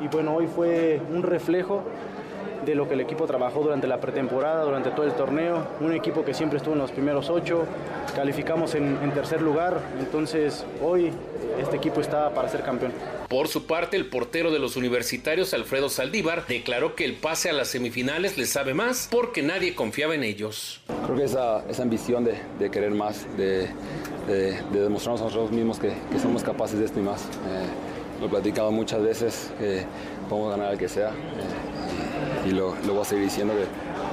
Y 0.00 0.08
bueno, 0.08 0.34
hoy 0.34 0.46
fue 0.46 1.00
un 1.12 1.22
reflejo 1.22 1.84
de 2.64 2.74
lo 2.74 2.88
que 2.88 2.94
el 2.94 3.00
equipo 3.00 3.26
trabajó 3.26 3.62
durante 3.62 3.86
la 3.86 4.00
pretemporada, 4.00 4.64
durante 4.64 4.90
todo 4.90 5.04
el 5.06 5.12
torneo. 5.12 5.66
Un 5.80 5.92
equipo 5.92 6.24
que 6.24 6.34
siempre 6.34 6.58
estuvo 6.58 6.74
en 6.74 6.80
los 6.80 6.90
primeros 6.90 7.30
ocho, 7.30 7.64
calificamos 8.14 8.74
en, 8.74 8.98
en 9.02 9.10
tercer 9.12 9.40
lugar, 9.42 9.80
entonces 10.00 10.64
hoy 10.82 11.10
este 11.60 11.76
equipo 11.76 12.00
está 12.00 12.30
para 12.34 12.48
ser 12.48 12.62
campeón. 12.62 12.92
Por 13.28 13.48
su 13.48 13.66
parte, 13.66 13.96
el 13.96 14.06
portero 14.06 14.50
de 14.50 14.58
los 14.58 14.76
universitarios, 14.76 15.52
Alfredo 15.52 15.90
Saldívar, 15.90 16.46
declaró 16.46 16.94
que 16.94 17.04
el 17.04 17.14
pase 17.14 17.50
a 17.50 17.52
las 17.52 17.68
semifinales 17.68 18.38
les 18.38 18.50
sabe 18.50 18.72
más 18.72 19.08
porque 19.10 19.42
nadie 19.42 19.74
confiaba 19.74 20.14
en 20.14 20.24
ellos. 20.24 20.80
Creo 21.04 21.16
que 21.16 21.24
esa, 21.24 21.62
esa 21.68 21.82
ambición 21.82 22.24
de, 22.24 22.38
de 22.58 22.70
querer 22.70 22.92
más, 22.92 23.26
de, 23.36 23.68
de, 24.26 24.62
de 24.72 24.80
demostrarnos 24.80 25.20
a 25.20 25.24
nosotros 25.24 25.50
mismos 25.50 25.78
que, 25.78 25.92
que 26.10 26.18
somos 26.18 26.42
capaces 26.42 26.78
de 26.78 26.86
esto 26.86 27.00
y 27.00 27.02
más. 27.02 27.22
Eh, 27.22 28.20
lo 28.20 28.26
he 28.26 28.30
platicado 28.30 28.72
muchas 28.72 29.02
veces, 29.02 29.50
que 29.58 29.84
podemos 30.28 30.50
ganar 30.50 30.68
al 30.70 30.78
que 30.78 30.88
sea. 30.88 31.08
eh, 31.08 31.12
y, 32.48 32.52
lo, 32.52 32.74
lo 32.86 32.94
voy 32.94 33.02
a 33.02 33.04
seguir 33.04 33.24
diciendo 33.24 33.54
que 33.54 33.66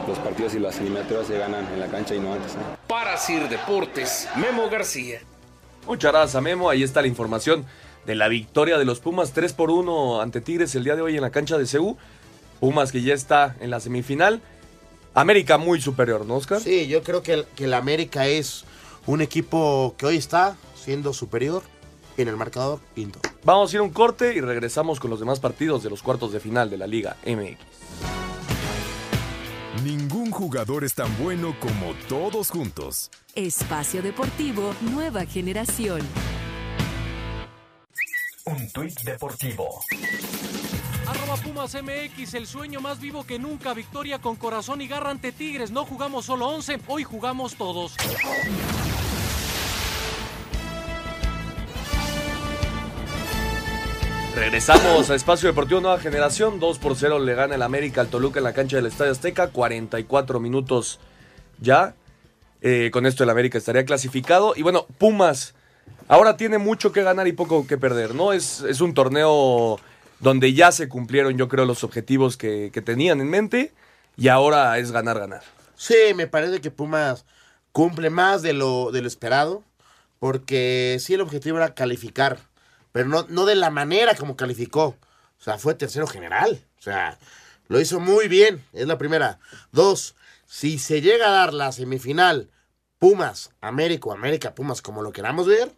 los 0.09 0.19
partidos 0.19 0.53
y 0.55 0.59
las 0.59 0.77
eliminatorias 0.79 1.27
se 1.27 1.37
ganan 1.37 1.65
en 1.73 1.79
la 1.79 1.87
cancha 1.87 2.15
y 2.15 2.19
no 2.19 2.33
antes. 2.33 2.55
¿no? 2.55 2.61
Para 2.87 3.17
Sir 3.17 3.47
Deportes, 3.49 4.27
Memo 4.35 4.69
García. 4.69 5.19
Muchas 5.87 6.11
gracias, 6.11 6.41
Memo. 6.41 6.69
Ahí 6.69 6.83
está 6.83 7.01
la 7.01 7.07
información 7.07 7.65
de 8.05 8.15
la 8.15 8.27
victoria 8.27 8.77
de 8.77 8.85
los 8.85 8.99
Pumas 8.99 9.33
3 9.33 9.53
por 9.53 9.71
1 9.71 10.21
ante 10.21 10.41
Tigres 10.41 10.75
el 10.75 10.83
día 10.83 10.95
de 10.95 11.01
hoy 11.01 11.15
en 11.15 11.21
la 11.21 11.31
cancha 11.31 11.57
de 11.57 11.65
CU. 11.65 11.97
Pumas 12.59 12.91
que 12.91 13.01
ya 13.01 13.13
está 13.13 13.55
en 13.59 13.69
la 13.69 13.79
semifinal. 13.79 14.41
América 15.13 15.57
muy 15.57 15.79
superior, 15.81 16.25
¿no, 16.25 16.35
Oscar? 16.35 16.59
Sí, 16.59 16.87
yo 16.87 17.03
creo 17.03 17.23
que 17.23 17.33
el, 17.33 17.45
que 17.55 17.65
el 17.65 17.73
América 17.73 18.27
es 18.27 18.65
un 19.05 19.21
equipo 19.21 19.95
que 19.97 20.05
hoy 20.05 20.17
está 20.17 20.57
siendo 20.75 21.13
superior 21.13 21.63
en 22.17 22.27
el 22.27 22.35
marcador 22.35 22.79
pinto. 22.93 23.19
Vamos 23.43 23.71
a 23.71 23.75
ir 23.75 23.79
a 23.79 23.83
un 23.83 23.91
corte 23.91 24.33
y 24.33 24.41
regresamos 24.41 24.99
con 24.99 25.09
los 25.09 25.19
demás 25.19 25.39
partidos 25.39 25.83
de 25.83 25.89
los 25.89 26.01
cuartos 26.01 26.31
de 26.31 26.39
final 26.39 26.69
de 26.69 26.77
la 26.77 26.87
Liga 26.87 27.17
MX. 27.25 28.24
Jugador 30.35 30.83
es 30.83 30.93
tan 30.93 31.17
bueno 31.17 31.55
como 31.61 31.93
todos 32.09 32.49
juntos. 32.49 33.09
Espacio 33.35 34.01
Deportivo 34.01 34.75
Nueva 34.81 35.25
Generación. 35.25 36.01
Un 38.43 38.69
tuit 38.73 38.99
deportivo. 39.03 39.79
Arroba 41.07 41.37
Pumas 41.37 41.73
MX, 41.81 42.33
el 42.33 42.47
sueño 42.47 42.81
más 42.81 42.99
vivo 42.99 43.25
que 43.25 43.39
nunca. 43.39 43.73
Victoria 43.73 44.19
con 44.19 44.35
corazón 44.35 44.81
y 44.81 44.89
garra 44.89 45.11
ante 45.11 45.31
Tigres. 45.31 45.71
No 45.71 45.85
jugamos 45.85 46.25
solo 46.25 46.49
11, 46.49 46.81
hoy 46.87 47.05
jugamos 47.05 47.55
todos. 47.55 47.95
Regresamos 54.35 55.09
a 55.09 55.15
Espacio 55.15 55.47
Deportivo 55.47 55.79
Nueva 55.79 55.97
Generación. 55.97 56.59
2 56.59 56.79
por 56.79 56.97
0 56.97 57.19
le 57.19 57.35
gana 57.35 57.55
el 57.55 57.61
América 57.61 58.01
al 58.01 58.09
Toluca 58.09 58.41
en 58.41 58.43
la 58.43 58.51
cancha 58.51 58.75
del 58.75 58.85
Estadio 58.85 59.13
Azteca. 59.13 59.47
44 59.47 60.41
minutos 60.41 60.99
ya. 61.61 61.95
Eh, 62.61 62.89
con 62.91 63.05
esto 63.05 63.23
el 63.23 63.29
América 63.29 63.57
estaría 63.57 63.85
clasificado. 63.85 64.53
Y 64.57 64.61
bueno, 64.61 64.87
Pumas 64.97 65.55
ahora 66.09 66.35
tiene 66.35 66.57
mucho 66.57 66.91
que 66.91 67.01
ganar 67.01 67.29
y 67.29 67.31
poco 67.31 67.65
que 67.65 67.77
perder, 67.77 68.13
¿no? 68.13 68.33
Es, 68.33 68.59
es 68.59 68.81
un 68.81 68.93
torneo 68.93 69.79
donde 70.19 70.53
ya 70.53 70.73
se 70.73 70.89
cumplieron, 70.89 71.37
yo 71.37 71.47
creo, 71.47 71.63
los 71.63 71.85
objetivos 71.85 72.35
que, 72.35 72.71
que 72.73 72.81
tenían 72.81 73.21
en 73.21 73.29
mente. 73.29 73.73
Y 74.17 74.27
ahora 74.27 74.77
es 74.79 74.91
ganar, 74.91 75.17
ganar. 75.17 75.43
Sí, 75.77 76.13
me 76.13 76.27
parece 76.27 76.59
que 76.59 76.71
Pumas 76.71 77.23
cumple 77.71 78.09
más 78.09 78.41
de 78.41 78.51
lo, 78.51 78.91
de 78.91 79.01
lo 79.01 79.07
esperado. 79.07 79.63
Porque 80.19 80.97
sí, 80.99 81.13
el 81.13 81.21
objetivo 81.21 81.55
era 81.55 81.73
calificar. 81.73 82.39
Pero 82.95 83.09
no, 83.09 83.25
no 83.27 83.45
de 83.45 83.55
la 83.55 83.71
manera 83.71 84.15
como 84.15 84.37
calificó. 84.37 84.95
O 85.37 85.43
sea, 85.43 85.57
fue 85.57 85.73
tercero 85.73 86.07
general. 86.07 86.63
O 86.79 86.81
sea, 86.81 87.19
lo 87.67 87.81
hizo 87.81 87.99
muy 87.99 88.29
bien. 88.29 88.63
Es 88.71 88.87
la 88.87 88.97
primera. 88.97 89.37
Dos, 89.73 90.15
si 90.45 90.79
se 90.79 91.01
llega 91.01 91.27
a 91.27 91.31
dar 91.31 91.53
la 91.53 91.73
semifinal 91.73 92.49
Pumas, 92.97 93.51
América 93.59 94.07
o 94.07 94.13
América 94.13 94.55
Pumas, 94.55 94.81
como 94.81 95.01
lo 95.01 95.11
queramos 95.11 95.45
ver, 95.45 95.73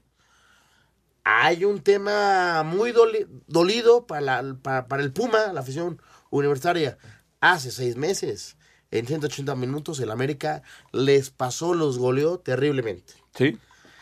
hay 1.24 1.66
un 1.66 1.82
tema 1.82 2.62
muy 2.62 2.92
doli- 2.92 3.26
dolido 3.48 4.06
para, 4.06 4.22
la- 4.22 4.56
para, 4.62 4.88
para 4.88 5.02
el 5.02 5.12
Puma, 5.12 5.52
la 5.54 5.62
afición 5.62 6.00
universitaria. 6.30 7.00
Hace 7.42 7.72
seis 7.72 7.96
meses, 7.96 8.58
en 8.92 9.08
180 9.08 9.56
minutos, 9.56 10.00
el 10.02 10.12
América 10.12 10.62
les 10.92 11.32
pasó, 11.32 11.74
los 11.74 11.98
goleó 11.98 12.38
terriblemente. 12.38 13.14
Sí, 13.36 13.58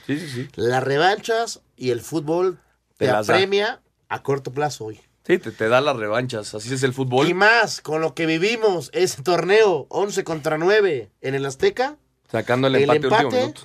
sí, 0.05 0.19
sí, 0.19 0.27
sí. 0.27 0.49
Las 0.55 0.83
revanchas 0.83 1.61
y 1.77 1.91
el 1.91 2.01
fútbol 2.01 2.59
Te 2.97 3.07
te, 3.07 3.11
las 3.11 3.27
da. 3.27 3.35
apremia 3.35 3.81
a 4.09 4.23
corto 4.23 4.51
plazo 4.51 4.85
hoy. 4.85 4.99
Sí, 5.25 5.39
te, 5.39 5.51
te 5.51 5.67
da 5.69 5.81
las 5.81 5.95
revanchas. 5.97 6.53
Así 6.53 6.73
es 6.73 6.83
el 6.83 6.93
fútbol. 6.93 7.27
Y 7.27 7.33
más, 7.33 7.81
con 7.81 8.01
lo 8.01 8.13
que 8.13 8.25
vivimos 8.25 8.89
ese 8.93 9.23
torneo, 9.23 9.87
11 9.89 10.23
contra 10.23 10.57
9 10.57 11.11
en 11.21 11.35
el 11.35 11.45
Azteca, 11.45 11.97
Sacando 12.31 12.67
el 12.67 12.75
el 12.75 12.83
empate, 12.83 13.07
último 13.07 13.15
empate, 13.29 13.41
minuto. 13.41 13.61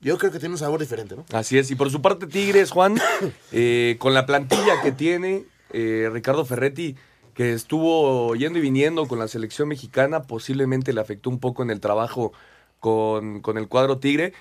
yo 0.00 0.18
creo 0.18 0.32
que 0.32 0.38
tiene 0.38 0.54
un 0.54 0.58
sabor 0.58 0.80
diferente, 0.80 1.16
¿no? 1.16 1.24
Así 1.32 1.58
es. 1.58 1.70
Y 1.70 1.76
por 1.76 1.90
su 1.90 2.02
parte, 2.02 2.26
Tigres, 2.26 2.70
Juan, 2.70 2.96
eh, 3.52 3.96
con 3.98 4.14
la 4.14 4.26
plantilla 4.26 4.80
que 4.82 4.92
tiene, 4.92 5.44
eh, 5.72 6.08
Ricardo 6.12 6.44
Ferretti, 6.44 6.96
que 7.34 7.52
estuvo 7.52 8.34
yendo 8.34 8.58
y 8.58 8.62
viniendo 8.62 9.06
con 9.06 9.18
la 9.18 9.28
selección 9.28 9.68
mexicana, 9.68 10.24
posiblemente 10.24 10.92
le 10.92 11.00
afectó 11.00 11.30
un 11.30 11.38
poco 11.40 11.62
en 11.62 11.70
el 11.70 11.80
trabajo 11.80 12.32
con, 12.80 13.40
con 13.42 13.58
el 13.58 13.68
cuadro 13.68 13.98
Tigre. 13.98 14.32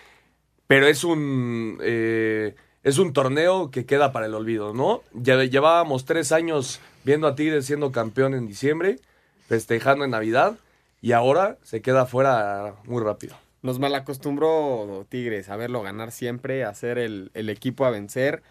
Pero 0.68 0.88
es 0.88 1.04
un. 1.04 1.78
eh, 1.82 2.56
es 2.84 2.98
un 2.98 3.14
torneo 3.14 3.72
que 3.72 3.86
queda 3.86 4.12
para 4.12 4.28
el 4.28 4.34
olvido, 4.34 4.74
¿no? 4.74 5.02
Ya 5.14 5.44
llevábamos 5.44 6.06
tres 6.06 6.32
años 6.32 6.80
viendo 7.04 7.28
a 7.28 7.36
Tigres 7.36 7.66
siendo 7.66 7.92
campeón 7.92 8.34
en 8.34 8.48
diciembre, 8.48 9.00
festejando 9.48 10.06
en 10.06 10.12
Navidad, 10.12 10.56
y 11.02 11.12
ahora 11.12 11.58
se 11.64 11.82
queda 11.82 12.06
fuera 12.06 12.76
muy 12.86 13.04
rápido. 13.04 13.36
Nos 13.62 13.80
malacostumbró 13.80 15.06
Tigres 15.10 15.50
a 15.50 15.58
verlo 15.58 15.82
ganar 15.82 16.12
siempre, 16.12 16.64
a 16.64 16.74
ser 16.74 16.98
el, 16.98 17.32
equipo 17.34 17.86
a 17.86 17.90
vencer. 17.90 18.42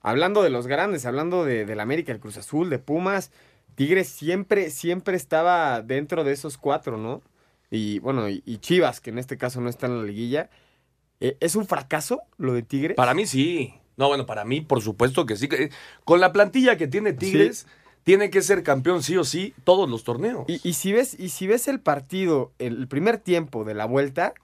Hablando 0.00 0.42
de 0.42 0.50
los 0.50 0.66
grandes, 0.66 1.04
hablando 1.04 1.44
de, 1.44 1.66
del 1.66 1.80
América, 1.80 2.12
el 2.12 2.20
Cruz 2.20 2.38
Azul, 2.38 2.70
de 2.70 2.78
Pumas, 2.78 3.30
Tigres 3.74 4.08
siempre, 4.08 4.70
siempre 4.70 5.16
estaba 5.16 5.82
dentro 5.82 6.24
de 6.24 6.32
esos 6.32 6.56
cuatro, 6.56 6.96
¿no? 6.96 7.20
Y 7.70 7.98
bueno, 7.98 8.28
y, 8.28 8.42
y 8.46 8.58
Chivas, 8.58 9.00
que 9.00 9.10
en 9.10 9.18
este 9.18 9.36
caso 9.36 9.60
no 9.60 9.68
está 9.68 9.86
en 9.86 9.98
la 9.98 10.04
liguilla. 10.04 10.48
Eh, 11.20 11.36
¿Es 11.40 11.56
un 11.56 11.66
fracaso 11.66 12.22
lo 12.36 12.52
de 12.52 12.62
Tigres? 12.62 12.96
Para 12.96 13.14
mí 13.14 13.26
sí. 13.26 13.74
No, 13.96 14.08
bueno, 14.08 14.26
para 14.26 14.44
mí 14.44 14.60
por 14.60 14.82
supuesto 14.82 15.24
que 15.26 15.36
sí. 15.36 15.48
Con 16.04 16.20
la 16.20 16.32
plantilla 16.32 16.76
que 16.76 16.86
tiene 16.86 17.12
Tigres, 17.14 17.66
tiene 18.02 18.28
que 18.30 18.42
ser 18.42 18.62
campeón 18.62 19.02
sí 19.02 19.16
o 19.16 19.24
sí 19.24 19.54
todos 19.64 19.88
los 19.88 20.04
torneos. 20.04 20.44
Y, 20.48 20.60
y 20.68 20.74
si 20.74 20.92
ves, 20.92 21.18
y 21.18 21.30
si 21.30 21.46
ves 21.46 21.66
el 21.68 21.80
partido, 21.80 22.52
el 22.58 22.86
primer 22.88 23.18
tiempo 23.18 23.64
de 23.64 23.74
la 23.74 23.86
vuelta, 23.86 24.34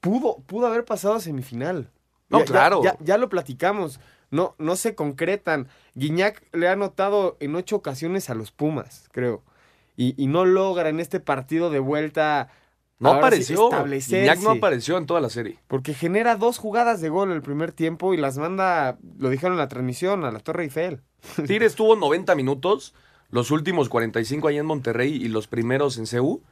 pudo, 0.00 0.38
pudo 0.46 0.66
haber 0.66 0.84
pasado 0.84 1.14
a 1.14 1.20
semifinal. 1.20 1.90
No, 2.28 2.38
Ya- 2.40 2.44
ya- 2.44 2.50
claro. 2.50 2.80
Ya, 2.82 2.96
ya 3.00 3.18
lo 3.18 3.28
platicamos. 3.28 4.00
No, 4.30 4.56
no 4.58 4.74
se 4.76 4.94
concretan. 4.96 5.68
Guiñac 5.94 6.42
le 6.52 6.68
ha 6.68 6.72
anotado 6.72 7.36
en 7.40 7.54
ocho 7.54 7.76
ocasiones 7.76 8.28
a 8.28 8.34
los 8.34 8.50
Pumas, 8.50 9.08
creo. 9.12 9.42
Y, 9.96 10.20
y 10.22 10.26
no 10.26 10.44
logra 10.44 10.88
en 10.88 10.98
este 11.00 11.20
partido 11.20 11.70
de 11.70 11.78
vuelta. 11.78 12.48
No 12.98 13.10
ahora 13.10 13.20
apareció. 13.26 13.68
Iñak 14.22 14.40
no 14.40 14.50
apareció 14.50 14.96
en 14.96 15.06
toda 15.06 15.20
la 15.20 15.28
serie. 15.28 15.58
Porque 15.68 15.92
genera 15.94 16.36
dos 16.36 16.58
jugadas 16.58 17.00
de 17.00 17.08
gol 17.10 17.30
el 17.32 17.42
primer 17.42 17.72
tiempo 17.72 18.14
y 18.14 18.16
las 18.16 18.38
manda, 18.38 18.96
lo 19.18 19.28
dijeron 19.28 19.52
en 19.52 19.58
la 19.58 19.68
transmisión, 19.68 20.24
a 20.24 20.30
la 20.32 20.40
Torre 20.40 20.64
Eiffel. 20.64 21.02
Tigres 21.46 21.74
tuvo 21.74 21.96
90 21.96 22.34
minutos, 22.34 22.94
los 23.30 23.50
últimos 23.50 23.88
45 23.88 24.48
ahí 24.48 24.58
en 24.58 24.66
Monterrey 24.66 25.12
y 25.14 25.28
los 25.28 25.46
primeros 25.46 25.98
en 25.98 26.06
CU 26.06 26.42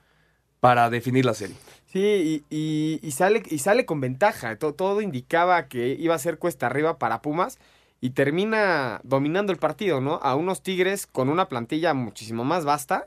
para 0.60 0.90
definir 0.90 1.24
la 1.24 1.34
serie. 1.34 1.56
Sí, 1.86 2.44
y, 2.50 2.54
y- 2.56 3.00
y 3.06 3.10
sale, 3.12 3.42
y 3.48 3.58
sale 3.58 3.86
con 3.86 4.00
ventaja. 4.00 4.56
To- 4.56 4.74
todo 4.74 5.00
indicaba 5.00 5.68
que 5.68 5.96
iba 5.98 6.14
a 6.14 6.18
ser 6.18 6.38
cuesta 6.38 6.66
arriba 6.66 6.98
para 6.98 7.22
Pumas 7.22 7.58
y 8.00 8.10
termina 8.10 9.00
dominando 9.04 9.52
el 9.52 9.58
partido, 9.58 10.00
¿no? 10.00 10.16
A 10.22 10.34
unos 10.34 10.62
Tigres 10.62 11.06
con 11.06 11.28
una 11.28 11.48
plantilla 11.48 11.94
muchísimo 11.94 12.44
más 12.44 12.64
vasta, 12.64 13.06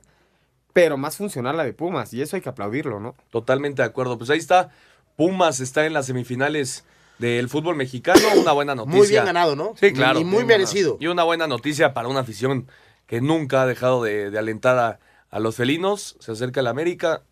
pero 0.77 0.95
más 0.95 1.17
funcional 1.17 1.57
la 1.57 1.63
de 1.63 1.73
Pumas, 1.73 2.13
y 2.13 2.21
eso 2.21 2.35
hay 2.35 2.43
que 2.43 2.49
aplaudirlo, 2.49 2.99
¿no? 2.99 3.15
Totalmente 3.31 3.81
de 3.81 3.87
acuerdo. 3.87 4.19
Pues 4.19 4.29
ahí 4.29 4.37
está. 4.37 4.69
Pumas 5.15 5.59
está 5.59 5.87
en 5.87 5.93
las 5.93 6.05
semifinales 6.05 6.85
del 7.17 7.49
fútbol 7.49 7.75
mexicano. 7.75 8.21
Una 8.39 8.51
buena 8.51 8.75
noticia. 8.75 8.95
Muy 8.99 9.07
bien 9.07 9.25
ganado, 9.25 9.55
¿no? 9.55 9.73
Sí, 9.75 9.91
claro. 9.91 10.19
Y 10.19 10.23
muy 10.23 10.45
merecido. 10.45 10.97
Y 10.99 11.07
una 11.07 11.23
buena 11.23 11.47
noticia 11.47 11.95
para 11.95 12.09
una 12.09 12.19
afición 12.19 12.67
que 13.07 13.21
nunca 13.21 13.63
ha 13.63 13.65
dejado 13.65 14.03
de, 14.03 14.29
de 14.29 14.37
alentar 14.37 14.77
a, 14.77 14.99
a 15.31 15.39
los 15.39 15.55
felinos. 15.55 16.15
Se 16.19 16.33
acerca 16.33 16.59
el 16.59 16.67
América. 16.67 17.23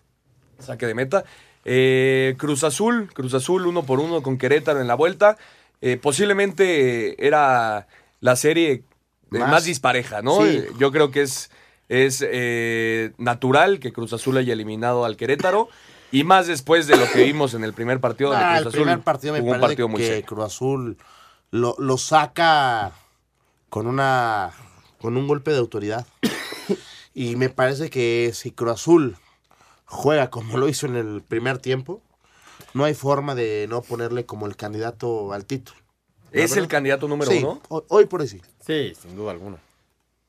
Saque 0.57 0.87
de 0.87 0.95
meta. 0.95 1.23
Eh, 1.65 2.33
Cruz 2.39 2.63
Azul. 2.63 3.11
Cruz 3.13 3.35
Azul 3.35 3.67
uno 3.67 3.83
por 3.83 3.99
uno 3.99 4.23
con 4.23 4.39
Querétaro 4.39 4.81
en 4.81 4.87
la 4.87 4.95
vuelta. 4.95 5.37
Eh, 5.81 5.97
posiblemente 5.97 7.23
era 7.23 7.85
la 8.21 8.35
serie 8.37 8.85
de 9.29 9.37
más, 9.37 9.51
Más. 9.51 9.65
dispareja, 9.65 10.23
¿no? 10.23 10.43
Sí. 10.43 10.63
Yo 10.79 10.91
creo 10.91 11.11
que 11.11 11.21
es, 11.21 11.51
es 11.89 12.23
eh, 12.27 13.13
natural 13.17 13.79
que 13.79 13.93
Cruz 13.93 14.13
Azul 14.13 14.37
haya 14.37 14.53
eliminado 14.53 15.05
al 15.05 15.17
Querétaro. 15.17 15.69
Y 16.11 16.23
más 16.23 16.47
después 16.47 16.87
de 16.87 16.97
lo 16.97 17.09
que 17.11 17.23
vimos 17.23 17.53
en 17.55 17.63
el 17.63 17.73
primer 17.73 17.99
partido 17.99 18.31
Ah, 18.33 18.57
el 18.57 18.63
Cruz 18.63 18.73
Azul 18.75 18.83
primer 18.85 19.03
partido 19.03 19.33
me 19.33 19.41
parece 19.41 19.59
partido 19.59 19.87
que 19.89 20.07
serio. 20.07 20.25
Cruz 20.25 20.45
Azul 20.45 20.97
lo, 21.51 21.75
lo 21.79 21.97
saca 21.97 22.93
con 23.69 23.87
una 23.87 24.51
con 25.01 25.17
un 25.17 25.27
golpe 25.27 25.51
de 25.51 25.57
autoridad. 25.57 26.05
Y 27.17 27.37
me 27.37 27.47
parece 27.49 27.89
que 27.89 28.31
si 28.33 28.51
Cruz 28.51 28.73
Azul 28.73 29.15
juega 29.85 30.29
como 30.29 30.57
lo 30.57 30.67
hizo 30.67 30.85
en 30.85 30.97
el 30.97 31.21
primer 31.21 31.59
tiempo, 31.59 32.01
no 32.73 32.83
hay 32.83 32.93
forma 32.93 33.35
de 33.35 33.67
no 33.69 33.81
ponerle 33.81 34.25
como 34.25 34.47
el 34.47 34.57
candidato 34.57 35.31
al 35.31 35.45
título. 35.45 35.79
¿Es 36.33 36.57
el 36.57 36.67
candidato 36.67 37.07
número 37.07 37.31
Sí, 37.31 37.37
uno? 37.37 37.61
ho- 37.69 37.85
Hoy 37.87 38.05
por 38.05 38.19
hoy 38.21 38.27
sí. 38.27 38.41
Sí, 38.65 38.93
sin 39.01 39.15
duda 39.15 39.31
alguna. 39.31 39.57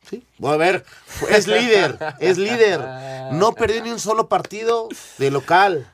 Sí. 0.09 0.25
Voy 0.39 0.55
a 0.55 0.57
ver, 0.57 0.85
es 1.31 1.47
líder, 1.49 1.99
es 2.21 2.39
líder. 2.39 2.81
No 3.33 3.55
perdió 3.55 3.83
ni 3.83 3.91
un 3.91 3.99
solo 3.99 4.29
partido 4.29 4.89
de 5.19 5.31
local. 5.31 5.93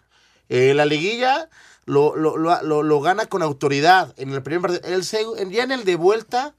Eh, 0.48 0.74
la 0.74 0.84
liguilla 0.84 1.48
lo, 1.86 2.14
lo, 2.14 2.36
lo- 2.36 2.62
lo- 2.62 2.82
lo 2.82 3.00
gana 3.00 3.26
con 3.26 3.42
autoridad. 3.42 4.12
En 4.18 4.32
el 4.32 4.42
primer 4.42 4.60
partido. 4.60 4.82
El 4.94 5.50
ya 5.50 5.62
en 5.64 5.72
el 5.72 5.84
de 5.84 5.96
vuelta, 5.96 6.54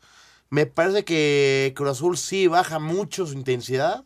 me 0.49 0.65
parece 0.65 1.05
que 1.05 1.73
Cruz 1.75 1.89
Azul 1.91 2.17
sí 2.17 2.47
baja 2.47 2.79
mucho 2.79 3.25
su 3.27 3.33
intensidad. 3.33 4.03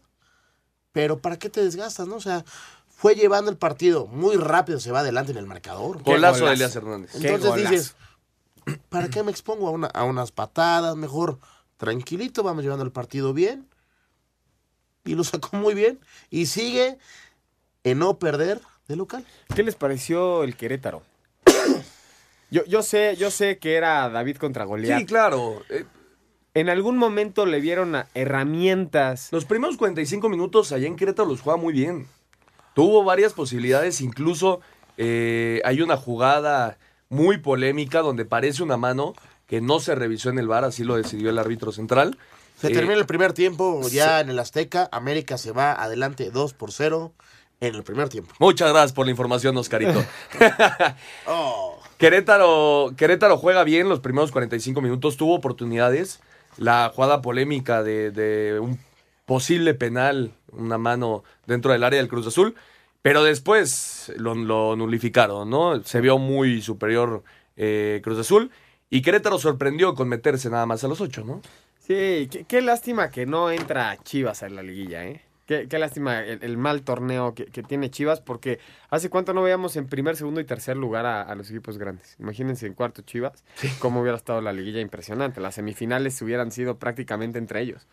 Pero 0.92 1.20
¿para 1.20 1.38
qué 1.38 1.50
te 1.50 1.64
desgastas, 1.64 2.08
no? 2.08 2.16
O 2.16 2.22
sea, 2.22 2.44
fue 2.90 3.16
llevando 3.16 3.52
el 3.52 3.58
partido 3.58 4.08
muy 4.08 4.36
rápido, 4.36 4.80
se 4.80 4.92
va 4.92 5.00
adelante 5.02 5.32
en 5.32 5.38
el 5.38 5.46
marcador. 5.46 6.02
Golazo 6.04 6.46
de 6.48 6.54
Elías 6.54 6.76
Hernández. 6.76 7.12
Entonces 7.16 7.70
dices, 7.70 7.96
¿para 8.90 9.08
qué 9.10 9.24
me 9.24 9.32
expongo 9.32 9.68
a, 9.68 9.72
una- 9.72 9.88
a 9.88 10.04
unas 10.04 10.32
patadas? 10.32 10.96
Mejor 10.96 11.40
tranquilito, 11.78 12.44
vamos 12.44 12.64
llevando 12.64 12.84
el 12.86 12.92
partido 12.92 13.34
bien. 13.34 13.68
Y 15.06 15.16
lo 15.16 15.24
sacó 15.24 15.56
muy 15.58 15.74
bien. 15.74 16.00
Y 16.30 16.48
sigue 16.48 16.98
en 17.84 18.00
no 18.00 18.20
perder 18.20 18.60
de 18.88 18.96
local. 18.96 19.26
¿Qué 19.56 19.64
les 19.64 19.76
pareció 19.76 20.44
el 20.44 20.56
Querétaro? 20.56 21.04
Yo, 22.50 22.64
yo 22.64 22.82
sé, 22.82 23.18
yo 23.18 23.30
sé 23.30 23.58
que 23.58 23.76
era 23.76 24.08
David 24.10 24.38
contra 24.38 24.64
Goliat. 24.64 25.00
Sí, 25.00 25.06
claro. 25.06 25.62
Eh, 25.70 25.84
En 26.54 26.70
algún 26.70 26.98
momento 26.98 27.46
le 27.46 27.60
vieron 27.60 27.94
a- 27.96 28.08
herramientas. 28.14 29.28
Los 29.34 29.44
primeros 29.44 29.76
45 29.76 30.30
minutos 30.30 30.72
allá 30.72 30.88
en 30.88 30.96
Querétaro 30.96 31.28
los 31.28 31.42
juega 31.42 31.58
muy 31.60 31.74
bien. 31.74 32.08
Tuvo 32.74 33.04
varias 33.04 33.34
posibilidades, 33.34 34.00
incluso 34.00 34.62
eh, 34.98 35.62
hay 35.66 35.82
una 35.82 35.98
jugada 35.98 36.78
muy 37.10 37.38
polémica 37.38 38.00
donde 38.00 38.24
parece 38.24 38.64
una 38.64 38.78
mano 38.78 39.14
que 39.48 39.62
no 39.62 39.80
se 39.80 39.96
revisó 39.96 40.30
en 40.30 40.40
el 40.40 40.48
bar, 40.48 40.64
así 40.64 40.84
lo 40.84 40.96
decidió 40.96 41.30
el 41.30 41.40
árbitro 41.40 41.72
central. 41.72 42.18
Se 42.60 42.68
Eh, 42.68 42.72
termina 42.74 42.96
el 43.00 43.06
primer 43.06 43.34
tiempo 43.34 43.82
ya 43.90 44.20
en 44.20 44.30
el 44.30 44.40
Azteca. 44.40 44.90
América 44.92 45.38
se 45.38 45.52
va 45.52 45.72
adelante 45.74 46.32
2 46.32 46.54
por 46.54 46.72
0 46.72 47.14
en 47.62 47.76
el 47.76 47.84
primer 47.84 48.10
tiempo. 48.10 48.34
Muchas 48.40 48.70
gracias 48.72 48.94
por 48.94 49.06
la 49.06 49.12
información, 49.12 49.58
Oscarito. 49.58 50.04
Oh. 51.28 51.80
Querétaro, 51.98 52.94
Querétaro 52.96 53.38
juega 53.38 53.64
bien 53.64 53.90
los 53.90 54.00
primeros 54.00 54.32
45 54.32 54.82
minutos, 54.82 55.18
tuvo 55.18 55.36
oportunidades. 55.36 56.20
La 56.58 56.92
jugada 56.94 57.22
polémica 57.22 57.84
de, 57.84 58.12
de 58.12 58.60
un 58.60 58.80
posible 59.26 59.74
penal, 59.74 60.32
una 60.52 60.78
mano 60.78 61.24
dentro 61.46 61.72
del 61.72 61.84
área 61.84 62.00
del 62.00 62.08
Cruz 62.08 62.26
Azul, 62.28 62.56
pero 63.02 63.24
después 63.24 64.12
lo, 64.18 64.34
lo 64.36 64.76
nulificaron, 64.76 65.50
¿no? 65.50 65.84
Se 65.84 66.02
vio 66.02 66.18
muy 66.18 66.62
superior 66.62 67.24
eh, 67.58 68.02
Cruz 68.04 68.20
Azul 68.20 68.52
y 68.90 69.02
Querétaro 69.02 69.40
sorprendió 69.40 69.94
con 69.96 70.08
meterse 70.08 70.50
nada 70.50 70.66
más 70.66 70.84
a 70.84 70.88
los 70.88 71.02
ocho, 71.02 71.24
¿no? 71.24 71.42
Sí, 71.80 72.28
qué, 72.32 72.46
qué 72.48 72.62
lástima 72.62 73.10
que 73.10 73.26
no 73.26 73.50
entra 73.52 73.98
Chivas 74.04 74.44
en 74.44 74.56
la 74.56 74.64
liguilla, 74.64 75.06
¿eh? 75.06 75.22
Qué, 75.46 75.70
qué 75.70 75.80
lástima 75.80 76.22
el, 76.26 76.44
el 76.44 76.58
mal 76.58 76.82
torneo 76.82 77.34
que, 77.34 77.46
que 77.46 77.64
tiene 77.64 77.90
Chivas, 77.90 78.20
porque 78.20 78.60
hace 78.90 79.10
cuánto 79.10 79.34
no 79.34 79.42
veíamos 79.42 79.78
en 79.78 79.88
primer, 79.88 80.18
segundo 80.18 80.42
y 80.42 80.44
tercer 80.44 80.76
lugar 80.76 81.06
a, 81.06 81.22
a 81.22 81.36
los 81.36 81.50
equipos 81.50 81.78
grandes. 81.78 82.18
Imagínense 82.20 82.68
en 82.68 82.74
cuarto 82.74 83.02
Chivas, 83.04 83.46
cómo 83.80 84.02
hubiera 84.02 84.18
estado 84.18 84.42
la 84.42 84.52
liguilla 84.52 84.82
impresionante. 84.82 85.40
Las 85.40 85.56
semifinales 85.56 86.22
hubieran 86.22 86.52
sido 86.52 86.78
prácticamente 86.78 87.40
entre 87.40 87.62
ellos. 87.62 87.88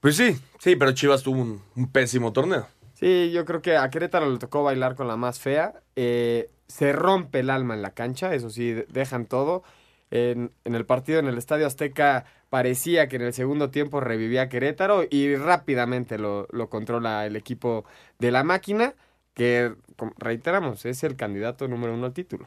Pues 0.00 0.16
sí, 0.16 0.38
sí, 0.58 0.76
pero 0.76 0.92
Chivas 0.92 1.22
tuvo 1.22 1.40
un, 1.40 1.62
un 1.76 1.90
pésimo 1.90 2.34
torneo. 2.34 2.68
Sí, 2.92 3.32
yo 3.32 3.46
creo 3.46 3.62
que 3.62 3.78
a 3.78 3.88
Querétaro 3.88 4.30
le 4.30 4.38
tocó 4.38 4.62
bailar 4.62 4.96
con 4.96 5.08
la 5.08 5.16
más 5.16 5.40
fea. 5.40 5.80
Eh, 5.96 6.50
se 6.68 6.92
rompe 6.92 7.40
el 7.40 7.50
alma 7.50 7.74
en 7.74 7.82
la 7.82 7.90
cancha, 7.94 8.34
eso 8.34 8.50
sí, 8.50 8.72
de- 8.72 8.86
dejan 8.90 9.26
todo. 9.26 9.62
En, 10.10 10.52
el 10.64 10.86
partido 10.86 11.18
en 11.18 11.26
el 11.26 11.38
Estadio 11.38 11.66
Azteca 11.66 12.24
parecía 12.50 13.08
que 13.08 13.16
en 13.16 13.22
el 13.22 13.32
segundo 13.32 13.70
tiempo 13.70 14.00
revivía 14.00 14.48
Querétaro 14.48 15.04
y 15.10 15.34
rápidamente 15.36 16.18
lo, 16.18 16.46
lo 16.52 16.70
controla 16.70 17.26
el 17.26 17.36
equipo 17.36 17.84
de 18.20 18.30
la 18.30 18.44
máquina, 18.44 18.94
que 19.34 19.74
reiteramos, 20.18 20.84
es 20.84 21.02
el 21.02 21.16
candidato 21.16 21.66
número 21.66 21.94
uno 21.94 22.06
al 22.06 22.12
título. 22.12 22.46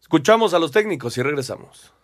Escuchamos 0.00 0.52
a 0.52 0.58
los 0.58 0.72
técnicos 0.72 1.16
y 1.16 1.22
regresamos. 1.22 1.94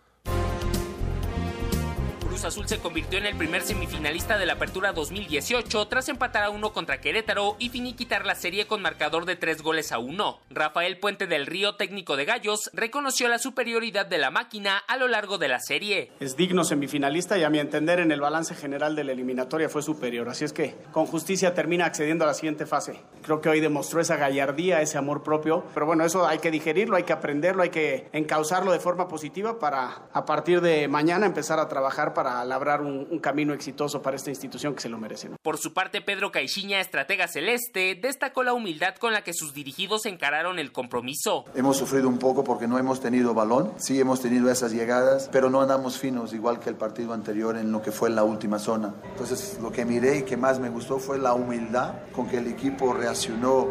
Azul 2.45 2.67
se 2.67 2.79
convirtió 2.79 3.19
en 3.19 3.25
el 3.25 3.37
primer 3.37 3.61
semifinalista 3.61 4.37
de 4.37 4.45
la 4.45 4.53
Apertura 4.53 4.91
2018 4.91 5.87
tras 5.87 6.09
empatar 6.09 6.43
a 6.43 6.49
uno 6.49 6.73
contra 6.73 6.99
Querétaro 6.99 7.55
y 7.57 7.69
finiquitar 7.69 8.25
la 8.25 8.35
serie 8.35 8.67
con 8.67 8.81
marcador 8.81 9.25
de 9.25 9.35
tres 9.35 9.61
goles 9.61 9.91
a 9.91 9.99
uno. 9.99 10.39
Rafael 10.49 10.99
Puente 10.99 11.27
del 11.27 11.45
Río, 11.45 11.75
técnico 11.75 12.17
de 12.17 12.25
Gallos, 12.25 12.69
reconoció 12.73 13.29
la 13.29 13.39
superioridad 13.39 14.05
de 14.05 14.17
la 14.17 14.31
máquina 14.31 14.77
a 14.77 14.97
lo 14.97 15.07
largo 15.07 15.37
de 15.37 15.47
la 15.47 15.59
serie. 15.59 16.11
Es 16.19 16.35
digno 16.35 16.63
semifinalista 16.63 17.37
y 17.37 17.43
a 17.43 17.49
mi 17.49 17.59
entender 17.59 17.99
en 17.99 18.11
el 18.11 18.19
balance 18.19 18.55
general 18.55 18.95
de 18.95 19.05
la 19.05 19.13
eliminatoria 19.13 19.69
fue 19.69 19.81
superior. 19.81 20.27
Así 20.27 20.43
es 20.43 20.51
que 20.51 20.75
con 20.91 21.05
justicia 21.05 21.53
termina 21.53 21.85
accediendo 21.85 22.25
a 22.25 22.27
la 22.27 22.33
siguiente 22.33 22.65
fase. 22.65 22.99
Creo 23.21 23.39
que 23.39 23.49
hoy 23.49 23.61
demostró 23.61 24.01
esa 24.01 24.17
gallardía, 24.17 24.81
ese 24.81 24.97
amor 24.97 25.23
propio. 25.23 25.63
Pero 25.73 25.85
bueno, 25.85 26.03
eso 26.03 26.27
hay 26.27 26.39
que 26.39 26.51
digerirlo, 26.51 26.97
hay 26.97 27.03
que 27.03 27.13
aprenderlo, 27.13 27.63
hay 27.63 27.69
que 27.69 28.09
encauzarlo 28.11 28.71
de 28.71 28.79
forma 28.79 29.07
positiva 29.07 29.59
para 29.59 30.03
a 30.11 30.25
partir 30.25 30.59
de 30.61 30.87
mañana 30.87 31.25
empezar 31.25 31.59
a 31.59 31.69
trabajar 31.69 32.13
para 32.13 32.32
labrar 32.45 32.81
un, 32.81 33.07
un 33.09 33.19
camino 33.19 33.53
exitoso 33.53 34.01
para 34.01 34.15
esta 34.15 34.29
institución 34.29 34.75
que 34.75 34.81
se 34.81 34.89
lo 34.89 34.97
merece. 34.97 35.29
¿no? 35.29 35.37
Por 35.41 35.57
su 35.57 35.73
parte, 35.73 36.01
Pedro 36.01 36.31
Caixinha, 36.31 36.79
estratega 36.79 37.27
celeste, 37.27 37.95
destacó 37.95 38.43
la 38.43 38.53
humildad 38.53 38.95
con 38.95 39.13
la 39.13 39.23
que 39.23 39.33
sus 39.33 39.53
dirigidos 39.53 40.05
encararon 40.05 40.59
el 40.59 40.71
compromiso. 40.71 41.45
Hemos 41.55 41.77
sufrido 41.77 42.07
un 42.07 42.17
poco 42.17 42.43
porque 42.43 42.67
no 42.67 42.77
hemos 42.77 42.99
tenido 42.99 43.33
balón, 43.33 43.73
sí 43.77 43.99
hemos 43.99 44.21
tenido 44.21 44.49
esas 44.49 44.71
llegadas, 44.71 45.29
pero 45.31 45.49
no 45.49 45.61
andamos 45.61 45.97
finos, 45.97 46.33
igual 46.33 46.59
que 46.59 46.69
el 46.69 46.75
partido 46.75 47.13
anterior 47.13 47.57
en 47.57 47.71
lo 47.71 47.81
que 47.81 47.91
fue 47.91 48.09
la 48.09 48.23
última 48.23 48.59
zona. 48.59 48.93
Entonces, 49.03 49.59
lo 49.61 49.71
que 49.71 49.85
miré 49.85 50.19
y 50.19 50.23
que 50.23 50.37
más 50.37 50.59
me 50.59 50.69
gustó 50.69 50.99
fue 50.99 51.17
la 51.17 51.33
humildad 51.33 51.95
con 52.13 52.27
que 52.27 52.37
el 52.37 52.47
equipo 52.47 52.93
reaccionó 52.93 53.67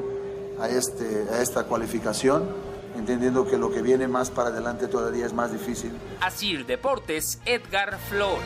a, 0.61 0.69
este, 0.69 1.27
a 1.33 1.41
esta 1.41 1.65
cualificación, 1.65 2.72
entendiendo 2.97 3.47
que 3.47 3.57
lo 3.57 3.71
que 3.71 3.83
viene 3.83 4.09
más 4.09 4.31
para 4.31 4.51
adelante 4.51 4.87
todavía 4.89 5.27
es 5.27 5.33
más 5.33 5.53
difícil. 5.53 5.93
Asir 6.21 6.67
Deportes, 6.67 7.41
Edgar 7.45 7.99
Flores. 8.09 8.43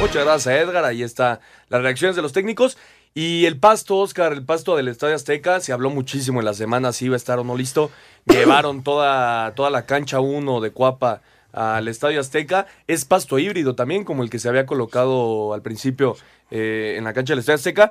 Muchas 0.00 0.24
gracias 0.24 0.54
Edgar, 0.54 0.84
ahí 0.84 1.02
está 1.02 1.40
las 1.68 1.82
reacciones 1.82 2.16
de 2.16 2.22
los 2.22 2.32
técnicos. 2.32 2.76
Y 3.14 3.46
el 3.46 3.58
pasto, 3.58 3.96
Oscar, 3.96 4.34
el 4.34 4.44
pasto 4.44 4.76
del 4.76 4.88
Estadio 4.88 5.14
Azteca, 5.14 5.60
se 5.60 5.72
habló 5.72 5.88
muchísimo 5.88 6.40
en 6.40 6.44
la 6.44 6.52
semana 6.52 6.92
si 6.92 7.06
iba 7.06 7.14
a 7.14 7.16
estar 7.16 7.38
o 7.38 7.44
no 7.44 7.56
listo. 7.56 7.90
Llevaron 8.26 8.82
toda, 8.82 9.54
toda 9.54 9.70
la 9.70 9.86
cancha 9.86 10.20
1 10.20 10.60
de 10.60 10.70
Cuapa 10.70 11.22
al 11.50 11.88
Estadio 11.88 12.20
Azteca. 12.20 12.66
Es 12.86 13.06
pasto 13.06 13.38
híbrido 13.38 13.74
también, 13.74 14.04
como 14.04 14.22
el 14.22 14.28
que 14.28 14.38
se 14.38 14.50
había 14.50 14.66
colocado 14.66 15.54
al 15.54 15.62
principio 15.62 16.14
eh, 16.50 16.96
en 16.98 17.04
la 17.04 17.14
cancha 17.14 17.32
del 17.32 17.38
Estadio 17.38 17.56
Azteca. 17.56 17.90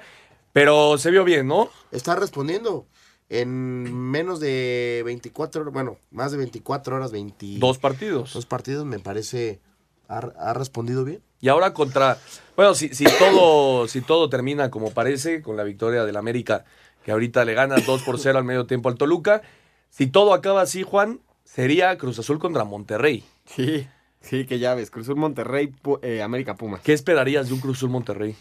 Pero 0.54 1.00
se 1.00 1.10
vio 1.10 1.24
bien, 1.24 1.48
¿no? 1.48 1.70
Está 1.92 2.16
respondiendo. 2.16 2.86
En 3.30 3.94
menos 4.12 4.40
de 4.40 5.02
24 5.06 5.62
horas, 5.62 5.74
bueno, 5.74 5.98
más 6.12 6.32
de 6.32 6.38
24 6.38 6.96
horas, 6.96 7.12
20... 7.12 7.58
Dos 7.58 7.80
partidos. 7.80 8.34
Dos 8.34 8.46
partidos, 8.46 8.86
me 8.86 9.00
parece, 9.00 9.60
ha, 10.08 10.18
ha 10.18 10.54
respondido 10.54 11.04
bien. 11.04 11.22
Y 11.42 11.50
ahora 11.50 11.74
contra. 11.74 12.18
Bueno, 12.56 12.74
si, 12.74 12.90
si, 12.90 13.06
todo, 13.20 13.88
si 13.88 14.02
todo 14.02 14.30
termina 14.30 14.72
como 14.72 14.92
parece, 14.92 15.42
con 15.42 15.58
la 15.58 15.64
victoria 15.64 16.04
del 16.04 16.18
América, 16.18 16.66
que 17.04 17.12
ahorita 17.12 17.46
le 17.46 17.54
gana 17.54 17.76
2 17.78 18.02
por 18.04 18.20
0 18.20 18.40
al 18.40 18.44
medio 18.44 18.66
tiempo 18.66 18.90
al 18.90 18.96
Toluca. 18.96 19.44
Si 19.92 20.08
todo 20.08 20.34
acaba 20.34 20.62
así, 20.62 20.84
Juan, 20.84 21.22
sería 21.44 21.98
Cruz 21.98 22.18
Azul 22.20 22.40
contra 22.40 22.64
Monterrey. 22.64 23.24
Sí, 23.46 23.88
sí, 24.22 24.46
que 24.46 24.60
ya 24.60 24.74
ves. 24.74 24.90
Cruz 24.90 25.06
Azul 25.06 25.18
Monterrey, 25.18 25.74
eh, 26.02 26.24
América 26.24 26.56
Pumas. 26.56 26.82
¿Qué 26.82 26.94
esperarías 26.94 27.48
de 27.48 27.54
un 27.54 27.60
Cruz 27.60 27.78
Azul 27.78 27.92
Monterrey? 27.92 28.36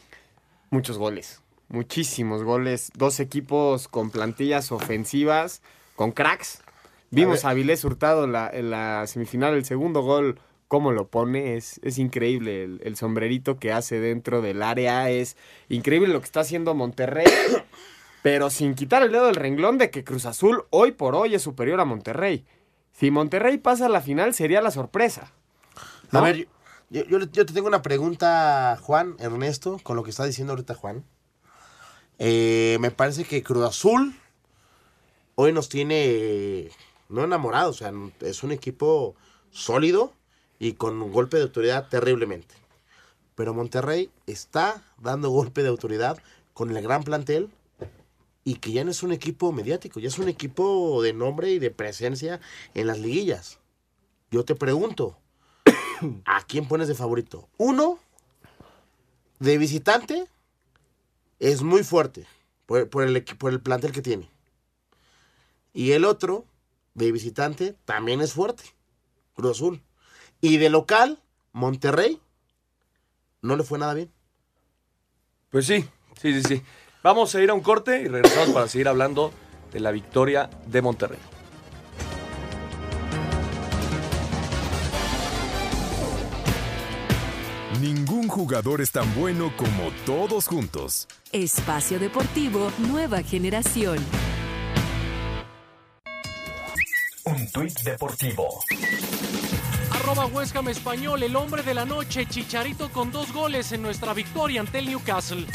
Muchos 0.70 0.97
goles. 0.97 1.42
Muchísimos 1.75 2.45
goles. 2.45 2.93
Dos 2.95 3.19
equipos 3.19 3.89
con 3.89 4.11
plantillas 4.11 4.71
ofensivas, 4.71 5.61
con 5.97 6.13
cracks. 6.13 6.63
Vimos 7.11 7.45
a, 7.45 7.51
Avilés 7.51 7.85
Hurtado 7.85 8.25
en 8.25 8.33
la, 8.33 8.49
en 8.49 8.71
la 8.71 9.05
semifinal, 9.09 9.55
el 9.55 9.65
segundo 9.65 10.03
gol, 10.03 10.39
cómo 10.69 10.93
lo 10.93 11.09
pone. 11.09 11.57
Es, 11.57 11.81
es 11.83 11.99
increíble 11.99 12.63
el, 12.63 12.81
el 12.85 12.97
sombrerito 12.97 13.59
que 13.59 13.73
hace 13.73 13.99
dentro 13.99 14.41
del 14.41 14.63
área. 14.63 15.11
Es 15.11 15.37
increíble 15.69 16.09
lo 16.13 16.21
que 16.21 16.27
está 16.27 16.41
haciendo 16.41 16.75
Monterrey. 16.75 17.27
pero 18.23 18.51
sin 18.51 18.77
quitar 18.77 19.03
el 19.03 19.11
dedo 19.11 19.27
del 19.27 19.35
renglón 19.35 19.77
de 19.77 19.91
que 19.91 20.05
Cruz 20.05 20.27
Azul 20.27 20.65
hoy 20.71 20.93
por 20.93 21.17
hoy 21.17 21.35
es 21.35 21.43
superior 21.43 21.81
a 21.81 21.85
Monterrey. 21.85 22.47
Si 22.93 23.11
Monterrey 23.11 23.59
pasa 23.59 23.87
a 23.87 23.89
la 23.89 24.01
final 24.01 24.33
sería 24.33 24.63
la 24.63 24.71
sorpresa. 24.71 25.33
A 26.13 26.21
ver, 26.21 26.47
yo, 26.91 27.03
yo- 27.05 27.19
yo 27.19 27.45
te 27.47 27.53
tengo 27.53 27.67
una 27.67 27.83
pregunta, 27.83 28.79
Juan, 28.81 29.17
Ernesto, 29.19 29.81
con 29.83 29.97
lo 29.97 30.05
que 30.05 30.11
está 30.11 30.25
diciendo 30.25 30.53
ahorita 30.53 30.75
Juan. 30.75 31.05
Eh, 32.18 32.79
me 32.81 32.90
parece 32.90 33.24
que 33.24 33.42
Cruz 33.42 33.64
Azul 33.64 34.14
hoy 35.35 35.53
nos 35.53 35.68
tiene, 35.68 36.70
no 37.09 37.24
enamorados, 37.24 37.77
o 37.77 37.79
sea, 37.79 37.92
es 38.20 38.42
un 38.42 38.53
equipo 38.53 39.16
sólido 39.50 40.12
y 40.59 40.74
con 40.74 41.00
un 41.03 41.12
golpe 41.12 41.37
de 41.37 41.44
autoridad 41.44 41.88
terriblemente. 41.88 42.55
Pero 43.35 43.53
Monterrey 43.53 44.11
está 44.27 44.85
dando 44.98 45.31
golpe 45.31 45.62
de 45.62 45.68
autoridad 45.68 46.18
con 46.53 46.74
el 46.74 46.83
gran 46.83 47.03
plantel 47.03 47.50
y 48.44 48.57
que 48.57 48.72
ya 48.72 48.85
no 48.85 48.90
es 48.90 49.03
un 49.03 49.12
equipo 49.12 49.53
mediático, 49.53 49.98
ya 49.98 50.09
es 50.09 50.18
un 50.18 50.29
equipo 50.29 51.03
de 51.03 51.12
nombre 51.12 51.50
y 51.50 51.59
de 51.59 51.70
presencia 51.70 52.40
en 52.74 52.87
las 52.87 52.98
liguillas. 52.98 53.59
Yo 54.31 54.44
te 54.44 54.55
pregunto, 54.55 55.16
¿a 56.27 56.42
quién 56.46 56.68
pones 56.68 56.87
de 56.87 56.94
favorito? 56.94 57.48
Uno, 57.57 57.98
de 59.40 59.59
visitante, 59.59 60.27
es 61.38 61.62
muy 61.62 61.83
fuerte 61.85 62.27
por, 62.66 63.05
el, 63.05 63.25
por 63.25 63.53
el 63.53 63.61
plantel 63.61 63.92
que 63.92 64.03
tiene. 64.03 64.29
Y 65.73 65.92
el 65.92 66.05
otro, 66.05 66.44
de 66.94 67.11
visitante, 67.12 67.75
también 67.85 68.20
es 68.20 68.33
fuerte, 68.33 68.64
Cruz 69.35 69.59
Azul. 69.59 69.83
Y 70.40 70.59
de 70.59 70.70
local, 70.70 71.18
Monterrey, 71.53 72.20
no 73.42 73.57
le 73.57 73.64
fue 73.64 73.79
nada 73.79 73.94
bien. 73.94 74.11
Pues 75.51 75.66
sí, 75.66 75.85
sí, 76.20 76.33
sí, 76.35 76.42
sí. 76.42 76.62
Vamos 77.03 77.35
a 77.35 77.42
ir 77.42 77.51
a 77.51 77.55
un 77.55 77.61
corte 77.61 78.01
y 78.01 78.09
regresamos 78.09 78.51
para 78.51 78.68
seguir 78.68 78.88
hablando 78.88 79.33
de 79.73 79.81
la 79.81 79.90
victoria 79.90 80.49
de 80.66 80.81
Monterrey. 80.81 81.18
Jugador 88.35 88.81
es 88.81 88.90
tan 88.90 89.14
bueno 89.14 89.53
como 89.57 89.92
todos 90.05 90.49
juntos. 90.49 91.07
Espacio 91.31 92.01
Deportivo 92.01 92.73
Nueva 92.79 93.23
Generación. 93.23 93.99
Un 97.27 97.49
tuit 97.53 97.79
deportivo. 97.85 98.59
Arroba 99.92 100.27
West 100.27 100.57
Ham 100.57 100.68
Español, 100.68 101.23
el 101.23 101.37
hombre 101.37 101.62
de 101.62 101.75
la 101.75 101.85
noche, 101.85 102.27
Chicharito 102.27 102.90
con 102.90 103.12
dos 103.12 103.33
goles 103.33 103.70
en 103.70 103.83
nuestra 103.83 104.12
victoria 104.12 104.62
ante 104.62 104.81
el 104.81 104.87
Newcastle. 104.87 105.47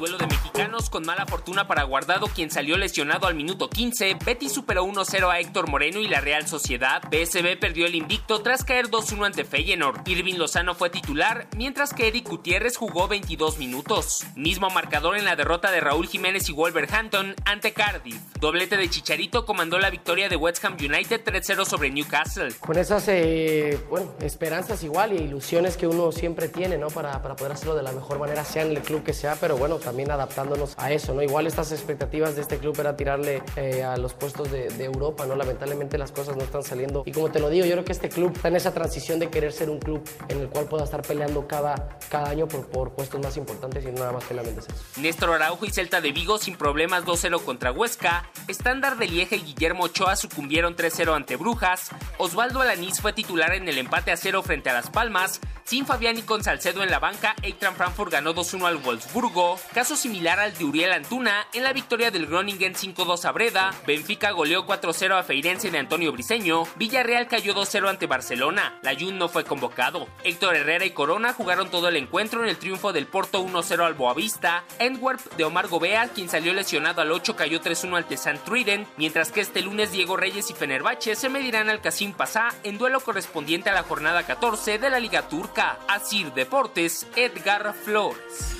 Duelo 0.00 0.16
de 0.16 0.28
mexicanos 0.28 0.88
con 0.88 1.04
mala 1.04 1.26
fortuna 1.26 1.68
para 1.68 1.82
Guardado, 1.82 2.26
quien 2.28 2.50
salió 2.50 2.78
lesionado 2.78 3.26
al 3.26 3.34
minuto 3.34 3.68
15, 3.68 4.16
Betis 4.24 4.52
superó 4.52 4.86
1-0 4.86 5.30
a 5.30 5.40
Héctor 5.40 5.68
Moreno 5.68 6.00
y 6.00 6.08
la 6.08 6.22
Real 6.22 6.48
Sociedad. 6.48 7.02
BSB 7.10 7.58
perdió 7.60 7.84
el 7.84 7.94
invicto 7.94 8.40
tras 8.40 8.64
caer 8.64 8.88
2-1 8.88 9.26
ante 9.26 9.44
Feyenoord. 9.44 10.08
Irving 10.08 10.36
Lozano 10.36 10.74
fue 10.74 10.88
titular, 10.88 11.48
mientras 11.54 11.92
que 11.92 12.08
Eric 12.08 12.30
Gutiérrez 12.30 12.78
jugó 12.78 13.08
22 13.08 13.58
minutos. 13.58 14.24
Mismo 14.36 14.70
marcador 14.70 15.18
en 15.18 15.26
la 15.26 15.36
derrota 15.36 15.70
de 15.70 15.80
Raúl 15.80 16.08
Jiménez 16.08 16.48
y 16.48 16.52
Wolverhampton 16.54 17.34
ante 17.44 17.74
Cardiff. 17.74 18.22
Doblete 18.40 18.78
de 18.78 18.88
Chicharito 18.88 19.44
comandó 19.44 19.78
la 19.78 19.90
victoria 19.90 20.30
de 20.30 20.36
West 20.36 20.64
Ham 20.64 20.78
United 20.80 21.22
3-0 21.22 21.66
sobre 21.66 21.90
Newcastle. 21.90 22.54
con 22.60 22.78
esas 22.78 23.04
eh, 23.08 23.78
bueno, 23.90 24.14
esperanzas 24.22 24.82
igual 24.82 25.12
y 25.12 25.16
ilusiones 25.16 25.76
que 25.76 25.86
uno 25.86 26.10
siempre 26.10 26.48
tiene 26.48 26.78
¿no? 26.78 26.88
para, 26.88 27.20
para 27.20 27.36
poder 27.36 27.52
hacerlo 27.52 27.74
de 27.74 27.82
la 27.82 27.92
mejor 27.92 28.18
manera, 28.18 28.46
sea 28.46 28.62
en 28.62 28.70
el 28.70 28.80
club 28.80 29.02
que 29.02 29.12
sea, 29.12 29.36
pero 29.38 29.58
bueno, 29.58 29.76
también 29.76 29.89
adaptándonos 30.10 30.74
a 30.76 30.92
eso. 30.92 31.14
¿no? 31.14 31.22
Igual 31.22 31.46
estas 31.46 31.72
expectativas 31.72 32.36
de 32.36 32.42
este 32.42 32.58
club 32.58 32.78
era 32.78 32.96
tirarle 32.96 33.42
eh, 33.56 33.82
a 33.82 33.96
los 33.96 34.14
puestos 34.14 34.50
de, 34.50 34.68
Europa, 34.80 35.26
¿no? 35.26 35.36
lamentablemente 35.36 35.98
las 35.98 36.10
cosas 36.10 36.36
no 36.36 36.42
están 36.42 36.62
saliendo. 36.62 37.02
Y 37.06 37.12
como 37.12 37.30
te 37.30 37.38
lo 37.38 37.50
digo, 37.50 37.66
yo 37.66 37.72
creo 37.72 37.84
que 37.84 37.92
este 37.92 38.08
club 38.08 38.32
está 38.34 38.48
en 38.48 38.56
esa 38.56 38.72
transición 38.72 39.18
de 39.18 39.28
querer 39.28 39.52
ser 39.52 39.70
un 39.70 39.78
club 39.78 40.02
en 40.28 40.40
el 40.40 40.48
cual 40.48 40.66
pueda 40.66 40.84
estar 40.84 41.02
peleando 41.02 41.46
cada, 41.46 41.98
cada 42.08 42.30
año 42.30 42.48
por, 42.48 42.66
por 42.66 42.92
puestos 42.92 43.20
más 43.22 43.36
importantes 43.36 43.84
y 43.84 43.92
nada 43.92 44.12
más 44.12 44.24
que 44.24 44.34
la 44.34 44.42
mente 44.42 44.60
eso. 44.60 44.70
Néstor 44.96 45.30
Araujo 45.30 45.66
y 45.66 45.70
Celta 45.70 46.00
de 46.00 46.12
Vigo 46.12 46.38
sin 46.38 46.56
problemas 46.56 47.04
2-0 47.04 47.44
contra 47.44 47.72
Huesca. 47.72 48.28
Estándar 48.48 48.96
de 48.98 49.06
Lieja 49.06 49.36
y 49.36 49.40
Guillermo 49.40 49.84
Ochoa 49.84 50.16
sucumbieron 50.16 50.76
3-0 50.76 51.14
ante 51.14 51.36
Brujas. 51.36 51.90
Osvaldo 52.18 52.60
Alanís 52.60 53.00
fue 53.00 53.12
titular 53.12 53.52
en 53.54 53.68
el 53.68 53.78
empate 53.78 54.12
a 54.12 54.16
0 54.16 54.42
frente 54.42 54.70
a 54.70 54.72
Las 54.72 54.90
Palmas. 54.90 55.40
Sin 55.70 55.86
Fabián 55.86 56.18
y 56.18 56.22
con 56.22 56.42
Salcedo 56.42 56.82
en 56.82 56.90
la 56.90 56.98
banca, 56.98 57.36
Eintracht 57.42 57.76
Frankfurt 57.76 58.10
ganó 58.10 58.34
2-1 58.34 58.66
al 58.66 58.78
Wolfsburgo. 58.78 59.56
Caso 59.72 59.94
similar 59.94 60.40
al 60.40 60.52
de 60.52 60.64
Uriel 60.64 60.90
Antuna 60.90 61.46
en 61.52 61.62
la 61.62 61.72
victoria 61.72 62.10
del 62.10 62.26
Groningen 62.26 62.74
5-2 62.74 63.24
a 63.24 63.30
Breda. 63.30 63.70
Benfica 63.86 64.32
goleó 64.32 64.66
4-0 64.66 65.16
a 65.16 65.22
Feirense 65.22 65.70
de 65.70 65.78
Antonio 65.78 66.10
Briseño. 66.10 66.64
Villarreal 66.74 67.28
cayó 67.28 67.54
2-0 67.54 67.88
ante 67.88 68.08
Barcelona. 68.08 68.80
La 68.82 68.96
Jun 68.98 69.16
no 69.16 69.28
fue 69.28 69.44
convocado. 69.44 70.08
Héctor 70.24 70.56
Herrera 70.56 70.84
y 70.84 70.90
Corona 70.90 71.34
jugaron 71.34 71.70
todo 71.70 71.86
el 71.86 71.94
encuentro 71.94 72.42
en 72.42 72.48
el 72.48 72.58
triunfo 72.58 72.92
del 72.92 73.06
Porto 73.06 73.40
1-0 73.40 73.86
al 73.86 73.94
Boavista. 73.94 74.64
Antwerp 74.80 75.20
de 75.36 75.44
Omar 75.44 75.68
Gobea, 75.68 76.08
quien 76.08 76.28
salió 76.28 76.52
lesionado 76.52 77.00
al 77.00 77.12
8, 77.12 77.36
cayó 77.36 77.60
3-1 77.60 77.96
ante 77.96 78.14
St. 78.16 78.40
Triden, 78.44 78.88
mientras 78.96 79.30
que 79.30 79.40
este 79.40 79.62
lunes 79.62 79.92
Diego 79.92 80.16
Reyes 80.16 80.50
y 80.50 80.54
Fenerbahce 80.54 81.14
se 81.14 81.28
medirán 81.28 81.70
al 81.70 81.80
Casim 81.80 82.12
Pasá 82.12 82.48
en 82.64 82.76
duelo 82.76 82.98
correspondiente 82.98 83.70
a 83.70 83.74
la 83.74 83.84
jornada 83.84 84.26
14 84.26 84.80
de 84.80 84.90
la 84.90 84.98
Liga 84.98 85.28
Turca. 85.28 85.59
Asir 85.60 86.32
Deportes, 86.32 87.06
Edgar 87.16 87.74
Flores. 87.74 88.56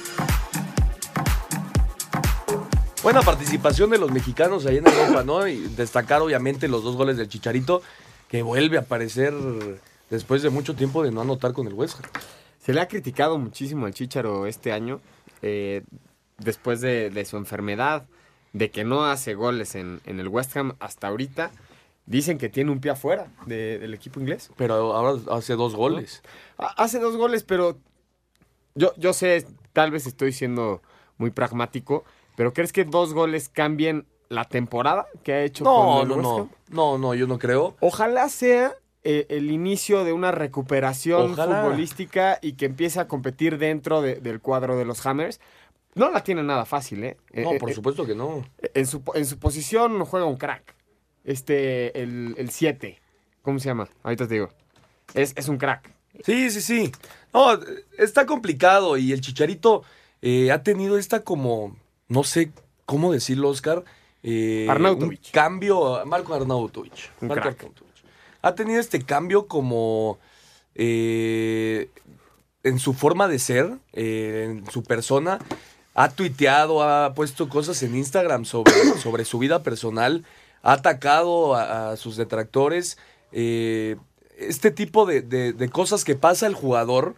Buena 3.02 3.22
participación 3.22 3.88
de 3.90 3.98
los 3.98 4.10
mexicanos 4.10 4.66
ahí 4.66 4.76
en 4.76 4.86
Europa, 4.86 5.24
¿no? 5.24 5.48
Y 5.48 5.56
destacar 5.68 6.20
obviamente 6.20 6.68
los 6.68 6.84
dos 6.84 6.96
goles 6.96 7.16
del 7.16 7.28
Chicharito, 7.28 7.80
que 8.28 8.42
vuelve 8.42 8.76
a 8.76 8.80
aparecer 8.80 9.32
después 10.10 10.42
de 10.42 10.50
mucho 10.50 10.74
tiempo 10.74 11.02
de 11.02 11.10
no 11.10 11.22
anotar 11.22 11.54
con 11.54 11.66
el 11.66 11.72
West 11.72 11.96
Ham. 11.98 12.10
Se 12.62 12.74
le 12.74 12.82
ha 12.82 12.88
criticado 12.88 13.38
muchísimo 13.38 13.86
al 13.86 13.94
Chicharo 13.94 14.46
este 14.46 14.72
año, 14.72 15.00
eh, 15.40 15.82
después 16.36 16.82
de, 16.82 17.08
de 17.08 17.24
su 17.24 17.38
enfermedad, 17.38 18.04
de 18.52 18.70
que 18.70 18.84
no 18.84 19.06
hace 19.06 19.34
goles 19.34 19.74
en, 19.74 20.02
en 20.04 20.20
el 20.20 20.28
West 20.28 20.54
Ham 20.56 20.74
hasta 20.80 21.08
ahorita. 21.08 21.50
Dicen 22.06 22.38
que 22.38 22.48
tiene 22.48 22.70
un 22.72 22.80
pie 22.80 22.90
afuera 22.92 23.28
de- 23.46 23.78
del 23.78 23.94
equipo 23.94 24.18
inglés. 24.20 24.50
Pero 24.56 24.94
ahora 24.94 25.20
hace 25.30 25.54
dos 25.54 25.74
goles. 25.76 26.22
Ha- 26.58 26.74
Hace 26.82 26.98
dos 26.98 27.16
goles, 27.16 27.44
pero 27.44 27.78
yo, 28.74 28.92
yo 28.96 29.12
sé, 29.12 29.46
tal 29.72 29.90
vez 29.90 30.06
estoy 30.06 30.32
siendo 30.32 30.82
muy 31.18 31.30
pragmático, 31.30 32.04
pero 32.36 32.52
¿crees 32.52 32.72
que 32.72 32.84
dos 32.84 33.12
goles 33.14 33.48
cambien 33.48 34.06
la 34.28 34.44
temporada 34.44 35.06
que 35.22 35.32
ha 35.32 35.42
hecho 35.42 35.64
No, 35.64 35.74
con 35.74 36.02
el 36.02 36.08
no, 36.08 36.14
West 36.16 36.24
no. 36.24 36.50
No, 36.70 36.98
no, 36.98 37.14
yo 37.14 37.26
no 37.26 37.38
creo. 37.38 37.76
Ojalá 37.80 38.28
sea 38.28 38.74
eh, 39.02 39.26
el 39.30 39.50
inicio 39.50 40.04
de 40.04 40.12
una 40.12 40.30
recuperación 40.30 41.32
Ojalá. 41.32 41.62
futbolística 41.62 42.38
y 42.42 42.52
que 42.52 42.66
empiece 42.66 43.00
a 43.00 43.08
competir 43.08 43.56
dentro 43.58 44.02
de- 44.02 44.16
del 44.16 44.40
cuadro 44.40 44.76
de 44.76 44.84
los 44.84 45.04
Hammers. 45.06 45.40
No 45.94 46.10
la 46.10 46.22
tiene 46.22 46.42
nada 46.42 46.64
fácil, 46.66 47.02
¿eh? 47.04 47.16
No, 47.32 47.52
Eh, 47.52 47.58
por 47.58 47.70
eh, 47.70 47.74
supuesto 47.74 48.04
que 48.06 48.14
no. 48.14 48.44
En 48.74 48.86
su, 48.86 49.02
en 49.14 49.24
su 49.26 49.38
posición 49.38 50.04
juega 50.04 50.26
un 50.26 50.36
crack. 50.36 50.74
Este, 51.24 52.00
el 52.00 52.50
7. 52.50 52.98
¿Cómo 53.42 53.58
se 53.58 53.68
llama? 53.68 53.88
Ahorita 54.02 54.26
te 54.26 54.34
digo. 54.34 54.50
Es, 55.14 55.32
es 55.36 55.48
un 55.48 55.58
crack. 55.58 55.90
Sí, 56.24 56.50
sí, 56.50 56.60
sí. 56.60 56.92
No, 57.32 57.58
está 57.98 58.26
complicado 58.26 58.96
y 58.96 59.12
el 59.12 59.20
Chicharito 59.20 59.82
eh, 60.22 60.50
ha 60.50 60.62
tenido 60.62 60.98
esta 60.98 61.20
como, 61.20 61.76
no 62.08 62.24
sé 62.24 62.50
cómo 62.84 63.12
decirlo, 63.12 63.48
Oscar. 63.48 63.84
Eh, 64.22 64.66
Arnautovic. 64.68 65.20
Un 65.26 65.32
cambio, 65.32 66.02
Marco 66.06 66.34
Arnautovic. 66.34 67.12
Un 67.20 67.28
Marco 67.28 67.42
crack. 67.42 67.58
Arnautovic. 67.60 67.90
Ha 68.42 68.54
tenido 68.54 68.80
este 68.80 69.02
cambio 69.02 69.46
como 69.46 70.18
eh, 70.74 71.88
en 72.62 72.78
su 72.78 72.92
forma 72.94 73.28
de 73.28 73.38
ser, 73.38 73.78
eh, 73.92 74.48
en 74.50 74.70
su 74.70 74.82
persona. 74.82 75.38
Ha 75.94 76.10
tuiteado, 76.10 76.82
ha 76.82 77.14
puesto 77.14 77.48
cosas 77.48 77.82
en 77.82 77.96
Instagram 77.96 78.44
sobre, 78.44 78.72
sobre 78.98 79.24
su 79.24 79.38
vida 79.38 79.62
personal, 79.62 80.24
ha 80.62 80.72
atacado 80.72 81.54
a, 81.54 81.96
sus 81.96 82.16
detractores. 82.16 82.98
eh, 83.32 83.96
este 84.38 84.70
tipo 84.70 85.04
de, 85.04 85.20
de- 85.20 85.68
cosas 85.68 86.02
que 86.02 86.14
pasa 86.14 86.46
el 86.46 86.54
jugador, 86.54 87.14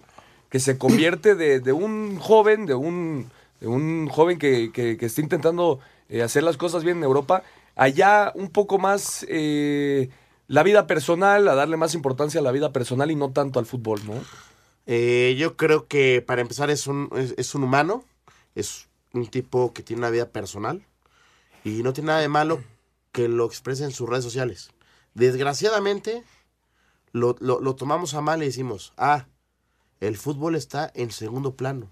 que 0.50 0.58
se 0.58 0.76
convierte 0.76 1.36
de, 1.36 1.60
de 1.60 1.72
un 1.72 2.18
joven, 2.18 2.66
de 2.66 2.74
un, 2.74 3.30
un 3.60 4.08
joven 4.08 4.38
que, 4.38 4.72
que- 4.72 4.98
está 5.00 5.20
intentando 5.20 5.78
eh, 6.08 6.22
hacer 6.22 6.42
las 6.42 6.56
cosas 6.56 6.82
bien 6.82 6.98
en 6.98 7.04
Europa, 7.04 7.44
allá 7.76 8.32
un 8.34 8.48
poco 8.50 8.78
más 8.78 9.24
eh, 9.28 10.10
la 10.48 10.64
vida 10.64 10.88
personal, 10.88 11.46
a 11.46 11.54
darle 11.54 11.76
más 11.76 11.94
importancia 11.94 12.40
a 12.40 12.42
la 12.42 12.50
vida 12.52 12.72
personal 12.72 13.10
y 13.10 13.14
no 13.14 13.30
tanto 13.30 13.60
al 13.60 13.66
fútbol, 13.66 14.00
¿no? 14.04 14.14
Eh, 14.86 15.36
yo 15.38 15.56
creo 15.56 15.86
que 15.86 16.22
para 16.26 16.42
empezar 16.42 16.70
es 16.70 16.88
un, 16.88 17.08
es 17.36 17.54
un 17.54 17.62
humano, 17.62 18.04
es 18.56 18.88
un 19.12 19.28
tipo 19.28 19.72
que 19.72 19.84
tiene 19.84 20.00
una 20.00 20.10
vida 20.10 20.28
personal 20.30 20.82
y 21.64 21.84
no 21.84 21.92
tiene 21.92 22.08
nada 22.08 22.20
de 22.20 22.28
malo 22.28 22.60
que 23.12 23.28
lo 23.28 23.44
exprese 23.46 23.84
en 23.84 23.92
sus 23.92 24.08
redes 24.08 24.24
sociales. 24.24 24.70
Desgraciadamente 25.14 26.24
lo, 27.12 27.36
lo- 27.40 27.76
tomamos 27.76 28.14
a 28.14 28.20
mal 28.22 28.42
y 28.42 28.46
decimos, 28.46 28.92
ah, 28.96 29.26
el 30.00 30.16
fútbol 30.16 30.56
está 30.56 30.90
en 30.94 31.10
segundo 31.10 31.54
plano. 31.54 31.90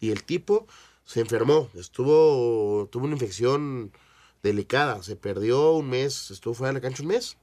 Y 0.00 0.10
el 0.10 0.24
tipo 0.24 0.66
se 1.04 1.20
enfermó, 1.20 1.68
estuvo, 1.74 2.88
tuvo 2.90 3.04
una 3.04 3.14
infección 3.14 3.92
delicada, 4.42 5.02
se 5.02 5.16
perdió 5.16 5.72
un 5.72 5.88
mes, 5.90 6.30
estuvo 6.30 6.54
fuera 6.54 6.72
de 6.72 6.74
la 6.74 6.80
cancha 6.80 7.02
un 7.02 7.08
mes. 7.08 7.36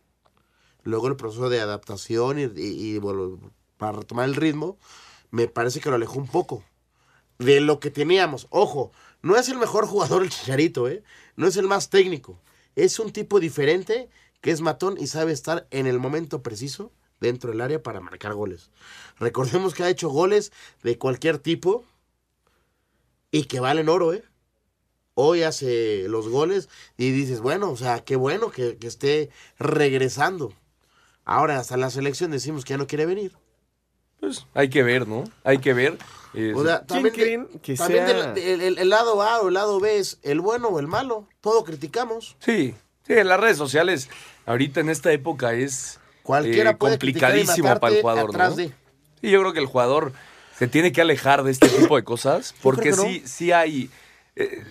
Luego 0.84 1.08
el 1.08 1.16
proceso 1.16 1.50
de 1.50 1.60
adaptación 1.62 2.38
y, 2.40 3.00
para 3.78 4.00
retomar 4.00 4.26
el 4.26 4.36
ritmo, 4.36 4.78
me 5.32 5.48
parece 5.48 5.80
que 5.80 5.90
lo 5.90 5.96
alejó 5.96 6.18
un 6.18 6.28
poco 6.28 6.64
de 7.40 7.62
lo 7.62 7.80
que 7.80 7.92
teníamos. 7.92 8.48
Ojo, 8.50 8.92
no 9.22 9.36
es 9.36 9.50
el 9.50 9.58
mejor 9.58 9.86
jugador 9.86 10.24
el 10.24 10.30
Chicharito, 10.30 10.88
¿eh? 10.88 11.04
No 11.36 11.48
es 11.48 11.58
el 11.58 11.68
más 11.68 11.90
técnico. 11.90 12.40
Es 12.78 13.00
un 13.00 13.12
tipo 13.12 13.40
diferente 13.40 14.08
que 14.40 14.52
es 14.52 14.62
matón 14.62 14.98
y 15.00 15.08
sabe 15.08 15.32
estar 15.32 15.68
en 15.72 15.88
el 15.88 15.98
momento 15.98 16.44
preciso 16.44 16.94
dentro 17.20 17.50
del 17.50 17.62
área 17.62 17.82
para 17.82 18.02
marcar 18.02 18.36
goles. 18.36 18.70
Recordemos 19.18 19.74
que 19.74 19.82
ha 19.82 19.90
hecho 19.90 20.10
goles 20.10 20.52
de 20.84 21.00
cualquier 21.00 21.40
tipo 21.40 21.86
y 23.32 23.46
que 23.46 23.60
valen 23.60 23.90
oro, 23.90 24.14
¿eh? 24.14 24.24
Hoy 25.16 25.42
hace 25.42 26.08
los 26.08 26.30
goles 26.30 26.70
y 26.98 27.10
dices, 27.10 27.42
bueno, 27.42 27.72
o 27.72 27.78
sea, 27.78 28.04
qué 28.06 28.16
bueno 28.16 28.52
que, 28.52 28.78
que 28.78 28.86
esté 28.86 29.32
regresando. 29.58 30.54
Ahora, 31.26 31.58
hasta 31.58 31.78
la 31.78 31.90
selección 31.90 32.30
decimos 32.30 32.64
que 32.64 32.74
ya 32.74 32.78
no 32.78 32.86
quiere 32.86 33.08
venir. 33.08 33.36
Pues 34.20 34.46
hay 34.54 34.70
que 34.70 34.84
ver, 34.84 35.08
¿no? 35.08 35.24
Hay 35.44 35.60
que 35.60 35.74
ver. 35.74 35.98
Eh, 36.34 36.54
O 36.56 36.64
sea, 36.64 36.86
también, 36.86 37.14
creen 37.16 37.48
que 37.62 37.76
también 37.76 38.08
sea- 38.08 38.34
del- 38.34 38.78
el, 38.78 38.90
lado 38.90 39.22
A 39.22 39.40
o 39.42 39.48
el 39.48 39.54
lado 39.54 39.80
B 39.80 39.98
es 39.98 40.20
el 40.24 40.42
bueno 40.42 40.68
o 40.68 40.80
el 40.80 40.88
malo. 40.88 41.28
Todo 41.42 41.64
criticamos. 41.64 42.36
Sí, 42.40 42.76
sí, 43.06 43.14
en 43.14 43.28
las 43.28 43.40
redes 43.40 43.58
sociales, 43.58 44.10
ahorita 44.46 44.80
en 44.82 44.90
esta 44.90 45.12
época 45.12 45.54
es 45.54 46.00
Cualquiera 46.24 46.72
eh, 46.72 46.76
puede 46.76 46.96
y 46.96 46.98
complicadísimo 46.98 47.80
para 47.80 47.96
el 47.96 48.02
jugador, 48.02 48.30
atrás 48.32 48.50
¿no? 48.52 48.56
de. 48.58 48.68
Sí, 49.22 49.30
yo 49.32 49.40
creo 49.40 49.54
que 49.54 49.60
el 49.60 49.66
jugador 49.66 50.14
se 50.58 50.68
tiene 50.68 50.92
que 50.92 51.02
alejar 51.02 51.44
de 51.44 51.52
este 51.52 51.70
tipo 51.70 51.96
de 51.96 52.04
cosas, 52.04 52.54
porque 52.62 52.92
no. 52.92 52.98
sí, 53.04 53.24
sí 53.26 53.52
hay, 53.52 53.90
eh, 54.36 54.64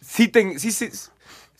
sí, 0.00 0.28
ten- 0.28 0.58
sí, 0.58 0.72
sí, 0.72 0.90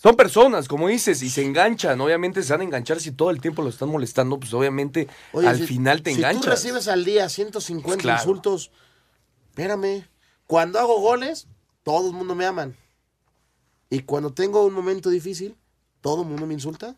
son 0.04 0.16
personas, 0.16 0.68
como 0.68 0.86
dices, 0.88 1.22
y 1.22 1.30
se 1.30 1.42
enganchan, 1.42 1.98
obviamente 1.98 2.42
se 2.42 2.52
van 2.52 2.60
a 2.60 2.64
enganchar 2.64 3.00
si 3.00 3.10
todo 3.12 3.30
el 3.30 3.40
tiempo 3.40 3.62
lo 3.62 3.70
están 3.70 3.88
molestando, 3.88 4.38
pues 4.38 4.52
obviamente 4.52 5.08
Oye, 5.32 5.48
al 5.48 5.56
si- 5.56 5.66
final 5.66 6.02
te 6.02 6.10
si 6.10 6.16
enganchas. 6.18 6.44
tú 6.44 6.50
recibes 6.50 6.88
al 6.88 7.06
día 7.06 7.26
150 7.30 7.86
Pues 7.86 8.02
claro. 8.02 8.20
insultos, 8.20 8.70
espérame. 9.48 10.06
Cuando 10.46 10.78
hago 10.78 11.00
goles, 11.00 11.46
todo 11.84 12.08
el 12.08 12.12
mundo 12.14 12.34
me 12.34 12.44
aman. 12.44 12.76
Y 13.88 14.00
cuando 14.00 14.30
tengo 14.34 14.66
un 14.66 14.74
momento 14.74 15.08
difícil, 15.08 15.56
todo 16.02 16.20
el 16.20 16.28
mundo 16.28 16.44
me 16.44 16.52
insulta. 16.52 16.96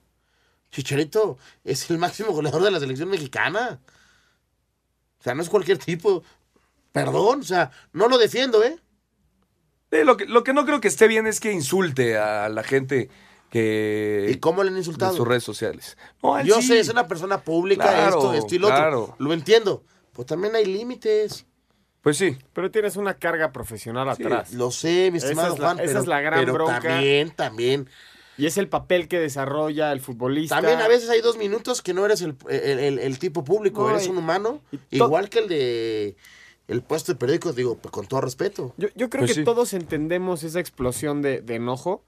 Chicharito 0.73 1.39
es 1.63 1.89
el 1.91 1.99
máximo 1.99 2.33
goleador 2.33 2.65
de 2.65 2.73
la 2.73 2.81
selección 2.81 3.09
mexicana. 3.09 3.79
O 5.21 5.23
sea, 5.23 5.33
no 5.37 5.43
es 5.43 5.49
cualquier 5.49 5.79
tipo. 5.79 6.25
Perdón, 6.91 7.39
o 7.41 7.45
sea, 7.45 7.71
no 7.93 8.09
lo 8.09 8.19
defiendo, 8.19 8.65
¿eh? 8.65 8.81
Sí, 9.93 9.99
lo, 10.05 10.17
que, 10.17 10.27
lo 10.27 10.43
que 10.45 10.53
no 10.53 10.65
creo 10.67 10.81
que 10.81 10.89
esté 10.89 11.07
bien 11.09 11.27
es 11.27 11.41
que 11.41 11.53
insulte 11.53 12.19
a 12.19 12.49
la 12.49 12.63
gente 12.63 13.09
que... 13.51 14.27
¿Y 14.31 14.37
cómo 14.37 14.63
le 14.65 14.71
han 14.71 14.77
insultado? 14.77 15.13
En 15.13 15.17
sus 15.17 15.27
redes 15.29 15.45
sociales. 15.45 15.97
No, 16.23 16.43
Yo 16.43 16.57
sí. 16.61 16.69
sé, 16.69 16.81
es 16.81 16.89
una 16.89 17.07
persona 17.07 17.41
pública, 17.43 17.85
Claro, 17.85 18.17
esto, 18.19 18.35
esto 18.35 18.55
y 18.55 18.59
lo 18.59 18.69
claro. 18.69 19.03
otro. 19.05 19.17
Lo 19.19 19.33
entiendo. 19.33 19.85
Pues 20.13 20.27
también 20.27 20.55
hay 20.57 20.65
límites. 20.65 21.47
Pues 22.03 22.17
sí. 22.19 22.37
Pero 22.53 22.71
tienes 22.71 22.97
una 22.97 23.15
carga 23.15 23.53
profesional 23.53 24.15
Sí, 24.17 24.23
atrás. 24.25 24.53
lo 24.53 24.71
sé, 24.71 25.11
mi 25.13 25.19
Esa 25.19 25.29
estimado 25.29 25.55
es 25.55 25.61
la- 25.61 25.67
Juan, 25.67 25.79
esa 25.79 25.87
pero- 25.89 26.01
es 26.01 26.07
la 26.07 26.21
gran 26.21 26.41
pero 26.41 26.53
bronca. 26.55 26.81
también, 26.81 27.31
también. 27.31 27.89
Y 28.39 28.47
es 28.47 28.59
el 28.59 28.69
papel 28.69 29.09
que 29.09 29.19
desarrolla 29.19 29.93
el 29.93 30.01
futbolista. 30.01 30.57
También 30.57 30.81
a 30.81 30.89
veces 30.89 31.09
hay 31.09 31.21
dos 31.21 31.39
minutos 31.39 31.81
que 31.81 31.95
no 31.95 32.05
eres 32.05 32.21
el, 32.23 32.37
el- 32.51 32.79
el- 32.81 32.99
el 32.99 33.19
tipo 33.19 33.45
público, 33.45 33.83
No, 33.85 33.91
eres 33.91 34.07
y- 34.07 34.11
un 34.11 34.19
humano, 34.19 34.61
igual 34.91 35.31
que 35.31 35.39
el 35.39 35.49
de 35.49 36.17
el 36.69 36.83
puesto 36.83 37.13
de 37.13 37.19
periódicos, 37.19 37.55
digo, 37.57 37.77
pues, 37.77 37.93
con 37.93 38.07
todo 38.07 38.21
respeto. 38.21 38.75
Yo, 38.77 38.89
yo 38.95 39.09
creo 39.11 39.21
Pues 39.23 39.31
que 39.33 39.41
sí. 39.41 39.45
todos 39.45 39.73
entendemos 39.73 40.43
esa 40.43 40.61
explosión 40.61 41.23
de, 41.23 41.41
de 41.41 41.55
enojo, 41.57 42.03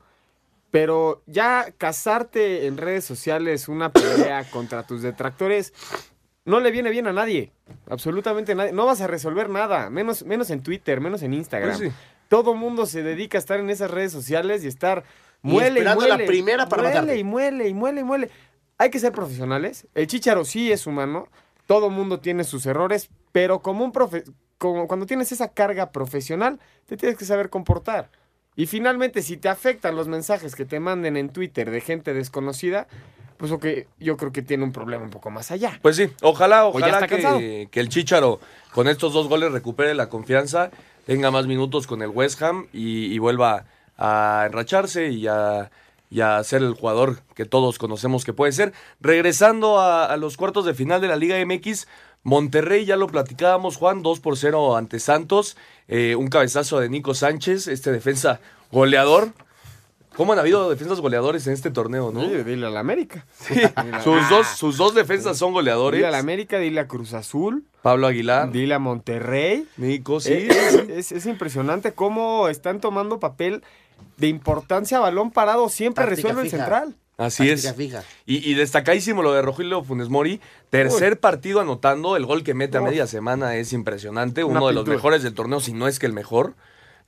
pero 0.71 1.23
ya 1.27 1.73
casarte 1.79 2.67
en 2.67 2.77
redes 2.77 3.05
sociales 3.05 3.69
una 3.69 3.91
pelea 3.93 4.45
contra 4.51 4.87
tus 4.87 5.03
detractores 5.03 5.73
no 6.45 6.61
le 6.61 6.71
viene 6.71 6.91
bien 6.91 7.07
a 7.07 7.13
nadie, 7.13 7.53
absolutamente 7.89 8.53
a 8.53 8.55
nadie. 8.55 8.73
No 8.73 8.87
vas 8.87 9.01
a 9.03 9.07
resolver 9.07 9.51
nada, 9.51 9.91
menos, 9.91 10.25
menos 10.25 10.51
en 10.51 10.63
Twitter, 10.63 11.01
menos 11.01 11.23
en 11.23 11.35
Instagram. 11.35 11.77
Pues 11.77 11.91
sí. 11.91 11.97
Todo 12.29 12.55
mundo 12.55 12.87
se 12.87 13.03
dedica 13.03 13.39
a 13.39 13.41
estar 13.41 13.61
en 13.61 13.69
esas 13.71 13.91
redes 13.91 14.13
sociales 14.13 14.65
y 14.65 14.67
estar 14.67 15.05
Y 15.43 15.49
muele 15.49 15.67
y 15.67 15.83
esperando 15.83 16.07
la 16.07 16.15
muele, 16.15 16.27
primera 16.27 16.69
para 16.69 16.83
muele 16.83 16.95
matarte. 16.97 17.19
y 17.19 17.25
muele 17.25 17.69
y 17.69 17.75
muele 17.75 18.01
y 18.01 18.05
muele. 18.05 18.31
Hay 18.79 18.91
que 18.91 18.99
ser 18.99 19.13
profesionales. 19.13 19.87
El 19.95 20.07
chicharo 20.07 20.45
sí 20.45 20.71
es 20.73 20.87
humano. 20.87 21.29
Todo 21.67 21.91
mundo 21.91 22.21
tiene 22.21 22.45
sus 22.45 22.65
errores, 22.67 23.11
pero 23.33 23.61
como 23.61 23.85
un 23.85 23.93
profe 23.93 24.25
como 24.59 24.87
cuando 24.89 25.07
tienes 25.07 25.33
esa 25.33 25.49
carga 25.49 25.91
profesional, 25.91 26.59
te 26.87 26.97
tienes 26.97 27.17
que 27.17 27.25
saber 27.25 27.49
comportar. 27.49 28.11
Y 28.57 28.67
finalmente, 28.67 29.23
si 29.23 29.37
te 29.37 29.49
afectan 29.49 29.95
los 29.95 30.09
mensajes 30.09 30.57
que 30.57 30.65
te 30.65 30.81
manden 30.81 31.17
en 31.17 31.31
Twitter 31.31 31.71
de 31.71 31.81
gente 31.81 32.13
desconocida, 32.13 32.89
pues 33.37 33.53
ok, 33.53 33.67
yo 34.01 34.17
creo 34.17 34.33
que 34.33 34.43
tiene 34.43 34.65
un 34.65 34.73
problema 34.73 35.05
un 35.05 35.11
poco 35.11 35.31
más 35.31 35.53
allá. 35.53 35.79
Pues 35.81 35.95
sí, 35.95 36.11
ojalá, 36.23 36.67
ojalá 36.67 37.07
que, 37.07 37.69
que 37.71 37.81
el 37.81 37.89
Chicharo 37.89 38.41
con 38.73 38.89
estos 38.89 39.13
dos 39.13 39.29
goles 39.29 39.53
recupere 39.53 39.95
la 39.95 40.09
confianza, 40.09 40.71
tenga 41.07 41.31
más 41.31 41.47
minutos 41.47 41.87
con 41.87 42.03
el 42.03 42.11
West 42.11 42.43
Ham 42.43 42.67
y, 42.73 43.15
y 43.15 43.19
vuelva 43.21 43.67
a 43.97 44.43
enracharse 44.47 45.11
y 45.11 45.29
a, 45.29 45.71
y 46.11 46.21
a 46.21 46.43
ser 46.43 46.63
el 46.63 46.75
jugador 46.75 47.21
que 47.37 47.45
todos 47.45 47.79
conocemos 47.79 48.25
que 48.25 48.33
puede 48.33 48.51
ser. 48.51 48.73
Regresando 49.01 49.79
a, 49.79 50.07
a 50.07 50.17
los 50.17 50.37
cuartos 50.37 50.65
de 50.65 50.75
final 50.75 51.01
de 51.01 51.07
la 51.07 51.17
Liga 51.17 51.37
MX, 51.45 51.87
Monterrey, 52.23 52.85
ya 52.85 52.97
lo 52.97 53.07
platicábamos, 53.07 53.77
Juan, 53.77 54.03
2 54.03 54.21
por 54.21 54.37
0 54.37 54.77
ante 54.77 55.01
Santos, 55.01 55.57
eh, 55.87 56.15
un 56.17 56.29
cabezazo 56.29 56.81
de 56.81 56.89
Nico 56.89 57.15
Sánchez, 57.15 57.69
este 57.69 57.93
defensa 57.93 58.41
goleador. 58.73 59.33
¿Cómo 60.17 60.33
han 60.33 60.41
habido 60.41 60.69
defensas 60.69 61.01
goleadores 61.01 61.47
en 61.47 61.53
este 61.53 61.71
torneo, 61.71 62.11
no? 62.11 62.23
dile 62.27 62.67
a 62.67 62.71
la 62.71 62.81
América. 62.81 63.25
Sus, 64.03 64.29
dos, 64.29 64.49
sus 64.49 64.77
dos 64.77 64.93
defensas 64.93 65.39
son 65.39 65.53
goleadores. 65.53 65.99
Dile 65.99 66.09
a 66.09 66.11
la 66.11 66.19
América, 66.19 66.59
dile 66.59 66.81
a 66.81 66.89
Cruz 66.89 67.15
Azul. 67.15 67.65
Pablo 67.83 68.09
Aguilar. 68.09 68.51
Dile 68.51 68.75
a 68.75 68.81
Monterrey. 68.81 69.69
Nico, 69.77 70.19
sí. 70.19 70.33
Eh, 70.33 70.49
Es, 70.49 70.75
es- 70.91 71.13
es 71.13 71.27
impresionante 71.27 71.93
cómo 71.93 72.49
están 72.49 72.81
tomando 72.81 73.21
papel 73.21 73.63
de 74.17 74.27
importancia 74.27 74.99
balón 74.99 75.31
parado. 75.31 75.69
Siempre 75.69 76.05
resuelve 76.05 76.43
el 76.43 76.51
central. 76.51 76.97
Así 77.19 77.51
es. 77.51 77.75
Fija. 77.75 78.05
Y, 78.25 78.49
y 78.51 78.55
destacadísimo 78.55 79.23
lo 79.23 79.33
de 79.35 79.43
Rogelio 79.43 79.83
Funes 79.85 80.09
Mori. 80.09 80.41
Tercer 80.71 81.19
partido 81.21 81.61
anotando. 81.61 82.17
El 82.17 82.25
gol 82.25 82.45
que 82.45 82.55
mete 82.55 82.79
a 82.79 82.81
media 82.81 83.07
semana 83.07 83.57
es 83.57 83.73
impresionante. 83.73 84.45
Una 84.45 84.61
Uno 84.61 84.69
de 84.69 84.75
los 84.75 84.87
mejores 84.87 85.23
del 85.25 85.35
torneo, 85.35 85.61
si 85.61 85.73
no 85.73 85.89
es 85.89 85.99
que 85.99 86.07
el 86.07 86.13
mejor. 86.13 86.55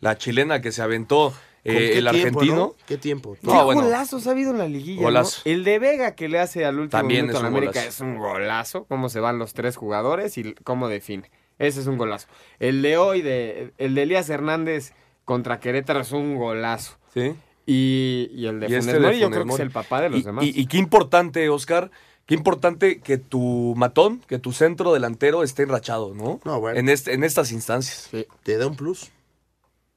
La 0.01 0.19
chilena 0.19 0.61
que 0.61 0.73
se 0.73 0.83
aventó 0.83 1.33
eh, 1.63 1.73
¿Con 1.73 1.77
qué 1.77 1.99
el 1.99 2.09
tiempo, 2.09 2.09
argentino. 2.41 2.57
no? 2.57 2.75
¿Qué 2.87 2.97
tiempo? 2.97 3.37
No, 3.43 3.53
¿Qué 3.53 3.63
bueno. 3.65 3.83
golazos 3.83 4.27
ha 4.27 4.31
habido 4.33 4.51
en 4.51 4.59
la 4.59 4.67
liguilla? 4.67 5.03
Golazo. 5.03 5.43
¿no? 5.45 5.53
El 5.53 5.63
de 5.63 5.79
Vega 5.79 6.15
que 6.15 6.29
le 6.29 6.39
hace 6.41 6.65
al 6.65 6.79
último 6.81 6.99
También 7.01 7.27
minuto 7.27 7.41
un 7.41 7.47
América 7.47 7.73
golazo. 7.81 7.89
es 7.89 8.01
un 8.01 8.19
golazo. 8.19 8.85
Cómo 8.87 9.09
se 9.11 9.21
van 9.21 9.39
los 9.39 9.53
tres 9.55 9.77
jugadores 9.77 10.37
y 10.39 10.55
cómo 10.65 10.89
define. 10.89 11.31
Ese 11.59 11.81
es 11.83 11.87
un 11.87 11.99
golazo. 11.99 12.27
El 12.59 12.81
de 12.83 12.97
hoy, 12.97 13.21
de, 13.23 13.75
el 13.79 13.95
de 13.95 14.03
Elías 14.03 14.29
Hernández 14.31 14.93
contra 15.27 15.61
Querétaro 15.61 16.01
es 16.01 16.13
un 16.13 16.35
golazo. 16.37 16.97
Sí. 17.13 17.35
Y, 17.73 18.29
y 18.35 18.47
el 18.47 18.59
de 18.59 18.67
Y 18.67 18.69
Funes 18.71 18.87
este 18.87 18.99
de 18.99 19.19
yo 19.21 19.31
creo 19.31 19.45
que 19.45 19.53
es 19.53 19.61
el 19.61 19.71
papá 19.71 20.01
de 20.01 20.09
los 20.11 20.21
y, 20.21 20.23
demás. 20.25 20.45
y- 20.45 20.61
y 20.61 20.67
qué 20.67 20.77
importante, 20.79 21.49
Oscar. 21.49 21.91
Qué 22.27 22.35
importante 22.35 23.01
que 23.01 23.17
tu 23.19 23.75
matón, 23.77 24.21
que 24.27 24.39
tu 24.39 24.53
centro 24.53 24.93
delantero 24.93 25.43
esté 25.45 25.63
enrachado, 25.65 26.15
¿no? 26.15 26.41
No, 26.45 26.61
bueno. 26.61 26.79
En, 26.79 26.89
este, 26.89 27.13
en 27.13 27.23
estas 27.25 27.53
instancias. 27.53 28.09
Te 28.43 28.57
da 28.57 28.67
un 28.67 28.77
plus. 28.77 29.11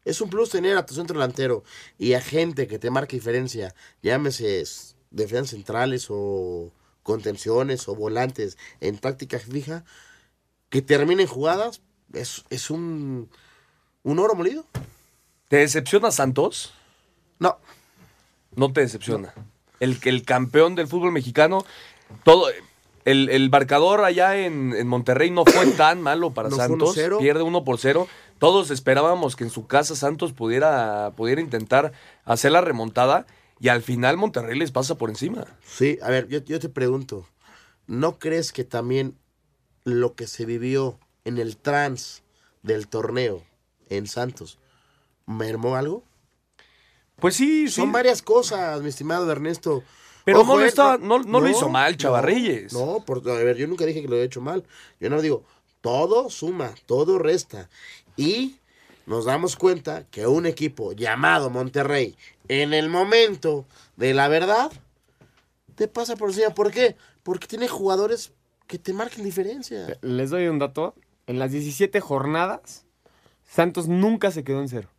Es 0.06 0.22
un 0.22 0.30
plus 0.30 0.50
tener 0.50 0.78
a 0.78 0.86
tu 0.86 0.94
centro 0.94 1.18
delantero 1.20 1.64
y 1.98 2.14
a 2.14 2.22
gente 2.22 2.68
que 2.68 2.78
te 2.78 2.90
marque 2.92 3.16
diferencia, 3.16 3.74
llámese 4.02 4.64
defensas 5.12 5.52
centrales 5.52 6.08
o 6.10 6.72
contenciones 7.04 7.88
o 7.88 7.96
volantes 7.96 8.58
en 8.82 8.98
táctica 8.98 9.40
fija, 9.40 9.84
que 10.70 10.82
terminen 10.82 11.28
jugadas, 11.28 11.82
es, 12.14 12.44
es 12.50 12.70
un, 12.70 13.30
un 14.04 14.20
oro 14.20 14.36
molido. 14.36 14.66
¿Te 15.48 15.58
decepciona 15.58 16.12
Santos? 16.12 16.74
No. 17.44 17.58
No 18.56 18.72
te 18.72 18.82
decepciona. 18.82 19.34
El, 19.82 20.00
el 20.04 20.24
campeón 20.24 20.76
del 20.76 20.88
fútbol 20.88 21.12
mexicano, 21.12 21.66
todo. 22.24 22.48
El, 23.04 23.28
el 23.30 23.50
marcador 23.50 24.06
allá 24.06 24.38
en, 24.38 24.74
en 24.74 24.88
Monterrey 24.88 25.30
no 25.30 25.44
fue 25.44 25.68
tan 25.78 26.02
malo 26.02 26.34
para 26.34 26.48
No 26.48 26.56
Santos. 26.56 26.96
1-0. 26.96 27.20
Pierde 27.20 27.44
1 27.44 27.64
por 27.66 27.78
0. 27.78 28.08
Todos 28.40 28.72
esperábamos 28.72 29.36
que 29.36 29.44
en 29.44 29.50
su 29.50 29.68
casa 29.68 29.96
Santos 29.96 30.32
pudiera, 30.32 31.12
pudiera 31.18 31.42
intentar 31.42 31.92
hacer 32.24 32.54
la 32.54 32.62
remontada. 32.62 33.26
Y 33.60 33.68
al 33.68 33.82
final 33.82 34.16
Monterrey 34.16 34.58
les 34.58 34.72
pasa 34.72 34.96
por 34.96 35.10
encima. 35.10 35.46
Sí, 35.66 36.00
a 36.02 36.10
ver, 36.10 36.30
yo, 36.30 36.40
yo 36.40 36.60
te 36.62 36.70
pregunto, 36.70 37.28
¿no 37.88 38.20
crees 38.20 38.54
que 38.54 38.64
también 38.64 39.18
lo 39.84 40.16
que 40.16 40.28
se 40.28 40.46
vivió 40.46 40.98
en 41.26 41.38
el 41.38 41.58
trans 41.58 42.24
del 42.62 42.88
torneo 42.88 43.44
en 43.90 44.08
Santos 44.08 44.60
mermó 45.26 45.76
algo? 45.76 46.04
Pues 47.20 47.36
sí, 47.36 47.68
Son 47.70 47.92
varias 47.92 48.22
cosas, 48.22 48.82
mi 48.82 48.90
estimado 48.90 49.32
Ernesto. 49.32 49.84
Pero 50.26 50.44
no 50.44 50.58
lo 50.58 50.64
eh, 50.64 50.68
estaba- 50.68 50.98
no- 50.98 51.20
no 51.20 51.40
lo 51.42 51.50
hizo 51.50 51.70
mal, 51.70 51.98
Chavarrilles. 51.98 52.74
No, 52.74 53.04
por, 53.06 53.20
a 53.30 53.34
ver, 53.36 53.58
yo 53.58 53.68
nunca 53.68 53.86
dije 53.86 54.02
que 54.02 54.08
lo 54.08 54.16
había 54.16 54.26
hecho 54.26 54.42
mal. 54.42 54.64
Yo 55.00 55.10
no 55.10 55.22
digo, 55.22 55.44
todo 55.82 56.30
suma, 56.30 56.74
todo 56.86 57.20
resta. 57.20 57.70
Y 58.16 58.56
nos 59.06 59.26
damos 59.26 59.56
cuenta 59.58 60.06
que 60.10 60.28
un 60.28 60.46
equipo 60.46 60.94
llamado 60.94 61.50
Monterrey, 61.50 62.16
en 62.48 62.74
el 62.74 62.90
momento 62.90 63.66
de 63.98 64.14
la 64.14 64.28
verdad, 64.30 64.72
te 65.76 65.88
pasa 65.90 66.16
por 66.16 66.30
encima. 66.30 66.52
¿Por 66.52 66.72
qué? 66.72 66.96
Porque 67.24 67.48
tiene 67.48 67.68
jugadores 67.68 68.32
que 68.68 68.78
te 68.80 68.94
marquen 68.94 69.24
diferencia. 69.26 69.98
Les 70.02 70.30
doy 70.30 70.48
un 70.48 70.60
dato. 70.60 70.96
En 71.28 71.40
las 71.40 71.52
17 71.52 72.00
jornadas, 72.02 72.86
Santos 73.50 73.88
nunca 73.88 74.32
se 74.32 74.44
quedó 74.44 74.60
en 74.62 74.70
cero. 74.70 74.90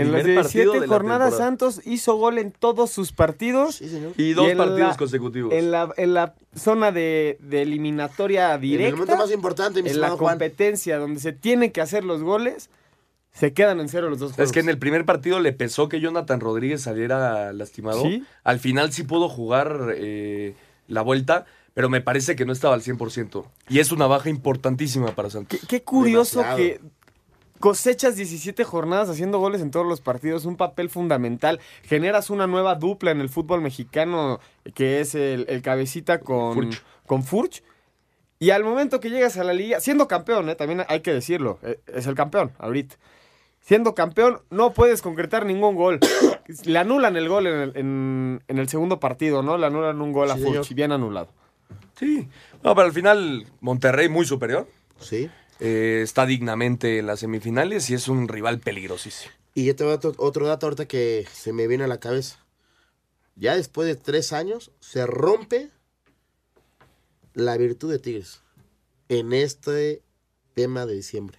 En 0.00 0.12
las 0.12 0.22
Primer 0.22 0.42
partido 0.42 0.72
17 0.72 0.80
de 0.80 0.86
la 0.86 0.92
jornadas 0.94 1.28
temporada. 1.30 1.50
Santos 1.50 1.80
hizo 1.86 2.14
gol 2.16 2.38
en 2.38 2.52
todos 2.52 2.90
sus 2.90 3.12
partidos. 3.12 3.80
Y 4.16 4.32
dos 4.32 4.48
en 4.50 4.56
partidos 4.58 4.90
la- 4.90 4.96
consecutivos. 4.96 5.52
En 5.52 5.70
la, 5.70 5.92
en 5.96 6.14
la 6.14 6.34
zona 6.54 6.92
de, 6.92 7.38
de 7.40 7.62
eliminatoria 7.62 8.56
directa. 8.58 8.96
momento 8.96 9.16
más 9.16 9.30
importante, 9.32 9.82
mi 9.82 9.90
En 9.90 10.00
la 10.00 10.10
Juan. 10.10 10.34
competencia 10.38 10.98
donde 10.98 11.20
se 11.20 11.32
tienen 11.32 11.70
que 11.72 11.80
hacer 11.80 12.04
los 12.04 12.22
goles, 12.22 12.70
se 13.32 13.52
quedan 13.52 13.78
en 13.80 13.88
cero 13.88 14.10
los 14.10 14.18
dos 14.18 14.32
juegos. 14.32 14.48
Es 14.48 14.52
que 14.52 14.60
en 14.60 14.68
el 14.68 14.78
primer 14.78 15.04
partido 15.04 15.38
le 15.40 15.52
pesó 15.52 15.88
que 15.88 16.00
Jonathan 16.00 16.40
Rodríguez 16.40 16.82
saliera 16.82 17.52
lastimado. 17.52 18.02
Sí. 18.02 18.24
Al 18.44 18.58
final 18.58 18.92
sí 18.92 19.04
pudo 19.04 19.28
jugar 19.28 19.94
eh, 19.96 20.54
la 20.88 21.02
vuelta, 21.02 21.44
pero 21.74 21.88
me 21.88 22.00
parece 22.00 22.34
que 22.34 22.44
no 22.44 22.52
estaba 22.52 22.74
al 22.74 22.82
100%. 22.82 23.44
Y 23.68 23.78
es 23.78 23.92
una 23.92 24.06
baja 24.08 24.28
importantísima 24.30 25.14
para 25.14 25.30
Santos. 25.30 25.60
Qué 25.68 25.82
curioso 25.84 26.42
que 26.56 26.80
cosechas 27.60 28.16
17 28.16 28.64
jornadas 28.64 29.08
haciendo 29.08 29.38
goles 29.38 29.60
en 29.60 29.70
todos 29.70 29.86
los 29.86 30.00
partidos, 30.00 30.44
un 30.44 30.56
papel 30.56 30.90
fundamental. 30.90 31.60
Generas 31.84 32.30
una 32.30 32.46
nueva 32.46 32.74
dupla 32.76 33.10
en 33.10 33.20
el 33.20 33.28
fútbol 33.28 33.60
mexicano, 33.60 34.40
que 34.74 35.00
es 35.00 35.14
el, 35.14 35.46
el 35.48 35.62
cabecita 35.62 36.20
con 36.20 36.54
Furch. 36.54 36.82
con 37.06 37.22
Furch. 37.22 37.62
Y 38.40 38.50
al 38.50 38.62
momento 38.62 39.00
que 39.00 39.10
llegas 39.10 39.36
a 39.36 39.44
la 39.44 39.52
liga, 39.52 39.80
siendo 39.80 40.06
campeón, 40.06 40.48
eh, 40.48 40.54
también 40.54 40.84
hay 40.88 41.00
que 41.00 41.12
decirlo, 41.12 41.58
eh, 41.62 41.80
es 41.92 42.06
el 42.06 42.14
campeón 42.14 42.52
ahorita. 42.58 42.96
Siendo 43.60 43.94
campeón, 43.94 44.40
no 44.50 44.72
puedes 44.72 45.02
concretar 45.02 45.44
ningún 45.44 45.74
gol. 45.74 45.98
Le 46.64 46.78
anulan 46.78 47.16
el 47.16 47.28
gol 47.28 47.46
en 47.48 47.54
el, 47.60 47.72
en- 47.76 48.42
en 48.46 48.58
el 48.58 48.68
segundo 48.68 49.00
partido, 49.00 49.42
¿no? 49.42 49.58
Le 49.58 49.66
anulan 49.66 50.00
un 50.00 50.12
gol 50.12 50.30
a 50.30 50.36
Sí, 50.36 50.42
Furch, 50.44 50.72
bien 50.74 50.92
anulado. 50.92 51.28
Sí. 51.98 52.28
No, 52.62 52.74
pero 52.74 52.86
al 52.86 52.92
final 52.92 53.44
Monterrey 53.60 54.08
muy 54.08 54.24
superior. 54.24 54.66
Sí. 55.00 55.28
Eh, 55.60 56.00
está 56.02 56.26
dignamente 56.26 56.98
en 56.98 57.06
las 57.06 57.20
semifinales 57.20 57.90
y 57.90 57.94
es 57.94 58.08
un 58.08 58.28
rival 58.28 58.60
peligrosísimo. 58.60 59.32
Y 59.54 59.66
ya 59.66 59.74
te 59.74 59.84
voy 59.84 59.94
a 59.94 59.96
dar 59.96 60.12
otro 60.18 60.46
dato 60.46 60.66
ahorita 60.66 60.86
que 60.86 61.26
se 61.32 61.52
me 61.52 61.66
viene 61.66 61.84
a 61.84 61.88
la 61.88 61.98
cabeza. 61.98 62.44
Ya 63.34 63.56
después 63.56 63.88
de 63.88 63.96
tres 63.96 64.32
años 64.32 64.72
se 64.80 65.06
rompe 65.06 65.70
la 67.34 67.56
virtud 67.56 67.90
de 67.90 67.98
Tigres 67.98 68.40
en 69.08 69.32
este 69.32 70.02
tema 70.54 70.86
de 70.86 70.94
diciembre. 70.94 71.38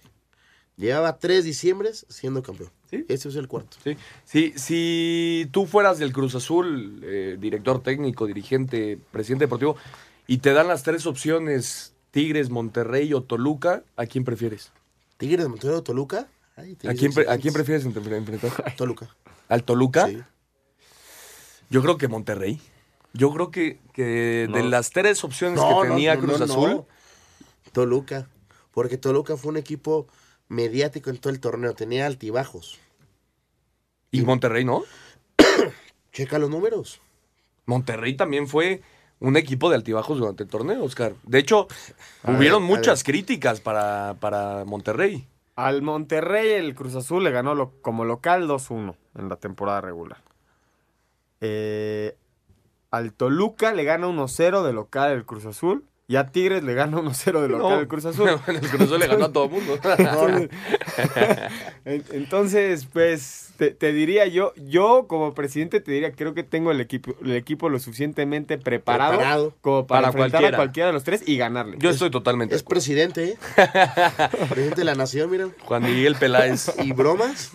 Llevaba 0.76 1.18
tres 1.18 1.44
diciembres 1.44 2.06
siendo 2.08 2.42
campeón. 2.42 2.70
Ese 2.90 3.28
es 3.28 3.36
el 3.36 3.46
cuarto. 3.46 3.76
Sí. 3.84 3.96
Si, 4.24 4.52
si 4.58 5.48
tú 5.52 5.66
fueras 5.66 5.98
del 5.98 6.12
Cruz 6.12 6.34
Azul, 6.34 7.00
eh, 7.04 7.36
director 7.38 7.82
técnico, 7.82 8.26
dirigente, 8.26 8.98
presidente 9.12 9.44
deportivo, 9.44 9.76
y 10.26 10.38
te 10.38 10.52
dan 10.52 10.68
las 10.68 10.82
tres 10.82 11.06
opciones, 11.06 11.89
Tigres, 12.10 12.50
Monterrey 12.50 13.12
o 13.14 13.22
Toluca, 13.22 13.82
¿a 13.96 14.06
quién 14.06 14.24
prefieres? 14.24 14.72
¿Tigres, 15.16 15.48
Monterrey 15.48 15.76
o 15.76 15.82
Toluca? 15.82 16.28
Ay, 16.56 16.76
¿A 16.88 16.94
quién, 16.94 17.12
pre- 17.12 17.28
¿A 17.28 17.34
excelentes. 17.34 17.40
quién 17.42 17.54
prefieres 17.54 17.84
enfrentar? 17.86 18.74
Toluca. 18.76 19.14
¿Al 19.48 19.64
Toluca? 19.64 20.06
Sí. 20.08 20.18
Yo 21.70 21.82
creo 21.82 21.96
que 21.98 22.08
Monterrey. 22.08 22.60
Yo 23.12 23.32
creo 23.32 23.50
que, 23.50 23.78
que 23.92 24.48
de 24.52 24.62
las 24.64 24.90
tres 24.90 25.22
opciones 25.24 25.58
No, 25.58 25.82
que 25.82 25.88
tenía 25.88 26.14
no, 26.14 26.20
Cruz 26.20 26.38
no, 26.38 26.44
Azul, 26.44 26.70
no. 26.70 26.86
Toluca. 27.72 28.28
Porque 28.72 28.98
Toluca 28.98 29.36
fue 29.36 29.50
un 29.50 29.56
equipo 29.56 30.06
mediático 30.48 31.10
en 31.10 31.18
todo 31.18 31.32
el 31.32 31.40
torneo. 31.40 31.74
Tenía 31.74 32.06
altibajos. 32.06 32.78
y 34.10 34.22
Monterrey 34.22 34.64
no. 34.64 34.82
Checa 36.12 36.38
los 36.38 36.50
números. 36.50 37.00
Monterrey 37.66 38.14
también 38.16 38.48
fue 38.48 38.82
un 39.20 39.36
equipo 39.36 39.68
de 39.70 39.76
altibajos 39.76 40.18
durante 40.18 40.42
el 40.42 40.48
torneo, 40.48 40.82
Oscar. 40.82 41.12
De 41.24 41.38
hecho, 41.38 41.68
A 42.24 42.32
hubieron 42.32 42.66
ver, 42.66 42.76
muchas 42.76 43.04
críticas 43.04 43.60
para, 43.60 44.16
para 44.18 44.64
Monterrey. 44.64 45.26
Al 45.56 45.82
Monterrey 45.82 46.50
el 46.52 46.74
Cruz 46.74 46.94
Azul 46.96 47.22
le 47.22 47.30
ganó 47.30 47.54
lo- 47.54 47.72
como 47.82 48.04
local 48.04 48.48
2-1 48.48 48.96
en 49.18 49.28
la 49.28 49.36
temporada 49.36 49.80
regular. 49.82 50.18
Eh, 51.40 52.16
al 52.90 53.12
Toluca 53.12 53.72
le 53.72 53.84
gana 53.84 54.06
1-0 54.08 54.62
de 54.64 54.72
local 54.72 55.12
el 55.12 55.24
Cruz 55.24 55.46
Azul. 55.46 55.84
Y 56.10 56.16
a 56.16 56.26
Tigres 56.26 56.64
le 56.64 56.74
gana 56.74 56.96
1-0 56.98 57.40
de 57.40 57.48
local 57.48 57.70
No, 57.70 57.78
el 57.78 57.86
Cruz 57.86 58.04
Azul. 58.04 58.28
el 58.48 58.58
Cruz 58.60 58.80
Azul 58.80 58.98
le 58.98 59.06
ganó 59.06 59.26
a 59.26 59.32
todo 59.32 59.44
el 59.44 59.50
mundo. 59.52 59.78
Entonces, 59.96 60.50
en- 61.84 62.04
entonces, 62.10 62.88
pues, 62.92 63.50
te, 63.56 63.70
te 63.70 63.92
diría 63.92 64.26
yo, 64.26 64.52
yo 64.56 65.06
como 65.06 65.34
presidente 65.34 65.80
te 65.80 65.92
diría, 65.92 66.10
creo 66.10 66.34
que 66.34 66.42
tengo 66.42 66.72
el 66.72 66.80
equipo, 66.80 67.14
el 67.22 67.36
equipo 67.36 67.68
lo 67.68 67.78
suficientemente 67.78 68.58
preparado, 68.58 69.12
Preparado. 69.12 69.54
como 69.60 69.86
para, 69.86 70.00
Para 70.00 70.08
enfrentar 70.08 70.30
cualquiera. 70.40 70.56
a 70.56 70.58
cualquiera 70.58 70.86
de 70.88 70.92
los 70.94 71.04
tres 71.04 71.22
y 71.26 71.36
ganarle. 71.36 71.76
Yo 71.78 71.90
estoy 71.90 72.10
totalmente. 72.10 72.56
Es 72.56 72.64
presidente, 72.64 73.24
¿eh? 73.28 73.38
presidente 74.48 74.80
de 74.80 74.84
la 74.84 74.96
nación, 74.96 75.30
miren. 75.30 75.54
Juan 75.64 75.84
Miguel 75.84 76.16
Peláez. 76.16 76.72
¿Y 76.82 76.92
bromas? 76.92 77.52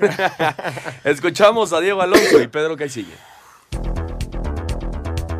Escuchamos 1.03 1.73
a 1.73 1.81
Diego 1.81 2.01
Alonso 2.01 2.41
y 2.41 2.47
Pedro 2.47 2.77
Caicilla. 2.77 3.15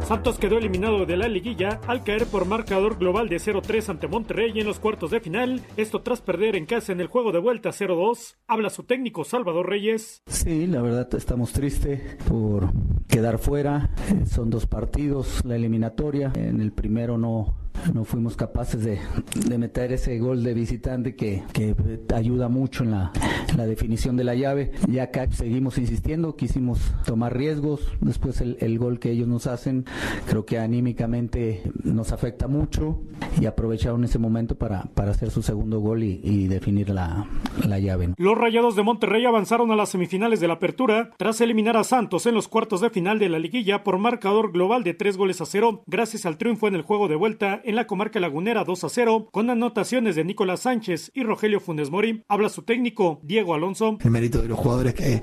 Santos 0.06 0.38
quedó 0.38 0.60
eliminado 0.60 1.08
de 1.08 1.18
la 1.18 1.28
liguilla 1.28 1.80
al 1.88 2.03
caer 2.03 2.28
por 2.28 2.45
marcador 2.45 2.99
global 2.99 3.28
de 3.28 3.38
0-3 3.38 3.89
ante 3.89 4.08
Monterrey 4.08 4.51
en 4.60 4.68
los 4.68 4.80
cuartos 4.80 5.10
de 5.10 5.20
final, 5.20 5.64
esto 5.78 6.03
tras 6.03 6.22
perder 6.22 6.56
en 6.56 6.68
casa 6.68 6.91
en 6.91 7.01
el 7.01 7.08
juego 7.08 7.32
de 7.32 7.39
vuelta 7.39 7.72
0-2. 7.72 8.36
Habla 8.45 8.70
su 8.70 8.84
técnico 8.84 9.24
Salvador 9.24 9.68
Reyes. 9.68 10.22
Sí, 10.28 10.68
la 10.68 10.84
verdad 10.84 11.10
estamos 11.16 11.53
tristes 11.53 12.18
por 12.28 12.70
quedar 13.08 13.38
fuera. 13.38 13.89
Son 14.26 14.49
dos 14.49 14.66
partidos, 14.66 15.43
la 15.45 15.56
eliminatoria. 15.56 16.32
En 16.36 16.62
el 16.62 16.72
primero 16.72 17.18
no, 17.18 17.56
no 17.93 18.03
fuimos 18.03 18.36
capaces 18.36 18.84
de, 18.84 18.99
de 19.47 19.58
meter 19.58 19.91
ese 19.91 20.18
gol 20.20 20.43
de 20.43 20.53
visitante 20.53 21.16
que, 21.16 21.43
que 21.53 21.76
ayuda 22.14 22.49
mucho 22.49 22.84
en 22.84 22.91
la, 22.91 23.12
la 23.56 23.66
definición 23.66 24.18
de 24.18 24.24
la 24.24 24.36
llave. 24.36 24.72
Ya 24.89 25.03
acá 25.03 25.28
seguimos 25.32 25.78
insistiendo, 25.78 26.36
quisimos 26.36 26.80
tomar 27.06 27.38
riesgos. 27.38 27.91
Después 28.01 28.41
el, 28.41 28.58
el 28.60 28.80
gol 28.80 28.99
que 28.99 29.12
ellos 29.12 29.28
nos 29.28 29.47
hacen, 29.47 29.86
creo 30.28 30.45
que 30.45 30.60
anímicamente 30.60 31.64
nos 31.84 32.12
afecta 32.12 32.47
mucho 32.47 33.01
y 33.39 33.45
aprovecharon 33.45 34.03
ese 34.03 34.20
momento 34.20 34.56
para, 34.56 34.84
para 34.93 35.12
hacer 35.12 35.30
su 35.30 35.41
segundo 35.41 35.80
gol 35.80 36.03
y, 36.03 36.20
y 36.24 36.47
definir 36.47 36.89
la, 36.89 37.28
la 37.68 37.80
llave. 37.80 38.14
Los 38.18 38.38
Rayados 38.38 38.76
de 38.76 38.84
Monterrey 38.84 39.26
avanzaron 39.26 39.72
a 39.72 39.76
las 39.76 39.89
semifinales 39.89 40.39
de 40.39 40.47
la 40.47 40.56
Apertura 40.56 41.12
tras 41.18 41.39
eliminar 41.41 41.78
a 41.78 41.84
Santos 41.84 42.26
en 42.26 42.34
los 42.36 42.47
cuartos 42.47 42.82
de 42.82 42.88
final 42.96 43.20
de 43.20 43.28
la 43.28 43.39
liguilla 43.39 43.84
por 43.84 43.98
marcador 43.98 44.54
global 44.54 44.86
de 44.86 44.93
3 44.93 45.18
goles 45.18 45.41
a 45.41 45.46
0, 45.46 45.84
gracias 45.86 46.26
al 46.26 46.38
triunfo 46.38 46.70
en 46.70 46.76
el 46.76 46.82
juego 46.82 47.10
de 47.10 47.18
vuelta 47.18 47.60
en 47.66 47.76
la 47.76 47.88
comarca 47.88 48.22
lagunera 48.22 48.64
2 48.64 48.86
a 48.86 48.89
0, 48.89 49.28
con 49.34 49.50
anotaciones 49.50 50.16
de 50.16 50.24
Nicolás 50.24 50.62
Sánchez 50.62 51.12
y 51.14 51.24
Rogelio 51.24 51.60
Funes 51.60 51.91
Mori. 51.91 52.24
Habla 52.30 52.48
su 52.48 52.62
técnico 52.62 53.20
Diego 53.22 53.54
Alonso. 53.54 53.98
el 54.02 54.12
mérito 54.12 54.41
de 54.41 54.48
los 54.48 54.58
jugadores 54.58 54.93
que, 54.93 55.22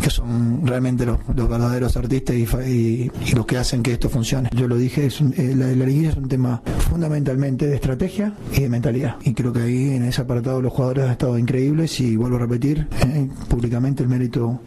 que 0.00 0.10
son 0.10 0.64
realmente 0.64 1.04
los, 1.04 1.18
los 1.34 1.48
verdaderos 1.48 1.96
artistas 1.96 2.36
y, 2.36 2.44
y- 2.70 3.10
y 3.26 3.32
los 3.34 3.44
que 3.46 3.56
hacen 3.56 3.82
que 3.82 3.92
esto 3.92 4.08
funcione. 4.08 4.48
Yo 4.54 4.68
lo 4.68 4.76
dije, 4.76 5.06
es 5.06 5.20
un- 5.20 5.34
eh, 5.36 5.54
la, 5.56 5.66
la 5.66 5.84
liguilla 5.86 6.10
es 6.10 6.16
un 6.16 6.28
tema 6.28 6.62
fundamentalmente 6.88 7.66
de 7.66 7.74
estrategia 7.74 8.32
y 8.56 8.60
de 8.60 8.68
mentalidad. 8.68 9.16
Y 9.24 9.34
creo 9.34 9.52
que 9.52 9.60
ahí 9.62 9.90
en 9.90 10.04
ese 10.04 10.20
apartado 10.22 10.62
los 10.62 10.72
jugadores 10.72 11.04
han 11.06 11.10
estado 11.10 11.36
increíbles 11.36 11.98
y 12.00 12.14
vuelvo 12.16 12.36
a 12.36 12.40
repetir, 12.40 12.86
eh, 13.04 13.28
públicamente 13.48 14.04
el 14.04 14.08
mérito 14.08 14.60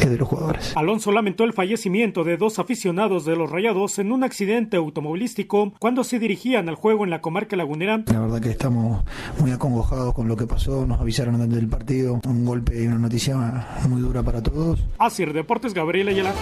es 0.00 0.10
de 0.10 0.16
los 0.16 0.28
jugadores. 0.28 0.76
Alonso 0.76 1.12
lamentó 1.12 1.44
el 1.44 1.52
fallecimiento 1.76 2.22
de 2.22 2.36
dos 2.36 2.58
aficionados 2.58 3.24
de 3.24 3.34
los 3.34 3.50
Rayados 3.50 3.98
en 3.98 4.12
un 4.12 4.24
accidente 4.24 4.76
automovilístico 4.76 5.72
cuando 5.78 6.04
se 6.04 6.18
dirigían 6.18 6.68
al 6.68 6.74
juego 6.74 7.04
en 7.04 7.08
la 7.08 7.22
comarca 7.22 7.56
lagunera. 7.56 8.04
La 8.12 8.20
verdad 8.20 8.42
que 8.42 8.50
estamos 8.50 9.02
muy 9.38 9.52
acongojados 9.52 10.12
con 10.12 10.28
lo 10.28 10.36
que 10.36 10.46
pasó, 10.46 10.84
nos 10.84 11.00
avisaron 11.00 11.36
antes 11.36 11.56
del 11.56 11.68
partido, 11.68 12.20
un 12.26 12.44
golpe 12.44 12.78
y 12.82 12.86
una 12.86 12.98
noticia 12.98 13.34
muy 13.88 14.02
dura 14.02 14.22
para 14.22 14.42
todos. 14.42 14.80
Asir 14.98 15.32
Deportes 15.32 15.72
Gabriel 15.72 16.08
Ayala. 16.08 16.34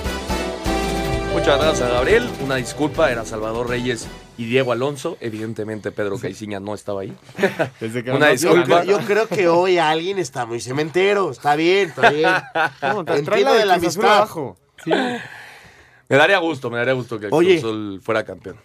Muchas 1.33 1.61
gracias 1.61 1.89
a 1.89 1.93
Gabriel. 1.93 2.29
Una 2.45 2.57
disculpa, 2.57 3.09
era 3.13 3.25
Salvador 3.25 3.69
Reyes 3.69 4.09
y 4.37 4.47
Diego 4.47 4.73
Alonso. 4.73 5.17
Evidentemente 5.21 5.93
Pedro 5.93 6.19
Caiciña 6.19 6.59
no 6.59 6.75
estaba 6.75 7.03
ahí. 7.03 7.13
Una 8.13 8.35
Yo 8.35 8.53
disculpa. 8.57 8.83
creo, 8.83 8.99
yo 8.99 9.07
creo 9.07 9.29
que 9.29 9.47
hoy 9.47 9.79
alguien 9.79 10.19
está 10.19 10.45
muy 10.45 10.61
cementero. 10.61 11.31
Está 11.31 11.55
bien, 11.55 11.91
está 11.91 12.11
bien. 12.11 12.31
No, 12.83 13.01
Entiendo 13.15 13.55
de 13.55 13.65
la 13.65 13.75
amistad. 13.75 14.17
abajo. 14.17 14.57
Sí. 14.85 14.91
Me 14.91 16.17
daría 16.17 16.39
gusto, 16.39 16.71
me 16.71 16.79
daría 16.79 16.95
gusto 16.95 17.21
que 17.21 17.27
el 17.27 17.33
Oye. 17.33 17.61
Cruz 17.61 17.71
Azul 17.71 18.01
fuera 18.03 18.25
campeón. 18.25 18.57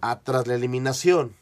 Ah, 0.00 0.20
tras 0.22 0.46
la 0.46 0.54
eliminación 0.54 1.34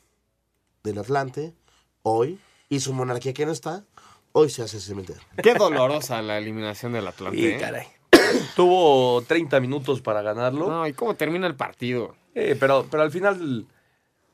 del 0.85 0.99
Atlante, 0.99 1.55
hoy, 2.03 2.39
y 2.69 2.81
su 2.81 2.93
monarquía 2.93 3.33
que 3.33 3.47
no 3.47 3.53
está, 3.53 3.85
hoy 4.33 4.51
se 4.51 4.63
hace 4.63 4.81
cementero. 4.81 5.21
Qué 5.43 5.55
dolorosa 5.55 6.23
la 6.23 6.39
eliminación 6.39 6.93
del 6.93 7.07
Atlante. 7.07 7.39
Sí, 7.39 7.47
¿eh? 7.47 7.59
caray. 7.59 7.87
Tuvo 8.57 9.23
30 9.23 9.61
minutos 9.61 10.01
para 10.01 10.23
ganarlo. 10.23 10.69
No, 10.69 10.87
¿y 10.87 10.93
cómo 10.93 11.15
termina 11.15 11.47
el 11.47 11.57
partido? 11.57 12.15
Eh, 12.35 12.57
pero, 12.59 12.87
pero 12.91 13.03
al 13.03 13.11
final, 13.11 13.67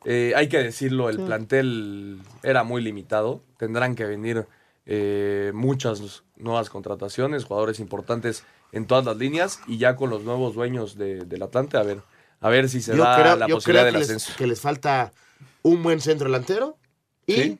eh, 0.05 0.33
hay 0.37 0.49
que 0.49 0.59
decirlo, 0.59 1.09
el 1.09 1.21
plantel 1.21 2.21
era 2.43 2.65
muy 2.65 2.83
limitado. 2.83 3.41
Tendrán 3.57 3.95
que 3.95 4.05
venir 4.05 4.47
eh, 4.87 5.53
muchas 5.55 6.25
nuevas 6.37 6.69
contrataciones, 6.69 7.45
jugadores 7.45 7.81
importantes 7.81 8.45
en 8.75 8.87
todas 8.87 9.05
las 9.05 9.17
líneas 9.17 9.61
y 9.67 9.79
ya 9.79 9.97
con 9.97 10.11
los 10.11 10.23
nuevos 10.25 10.55
dueños 10.55 10.97
de- 10.97 11.25
del 11.25 11.43
Atlante, 11.43 11.77
a 11.77 11.83
ver, 11.83 12.03
a 12.41 12.49
ver 12.49 12.69
si 12.69 12.83
se 12.83 12.97
yo 12.97 13.03
da 13.05 13.17
creo, 13.21 13.37
la 13.37 13.47
yo 13.47 13.55
posibilidad 13.57 13.85
creo 13.85 13.93
del 13.93 13.95
que 13.95 13.99
les, 14.01 14.11
ascenso. 14.11 14.37
que 14.39 14.47
les 14.47 14.61
falta 14.61 15.13
un 15.63 15.83
buen 15.83 16.01
centro 16.01 16.27
delantero 16.27 16.77
y 17.27 17.33
Sí. 17.35 17.59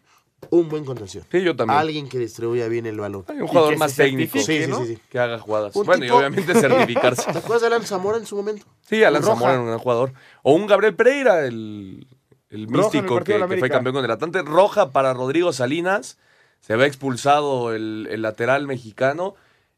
un 0.51 0.69
buen 0.69 0.85
contención. 0.85 1.25
Sí, 1.33 1.43
yo 1.43 1.57
también. 1.57 1.79
Alguien 1.79 2.09
que 2.09 2.19
distribuya 2.19 2.69
bien 2.69 2.85
el 2.85 2.99
balón. 3.01 3.25
Hay 3.29 3.41
un 3.41 3.47
jugador 3.47 3.79
más 3.79 3.95
técnico 3.97 4.39
Sí, 4.39 4.45
sí, 4.45 4.65
sí, 4.65 4.87
sí. 4.87 4.99
que 5.09 5.19
haga 5.19 5.39
jugadas. 5.39 5.75
Un 5.75 5.87
bueno, 5.87 6.05
y 6.05 6.11
obviamente 6.11 6.53
certificarse. 6.55 7.23
¿Te 7.33 7.39
acuerdas 7.39 7.63
de 7.63 7.67
Alan 7.69 7.83
Zamora 7.85 8.19
en 8.19 8.27
su 8.27 8.37
momento? 8.37 8.67
Sí, 8.83 9.03
Alan 9.03 9.23
Roja. 9.23 9.35
Zamora 9.35 9.53
era 9.53 9.61
un 9.63 9.67
gran 9.69 9.79
jugador. 9.79 10.13
O 10.43 10.53
un 10.53 10.67
Gabriel 10.67 10.95
Pereira, 10.95 11.47
el, 11.47 12.07
el 12.51 12.69
místico 12.69 13.21
que, 13.25 13.39
fue 13.59 13.71
campeón 13.71 13.95
con 13.95 14.05
el 14.05 14.11
Atlante. 14.11 14.43
Roja 14.43 14.91
para 14.91 15.15
Rodrigo 15.15 15.53
Salinas. 15.55 16.19
Se 16.61 16.77
ve 16.77 16.87
expulsado 16.87 17.73
el, 17.75 18.07
el 18.11 18.21
lateral 18.23 18.67
mexicano. 18.67 19.35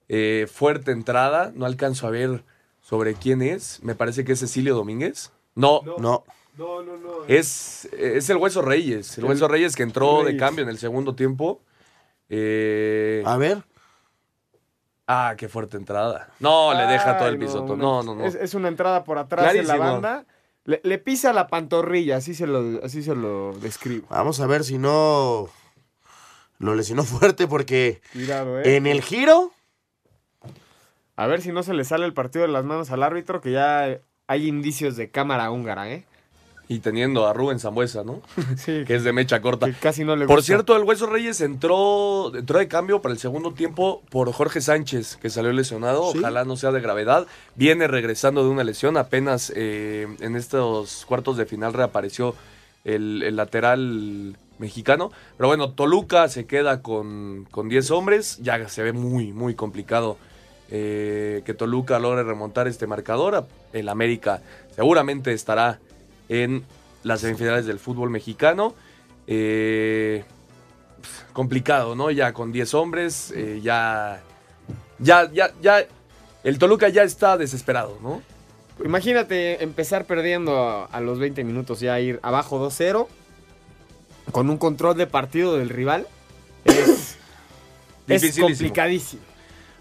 Eh, 0.08 0.46
fuerte 0.52 0.92
entrada. 0.92 1.52
No 1.54 1.66
alcanzo 1.66 2.06
a 2.06 2.10
ver 2.10 2.44
sobre 2.80 3.14
quién 3.14 3.42
es. 3.42 3.82
Me 3.82 3.94
parece 3.94 4.24
que 4.24 4.32
es 4.32 4.40
Cecilio 4.40 4.74
Domínguez. 4.74 5.32
No. 5.54 5.80
No. 5.98 6.24
No, 6.56 6.82
no, 6.82 6.96
no. 6.96 7.24
Es, 7.28 7.84
es 7.92 8.30
el 8.30 8.38
Hueso 8.38 8.62
Reyes. 8.62 9.18
El 9.18 9.24
El- 9.24 9.30
Hueso 9.30 9.46
Reyes 9.48 9.76
que 9.76 9.82
entró 9.82 10.24
de 10.24 10.36
cambio 10.36 10.62
en 10.62 10.70
el 10.70 10.78
segundo 10.78 11.14
tiempo. 11.14 11.60
Eh, 12.30 13.22
A 13.26 13.36
ver. 13.36 13.62
Ah, 15.06 15.34
qué 15.36 15.48
fuerte 15.48 15.76
entrada. 15.76 16.30
No, 16.40 16.74
le 16.74 16.84
deja 16.86 17.16
todo 17.18 17.28
el 17.28 17.40
Ay, 17.40 17.48
no, 17.48 17.76
No, 17.76 18.02
no, 18.02 18.14
no. 18.16 18.24
Es, 18.24 18.34
es 18.34 18.54
una 18.54 18.68
entrada 18.68 19.04
por 19.04 19.18
atrás 19.18 19.52
de 19.52 19.62
la 19.62 19.74
Clarísimo. 19.74 19.92
banda. 19.92 20.24
Le, 20.64 20.80
le 20.82 20.98
pisa 20.98 21.32
la 21.32 21.46
pantorrilla, 21.46 22.16
así 22.16 22.34
se 22.34 22.46
lo, 22.46 22.82
así 22.82 23.02
se 23.04 23.14
lo 23.14 23.52
describo. 23.60 24.08
Vamos 24.10 24.40
a 24.40 24.46
ver 24.48 24.64
si 24.64 24.78
no 24.78 25.48
lo 26.58 26.74
lesionó 26.74 27.04
fuerte 27.04 27.46
porque 27.46 28.00
Cuidado, 28.12 28.58
eh. 28.60 28.76
en 28.76 28.86
el 28.88 29.00
giro 29.02 29.52
A 31.16 31.26
ver 31.26 31.40
si 31.40 31.50
no 31.52 31.62
se 31.62 31.74
le 31.74 31.84
sale 31.84 32.04
el 32.04 32.12
partido 32.12 32.46
de 32.46 32.52
las 32.52 32.64
manos 32.64 32.90
al 32.90 33.02
árbitro, 33.02 33.40
que 33.40 33.52
ya 33.52 33.98
hay 34.26 34.46
indicios 34.48 34.96
de 34.96 35.10
cámara 35.10 35.50
húngara, 35.50 35.90
¿eh? 35.90 36.04
Y 36.68 36.80
teniendo 36.80 37.28
a 37.28 37.32
Rubén 37.32 37.60
Zambuesa, 37.60 38.02
¿no? 38.02 38.22
Sí. 38.56 38.82
que 38.86 38.96
es 38.96 39.04
de 39.04 39.12
mecha 39.12 39.40
corta. 39.40 39.68
casi 39.80 40.04
no 40.04 40.16
le 40.16 40.26
Por 40.26 40.36
gusta. 40.38 40.46
cierto, 40.46 40.76
el 40.76 40.82
Hueso 40.82 41.06
Reyes 41.06 41.40
entró, 41.40 42.34
entró 42.34 42.58
de 42.58 42.66
cambio 42.66 43.00
para 43.00 43.12
el 43.12 43.20
segundo 43.20 43.52
tiempo 43.54 44.02
por 44.10 44.30
Jorge 44.32 44.60
Sánchez, 44.60 45.16
que 45.16 45.30
salió 45.30 45.52
lesionado. 45.52 46.10
Sí. 46.10 46.18
Ojalá 46.18 46.44
no 46.44 46.56
sea 46.56 46.72
de 46.72 46.80
gravedad. 46.80 47.26
Viene 47.54 47.86
regresando 47.86 48.42
de 48.42 48.50
una 48.50 48.64
lesión. 48.64 48.96
Apenas 48.96 49.52
eh, 49.54 50.08
en 50.20 50.34
estos 50.34 51.06
cuartos 51.06 51.36
de 51.36 51.46
final 51.46 51.72
reapareció 51.72 52.34
el, 52.84 53.22
el 53.22 53.36
lateral 53.36 54.36
mexicano. 54.58 55.12
Pero 55.36 55.46
bueno, 55.48 55.70
Toluca 55.70 56.28
se 56.28 56.46
queda 56.46 56.82
con, 56.82 57.46
con 57.52 57.68
10 57.68 57.92
hombres. 57.92 58.38
Ya 58.42 58.68
se 58.68 58.82
ve 58.82 58.92
muy, 58.92 59.32
muy 59.32 59.54
complicado 59.54 60.18
eh, 60.70 61.42
que 61.44 61.54
Toluca 61.54 61.98
logre 61.98 62.22
remontar 62.22 62.68
este 62.68 62.86
marcador. 62.86 63.46
El 63.72 63.88
América 63.88 64.42
seguramente 64.74 65.32
estará 65.32 65.78
en 66.28 66.64
las 67.02 67.20
semifinales 67.20 67.66
del 67.66 67.78
fútbol 67.78 68.10
mexicano. 68.10 68.74
Eh, 69.26 70.24
complicado, 71.32 71.94
¿no? 71.94 72.10
Ya 72.10 72.32
con 72.32 72.52
10 72.52 72.74
hombres, 72.74 73.32
eh, 73.34 73.60
ya, 73.62 74.22
ya, 74.98 75.30
ya, 75.32 75.52
ya, 75.60 75.84
el 76.42 76.58
Toluca 76.58 76.88
ya 76.88 77.02
está 77.02 77.36
desesperado, 77.36 77.98
¿no? 78.02 78.22
Imagínate 78.84 79.62
empezar 79.62 80.04
perdiendo 80.04 80.58
a, 80.58 80.84
a 80.86 81.00
los 81.00 81.18
20 81.18 81.44
minutos, 81.44 81.80
ya 81.80 81.98
ir 82.00 82.20
abajo 82.22 82.58
2-0, 82.58 83.06
con 84.32 84.50
un 84.50 84.58
control 84.58 84.96
de 84.96 85.06
partido 85.06 85.56
del 85.56 85.68
rival. 85.68 86.06
Es, 86.64 87.18
complicadísimo. 88.40 89.22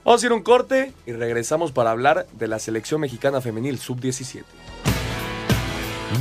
Vamos 0.05 0.21
a 0.21 0.27
ir 0.27 0.31
a 0.33 0.35
un 0.35 0.43
corte 0.43 0.93
y 1.07 1.13
regresamos 1.13 1.71
para 1.71 1.89
hablar 1.89 2.27
de 2.33 2.47
la 2.47 2.59
selección 2.59 3.01
mexicana 3.01 3.41
femenil 3.41 3.79
sub-17. 3.79 4.43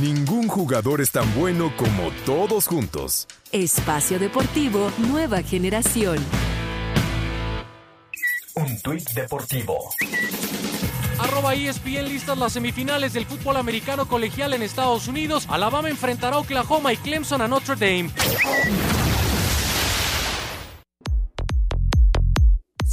Ningún 0.01 0.47
jugador 0.47 1.01
es 1.01 1.11
tan 1.11 1.31
bueno 1.35 1.71
como 1.77 2.09
todos 2.25 2.65
juntos. 2.65 3.27
Espacio 3.51 4.17
Deportivo 4.17 4.89
Nueva 4.97 5.43
Generación. 5.43 6.17
Un 8.55 8.81
tuit 8.81 9.07
deportivo. 9.11 9.91
Arroba 11.19 11.53
ESPN 11.53 12.09
listas 12.09 12.39
las 12.39 12.53
semifinales 12.53 13.13
del 13.13 13.27
fútbol 13.27 13.57
americano 13.57 14.07
colegial 14.07 14.55
en 14.55 14.63
Estados 14.63 15.07
Unidos. 15.07 15.45
Alabama 15.47 15.91
enfrentará 15.91 16.37
a 16.37 16.39
Oklahoma 16.39 16.91
y 16.91 16.97
Clemson 16.97 17.39
a 17.43 17.47
Notre 17.47 17.75
Dame. 17.75 18.09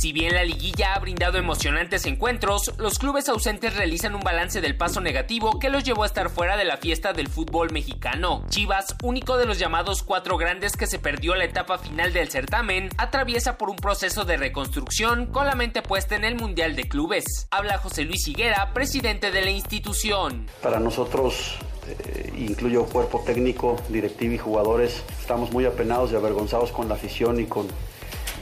Si 0.03 0.13
bien 0.13 0.35
la 0.35 0.43
liguilla 0.43 0.95
ha 0.95 0.99
brindado 0.99 1.39
emocionantes 1.39 2.07
encuentros, 2.07 2.73
los 2.77 2.99
clubes 2.99 3.29
ausentes 3.29 3.77
realizan 3.77 4.17
un 4.17 4.21
balance 4.23 4.61
del 4.61 4.77
paso 4.77 5.01
negativo 5.01 5.61
que 5.61 5.71
los 5.71 5.85
llevó 5.85 6.03
a 6.03 6.07
estar 6.07 6.29
fuera 6.29 6.57
de 6.57 6.65
la 6.65 6.77
fiesta 6.77 7.13
del 7.13 7.29
fútbol 7.29 7.71
mexicano. 7.71 8.45
Chivas, 8.49 8.97
único 9.05 9.37
de 9.37 9.47
los 9.47 9.61
llamados 9.61 10.03
cuatro 10.03 10.39
grandes 10.39 10.77
que 10.77 10.89
se 10.89 10.99
perdió 10.99 11.37
la 11.37 11.45
etapa 11.45 11.79
final 11.79 12.13
del 12.13 12.31
certamen, 12.31 12.89
atraviesa 12.99 13.57
por 13.57 13.71
un 13.71 13.77
proceso 13.77 14.25
de 14.25 14.37
reconstrucción 14.37 15.27
con 15.27 15.47
la 15.47 15.55
mente 15.55 15.83
puesta 15.83 16.17
en 16.17 16.25
el 16.25 16.35
Mundial 16.35 16.75
de 16.75 16.89
Clubes. 16.89 17.47
Habla 17.53 17.79
José 17.79 18.03
Luis 18.03 18.27
Higuera, 18.27 18.73
presidente 18.75 19.31
de 19.31 19.43
la 19.43 19.51
institución. 19.51 20.49
Para 20.65 20.81
nosotros, 20.81 21.59
eh, 21.87 22.33
incluyo 22.37 22.87
cuerpo 22.87 23.23
técnico, 23.25 23.81
directivo 23.89 24.35
y 24.35 24.39
jugadores, 24.39 25.05
estamos 25.21 25.53
muy 25.53 25.65
apenados 25.65 26.11
y 26.11 26.17
avergonzados 26.17 26.73
con 26.73 26.89
la 26.89 26.97
afición 26.97 27.39
y 27.39 27.45
con, 27.45 27.69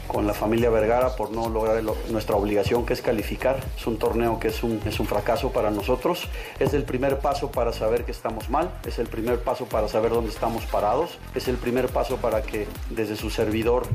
con 0.07 0.27
la 0.27 0.35
familia 0.35 0.71
Vergara 0.71 1.17
por 1.17 1.31
no 1.31 1.49
lograr 1.49 1.83
nuestra 2.11 2.37
obligación 2.37 2.85
que 2.85 2.93
es 2.93 3.03
calificar. 3.03 3.61
Es 3.77 3.87
un 3.87 3.99
torneo 3.99 4.39
que 4.39 4.49
es 4.49 4.63
un, 4.63 4.81
es 4.87 5.01
un 5.01 5.07
fracaso 5.07 5.51
para 5.51 5.71
nosotros. 5.71 6.29
Es 6.59 6.75
el 6.75 6.85
primer 6.85 7.19
paso 7.19 7.51
para 7.51 7.73
saber 7.73 8.05
que 8.05 8.13
estamos 8.13 8.51
mal, 8.51 8.71
es 8.87 8.99
el 8.99 9.07
primer 9.07 9.41
paso 9.41 9.67
para 9.67 9.89
saber 9.89 10.13
dónde 10.13 10.31
estamos 10.31 10.65
parados, 10.67 11.19
es 11.35 11.49
el 11.49 11.57
primer 11.57 11.89
paso 11.89 12.17
para 12.17 12.43
que 12.43 12.67
desde 12.91 13.17
su 13.17 13.31
servidor 13.31 13.87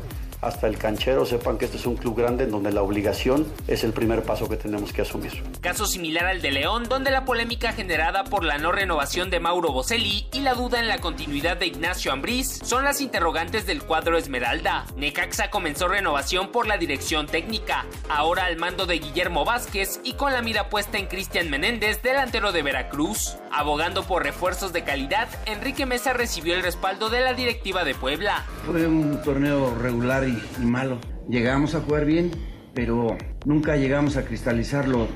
hasta 0.41 0.67
el 0.67 0.77
canchero 0.77 1.25
sepan 1.25 1.57
que 1.57 1.65
este 1.65 1.77
es 1.77 1.85
un 1.85 1.95
club 1.95 2.17
grande 2.17 2.45
en 2.45 2.51
donde 2.51 2.71
la 2.71 2.81
obligación 2.81 3.45
es 3.67 3.83
el 3.83 3.93
primer 3.93 4.23
paso 4.23 4.47
que 4.49 4.57
tenemos 4.57 4.93
que 4.93 5.01
asumir. 5.01 5.43
Caso 5.61 5.85
similar 5.85 6.25
al 6.25 6.41
de 6.41 6.51
León, 6.51 6.83
donde 6.89 7.11
la 7.11 7.25
polémica 7.25 7.73
generada 7.73 8.23
por 8.23 8.43
la 8.43 8.57
no 8.57 8.71
renovación 8.71 9.29
de 9.29 9.39
Mauro 9.39 9.71
Boselli 9.71 10.27
y 10.31 10.41
la 10.41 10.53
duda 10.53 10.79
en 10.79 10.87
la 10.87 10.99
continuidad 10.99 11.57
de 11.57 11.67
Ignacio 11.67 12.11
Ambriz 12.11 12.59
son 12.63 12.83
las 12.83 13.01
interrogantes 13.01 13.65
del 13.65 13.83
cuadro 13.83 14.17
Esmeralda. 14.17 14.85
Necaxa 14.95 15.49
comenzó 15.49 15.87
renovación 15.87 16.51
por 16.51 16.67
la 16.67 16.77
dirección 16.77 17.27
técnica, 17.27 17.85
ahora 18.09 18.45
al 18.45 18.57
mando 18.57 18.85
de 18.85 18.99
Guillermo 18.99 19.45
Vázquez 19.45 19.99
y 20.03 20.13
con 20.13 20.33
la 20.33 20.41
mira 20.41 20.69
puesta 20.69 20.97
en 20.97 21.07
Cristian 21.07 21.49
Menéndez, 21.49 22.01
delantero 22.01 22.51
de 22.51 22.61
Veracruz. 22.61 23.37
Abogando 23.51 24.03
por 24.03 24.23
refuerzos 24.23 24.73
de 24.73 24.83
calidad, 24.83 25.29
Enrique 25.45 25.85
Mesa 25.85 26.13
recibió 26.13 26.55
el 26.55 26.63
respaldo 26.63 27.09
de 27.09 27.21
la 27.21 27.33
directiva 27.33 27.83
de 27.83 27.95
Puebla. 27.95 28.45
Fue 28.65 28.85
un 28.85 29.21
torneo 29.21 29.73
regular 29.75 30.24
y, 30.27 30.65
malo. 30.65 30.99
Llegamos 31.29 31.75
a 31.75 31.81
jugar 31.81 32.05
bien, 32.05 32.31
pero 32.73 33.17
nunca 33.45 33.75
llegamos 33.77 34.17
a 34.17 34.25
cristalizarlo 34.25 35.07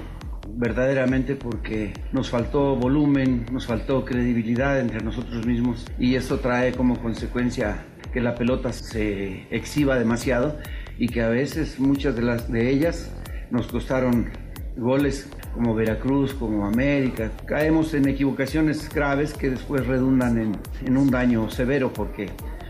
verdaderamente 0.55 1.35
porque 1.35 1.93
nos 2.11 2.29
faltó 2.29 2.75
volumen, 2.75 3.45
nos 3.51 3.67
faltó 3.67 4.03
credibilidad 4.03 4.79
entre 4.79 5.01
nosotros 5.01 5.45
mismos 5.45 5.85
y 5.99 6.15
esto 6.15 6.39
trae 6.39 6.73
como 6.73 6.99
consecuencia 6.99 7.85
que 8.11 8.19
la 8.19 8.35
pelota 8.35 8.73
se 8.73 9.47
exhiba 9.51 9.99
demasiado 9.99 10.57
y 10.97 11.07
que 11.07 11.21
a 11.21 11.29
veces 11.29 11.79
muchas 11.79 12.15
de 12.15 12.23
las 12.23 12.51
de 12.51 12.69
ellas 12.69 13.13
nos 13.51 13.67
costaron 13.67 14.29
goles 14.75 15.29
como 15.53 15.75
Veracruz, 15.75 16.33
como 16.33 16.65
América. 16.65 17.31
Caemos 17.45 17.93
en 17.93 18.07
equivocaciones 18.07 18.89
graves 18.93 19.33
que 19.33 19.49
después 19.49 19.85
redundan 19.85 20.37
en, 20.37 20.57
en 20.85 20.97
un 20.97 21.09
daño 21.09 21.49
severo 21.49 21.91
porque 21.93 22.29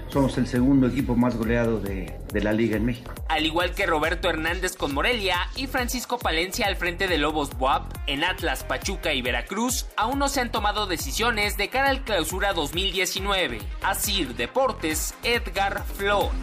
somos 0.09 0.37
el 0.37 0.47
segundo 0.47 0.87
equipo 0.87 1.15
más 1.15 1.37
goleado 1.37 1.79
de, 1.79 2.13
de 2.31 2.41
la 2.41 2.53
liga 2.53 2.77
en 2.77 2.85
México. 2.85 3.13
Al 3.27 3.45
igual 3.45 3.73
que 3.75 3.85
Roberto 3.85 4.29
Hernández 4.29 4.75
con 4.75 4.93
Morelia 4.93 5.37
y 5.55 5.67
Francisco 5.67 6.17
Palencia 6.17 6.67
al 6.67 6.75
frente 6.75 7.07
de 7.07 7.17
Lobos 7.17 7.57
Buap, 7.57 7.93
en 8.07 8.23
Atlas, 8.23 8.63
Pachuca 8.63 9.13
y 9.13 9.21
Veracruz 9.21 9.85
aún 9.95 10.19
no 10.19 10.29
se 10.29 10.41
han 10.41 10.51
tomado 10.51 10.87
decisiones 10.87 11.57
de 11.57 11.69
cara 11.69 11.89
al 11.89 12.03
clausura 12.03 12.53
2019. 12.53 13.59
Asir 13.83 14.35
Deportes, 14.35 15.13
Edgar 15.23 15.83
Flores. 15.85 16.33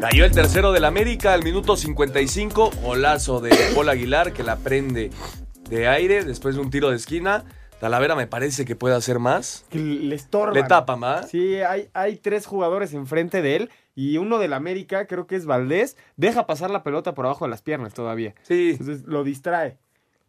Cayó 0.00 0.24
el 0.24 0.30
tercero 0.30 0.70
del 0.72 0.84
América 0.84 1.34
al 1.34 1.42
minuto 1.42 1.76
55. 1.76 2.70
Golazo 2.82 3.40
de 3.40 3.50
Paul 3.74 3.88
Aguilar 3.88 4.32
que 4.32 4.44
la 4.44 4.56
prende 4.56 5.10
de 5.68 5.88
aire 5.88 6.24
después 6.24 6.54
de 6.54 6.60
un 6.60 6.70
tiro 6.70 6.90
de 6.90 6.96
esquina. 6.96 7.44
Talavera 7.80 8.16
me 8.16 8.26
parece 8.26 8.64
que 8.64 8.74
puede 8.74 8.94
hacer 8.94 9.18
más. 9.18 9.64
Que 9.70 9.78
le 9.78 10.14
estorban. 10.14 10.54
Le 10.54 10.64
tapan, 10.64 11.04
¿ah? 11.04 11.22
Sí, 11.22 11.56
hay, 11.56 11.88
hay 11.94 12.16
tres 12.16 12.46
jugadores 12.46 12.92
enfrente 12.92 13.40
de 13.42 13.56
él 13.56 13.70
y 13.94 14.18
uno 14.18 14.38
del 14.38 14.52
América, 14.52 15.06
creo 15.06 15.26
que 15.26 15.36
es 15.36 15.46
Valdés, 15.46 15.96
deja 16.16 16.46
pasar 16.46 16.70
la 16.70 16.82
pelota 16.82 17.14
por 17.14 17.26
abajo 17.26 17.44
de 17.44 17.50
las 17.50 17.62
piernas 17.62 17.94
todavía. 17.94 18.34
Sí. 18.42 18.70
Entonces 18.78 19.04
lo 19.06 19.24
distrae. 19.24 19.76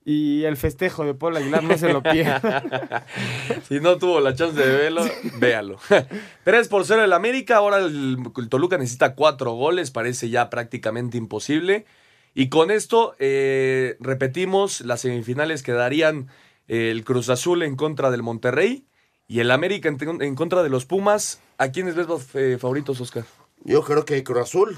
Y 0.06 0.46
el 0.46 0.58
festejo 0.58 1.06
de 1.06 1.14
Paul 1.14 1.38
Aguilar 1.38 1.64
no 1.64 1.78
se 1.78 1.92
lo 1.92 2.02
pierda. 2.02 3.06
si 3.68 3.80
no 3.80 3.98
tuvo 3.98 4.20
la 4.22 4.34
chance 4.34 4.60
de 4.60 4.76
verlo, 4.76 5.04
véalo. 5.38 5.78
3 6.46 6.68
por 6.68 6.86
0 6.86 7.04
el 7.04 7.14
América. 7.14 7.58
Ahora 7.58 7.78
el, 7.78 8.18
el 8.36 8.50
Toluca 8.50 8.78
necesita 8.78 9.14
cuatro 9.14 9.52
goles. 9.52 9.92
Parece 9.92 10.30
ya 10.30 10.50
prácticamente 10.50 11.18
imposible. 11.18 11.86
Y 12.34 12.50
con 12.50 12.72
esto, 12.72 13.16
eh, 13.20 13.98
repetimos, 14.00 14.82
las 14.82 15.02
semifinales 15.02 15.62
quedarían 15.62 16.28
el 16.70 17.04
Cruz 17.04 17.28
Azul 17.30 17.64
en 17.64 17.76
contra 17.76 18.10
del 18.12 18.24
Monterrey 18.24 18.86
Y 19.28 19.42
el 19.42 19.52
América 19.52 19.90
en, 19.90 20.22
en 20.22 20.36
contra 20.36 20.64
de 20.64 20.70
los 20.70 20.86
Pumas. 20.86 21.42
¿A 21.58 21.70
quiénes 21.72 21.96
ves 21.96 22.08
los 22.08 22.34
eh, 22.36 22.58
favoritos, 22.58 23.02
Oscar? 23.02 23.26
Yo 23.66 23.84
creo 23.84 24.06
que 24.06 24.24
Cruz 24.24 24.44
Azul, 24.44 24.78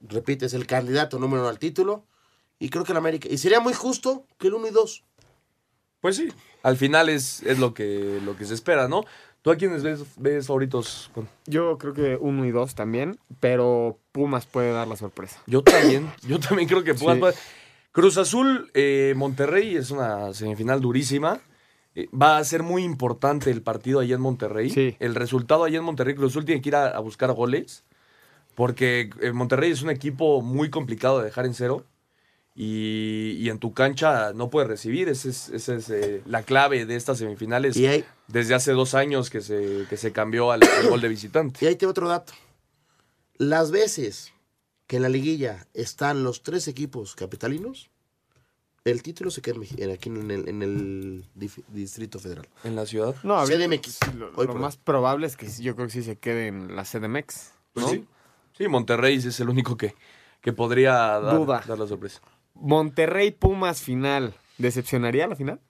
repite, 0.00 0.44
es 0.46 0.52
el 0.54 0.66
candidato 0.66 1.18
número 1.18 1.40
uno 1.42 1.48
al 1.48 1.58
título. 1.58 2.04
Y 2.58 2.68
creo 2.68 2.84
que 2.84 2.92
el 2.92 2.98
América. 2.98 3.26
Y 3.30 3.38
sería 3.38 3.58
muy 3.60 3.72
justo 3.72 4.26
que 4.38 4.48
el 4.48 4.54
1 4.54 4.68
y 4.68 4.70
2. 4.70 5.04
Pues 6.00 6.16
sí. 6.16 6.28
Al 6.62 6.76
final 6.76 7.08
es, 7.08 7.42
es 7.44 7.58
lo, 7.58 7.72
que, 7.72 8.20
lo 8.22 8.36
que 8.36 8.44
se 8.44 8.52
espera, 8.54 8.86
¿no? 8.86 9.02
¿Tú 9.42 9.50
a 9.50 9.56
quiénes 9.56 9.82
ves, 9.82 10.00
ves 10.18 10.46
favoritos? 10.46 11.10
Yo 11.46 11.78
creo 11.78 11.94
que 11.94 12.18
uno 12.20 12.44
y 12.44 12.50
dos 12.50 12.74
también, 12.74 13.18
pero 13.40 13.98
Pumas 14.12 14.44
puede 14.44 14.70
dar 14.72 14.86
la 14.86 14.96
sorpresa. 14.96 15.42
Yo 15.46 15.62
también. 15.62 16.12
Yo 16.28 16.38
también 16.38 16.68
creo 16.68 16.84
que 16.84 16.92
Pumas 16.94 17.14
Sí. 17.14 17.20
puede- 17.20 17.34
Cruz 17.92 18.16
Azul, 18.18 18.70
eh, 18.74 19.14
Monterrey 19.16 19.76
es 19.76 19.90
una 19.90 20.32
semifinal 20.32 20.80
durísima. 20.80 21.40
Eh, 21.94 22.08
va 22.14 22.38
a 22.38 22.44
ser 22.44 22.62
muy 22.62 22.84
importante 22.84 23.50
el 23.50 23.62
partido 23.62 23.98
allá 24.00 24.14
en 24.14 24.20
Monterrey. 24.20 24.70
El 25.00 25.14
resultado 25.16 25.64
allá 25.64 25.78
en 25.78 25.84
Monterrey, 25.84 26.14
Cruz 26.14 26.32
Azul 26.32 26.44
tiene 26.44 26.62
que 26.62 26.68
ir 26.68 26.76
a, 26.76 26.88
a 26.88 27.00
buscar 27.00 27.32
goles. 27.32 27.82
Porque 28.54 29.10
eh, 29.20 29.32
Monterrey 29.32 29.70
es 29.72 29.82
un 29.82 29.90
equipo 29.90 30.40
muy 30.42 30.70
complicado 30.70 31.18
de 31.18 31.24
dejar 31.26 31.46
en 31.46 31.54
cero. 31.54 31.84
Y, 32.54 33.36
y 33.38 33.48
en 33.48 33.58
tu 33.58 33.72
cancha 33.72 34.32
no 34.34 34.50
puedes 34.50 34.68
recibir. 34.68 35.08
Esa 35.08 35.28
es, 35.28 35.48
esa 35.48 35.74
es, 35.74 35.92
la 36.26 36.42
clave 36.42 36.84
de 36.86 36.94
estas 36.96 37.18
semifinales. 37.18 37.76
Y 37.76 37.86
hay- 37.86 38.04
Desde 38.28 38.54
hace 38.54 38.72
dos 38.72 38.94
años 38.94 39.30
que 39.30 39.40
se, 39.40 39.86
que 39.88 39.96
se 39.96 40.12
cambió 40.12 40.52
al, 40.52 40.60
al 40.62 40.88
gol 40.88 41.00
de 41.00 41.08
visitante. 41.08 41.58
Y 41.64 41.68
ahí 41.68 41.74
te 41.76 41.86
otro 41.86 42.08
dato. 42.08 42.32
Las 43.38 43.70
veces 43.70 44.32
que 44.90 44.96
en 44.96 45.02
la 45.02 45.08
liguilla 45.08 45.68
están 45.72 46.24
los 46.24 46.42
tres 46.42 46.66
equipos 46.66 47.14
capitalinos, 47.14 47.90
el 48.84 49.04
título 49.04 49.30
se 49.30 49.40
queda 49.40 49.54
en 49.76 49.90
aquí 49.92 50.08
en 50.08 50.28
el, 50.32 50.48
en 50.48 50.62
el 50.64 51.24
dif- 51.38 51.62
Distrito 51.68 52.18
Federal. 52.18 52.48
¿En 52.64 52.74
la 52.74 52.84
ciudad? 52.86 53.14
No, 53.22 53.38
a 53.38 53.44
ver, 53.44 53.56
CDMX. 53.56 54.00
Lo, 54.16 54.32
Hoy 54.34 54.46
lo 54.48 54.52
por 54.52 54.60
más 54.60 54.76
probable 54.76 55.28
es 55.28 55.36
que 55.36 55.48
yo 55.48 55.76
creo 55.76 55.86
que 55.86 55.92
sí 55.92 56.02
se 56.02 56.16
quede 56.16 56.48
en 56.48 56.74
la 56.74 56.82
CDMX. 56.82 57.52
Pues 57.72 57.86
¿no? 57.86 57.92
sí. 57.92 58.04
Sí, 58.58 58.66
Monterrey 58.66 59.14
es 59.18 59.38
el 59.38 59.48
único 59.48 59.76
que, 59.76 59.94
que 60.40 60.52
podría 60.52 60.92
dar, 61.20 61.38
Duda. 61.38 61.62
dar 61.68 61.78
la 61.78 61.86
sorpresa. 61.86 62.20
Monterrey 62.54 63.30
Pumas 63.30 63.80
final. 63.82 64.34
¿Decepcionaría 64.58 65.28
la 65.28 65.36
final? 65.36 65.60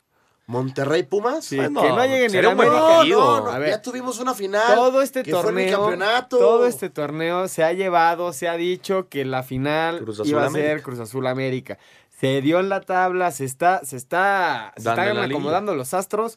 Monterrey 0.50 1.04
Pumas. 1.04 1.44
Sí, 1.44 1.56
Bueno, 1.56 1.80
que 1.80 1.88
no 1.90 2.04
llegue 2.04 2.24
ni 2.24 2.30
sería 2.30 2.42
la 2.42 2.48
un 2.50 2.56
buen 2.56 2.68
América. 2.68 3.16
No, 3.16 3.40
no, 3.44 3.50
A 3.50 3.58
ver, 3.58 3.68
ya 3.70 3.82
tuvimos 3.82 4.18
una 4.18 4.34
final. 4.34 4.74
todo 4.74 5.00
este 5.00 5.22
que 5.22 5.30
fue 5.30 5.52
mi 5.52 5.70
torneo, 5.70 5.80
campeonato. 5.80 6.38
todo 6.38 6.66
este 6.66 6.90
torneo 6.90 7.46
se 7.46 7.62
ha 7.62 7.72
llevado, 7.72 8.32
se 8.32 8.48
ha 8.48 8.56
dicho 8.56 9.08
que 9.08 9.24
la 9.24 9.42
final 9.44 10.00
Cruz 10.00 10.16
Azul 10.20 10.28
iba 10.28 10.42
a 10.42 10.46
América. 10.46 10.68
ser 10.72 10.82
Cruz 10.82 10.98
Azul 10.98 11.26
América. 11.28 11.78
Se 12.18 12.40
dio 12.42 12.58
en 12.58 12.68
la 12.68 12.80
tabla, 12.80 13.30
se 13.30 13.44
está, 13.44 13.80
se 13.84 13.96
está, 13.96 14.72
se 14.76 14.88
están 14.88 15.16
acomodando 15.18 15.74
los 15.76 15.94
astros. 15.94 16.36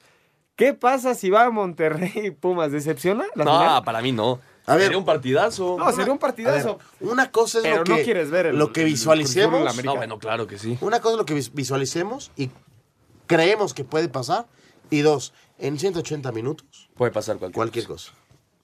¿Qué 0.56 0.76
pasa 0.76 1.16
si 1.16 1.32
va 1.32 1.46
a 1.46 1.50
Monterrey 1.50 2.30
Pumas? 2.40 2.72
¿Decepciona 2.72 3.26
la 3.34 3.44
No, 3.44 3.60
final? 3.60 3.84
para 3.84 4.02
mí 4.02 4.12
no. 4.12 4.40
A 4.68 4.76
ver. 4.76 4.84
Sería 4.84 4.98
un 5.00 5.06
partidazo. 5.06 5.76
No, 5.78 5.92
sería 5.92 6.14
un 6.14 6.20
partidazo. 6.20 6.78
ver, 7.00 7.10
una 7.12 7.32
cosa 7.32 7.58
es 7.58 7.64
Pero 7.64 7.78
lo 7.78 7.84
no 7.86 7.96
que, 7.98 8.04
quieres 8.04 8.30
ver 8.30 8.46
el- 8.46 8.58
lo 8.58 8.72
que 8.72 8.84
visualicemos. 8.84 9.84
No, 9.84 9.96
bueno, 9.96 10.20
claro 10.20 10.46
que 10.48 10.58
sí. 10.60 10.78
Una 10.82 11.02
cosa 11.02 11.14
es 11.16 11.18
lo 11.18 11.26
que 11.26 11.34
vis- 11.34 11.52
visualicemos 11.54 12.32
y 12.38 12.50
creemos 13.28 13.74
que 13.74 13.84
puede 13.84 14.10
pasar. 14.10 14.46
Y 14.90 15.02
dos, 15.02 15.34
en 15.58 15.80
180 15.80 16.32
minutos, 16.32 16.90
Puede 16.96 17.12
pasar 17.12 17.38
cualquier, 17.38 17.56
cualquier 17.56 17.88
cosa. 17.88 18.12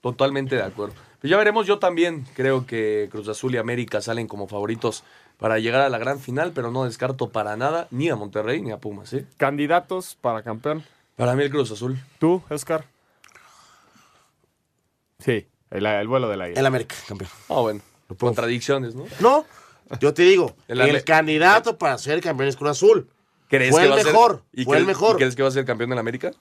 Totalmente 0.02 0.56
de 0.56 0.64
acuerdo. 0.64 0.94
Pues 1.20 1.32
ya 1.32 1.38
veremos, 1.38 1.66
yo 1.66 1.80
también 1.80 2.26
creo 2.36 2.66
que 2.66 3.10
Cruz 3.12 3.28
Azul 3.28 3.54
y 3.56 3.58
América 3.58 4.00
salen 4.02 4.28
como 4.28 4.48
favoritos 4.48 5.04
para 5.38 5.60
llegar 5.60 5.82
a 5.82 5.90
la 5.90 5.98
gran 5.98 6.20
final, 6.20 6.52
pero 6.54 6.72
no 6.72 6.84
descarto 6.84 7.30
para 7.30 7.58
nada 7.58 7.88
ni 7.92 8.10
a 8.10 8.16
Monterrey 8.16 8.62
ni 8.62 8.72
a 8.72 8.78
Pumas, 8.78 9.12
¿eh? 9.14 9.26
Candidatos 9.38 10.18
para 10.22 10.44
campeón. 10.44 10.84
Para 11.16 11.36
mí 11.36 11.44
el 11.44 11.50
Cruz 11.50 11.72
Azul. 11.72 11.98
¿Tú, 12.20 12.42
Oscar? 12.50 12.86
Sí, 15.20 15.48
el, 15.72 15.86
el 15.86 16.08
vuelo 16.08 16.30
del 16.30 16.42
aire. 16.42 16.60
El 16.60 16.66
América, 16.66 16.96
campeón. 17.08 17.32
Ah, 17.50 17.62
bueno. 17.62 17.82
Contradicciones, 18.18 18.96
¿no? 18.96 19.06
No, 19.20 19.46
yo 20.00 20.14
te 20.14 20.24
digo, 20.24 20.56
El 20.68 21.04
candidato 21.04 21.78
para 21.78 21.98
ser 21.98 22.22
campeón 22.22 22.50
es 22.50 22.56
Cruz 22.56 22.72
Azul. 22.72 23.10
¿Crees 23.50 23.72
Fue 23.72 23.82
que 23.82 23.86
el 23.88 23.92
va 23.92 23.96
a 23.96 24.00
ser- 24.00 24.14
mejor, 24.14 24.44
¿Y 24.54 24.64
fue 24.64 24.78
el 24.78 24.84
crees- 24.84 24.88
mejor. 24.88 25.16
¿y 25.16 25.18
crees 25.18 25.36
que 25.36 25.42
va 25.42 25.50
a 25.50 25.52
ser 25.52 25.66
campeón 25.66 25.90
de 25.90 25.96
la 25.96 26.02
América? 26.02 26.32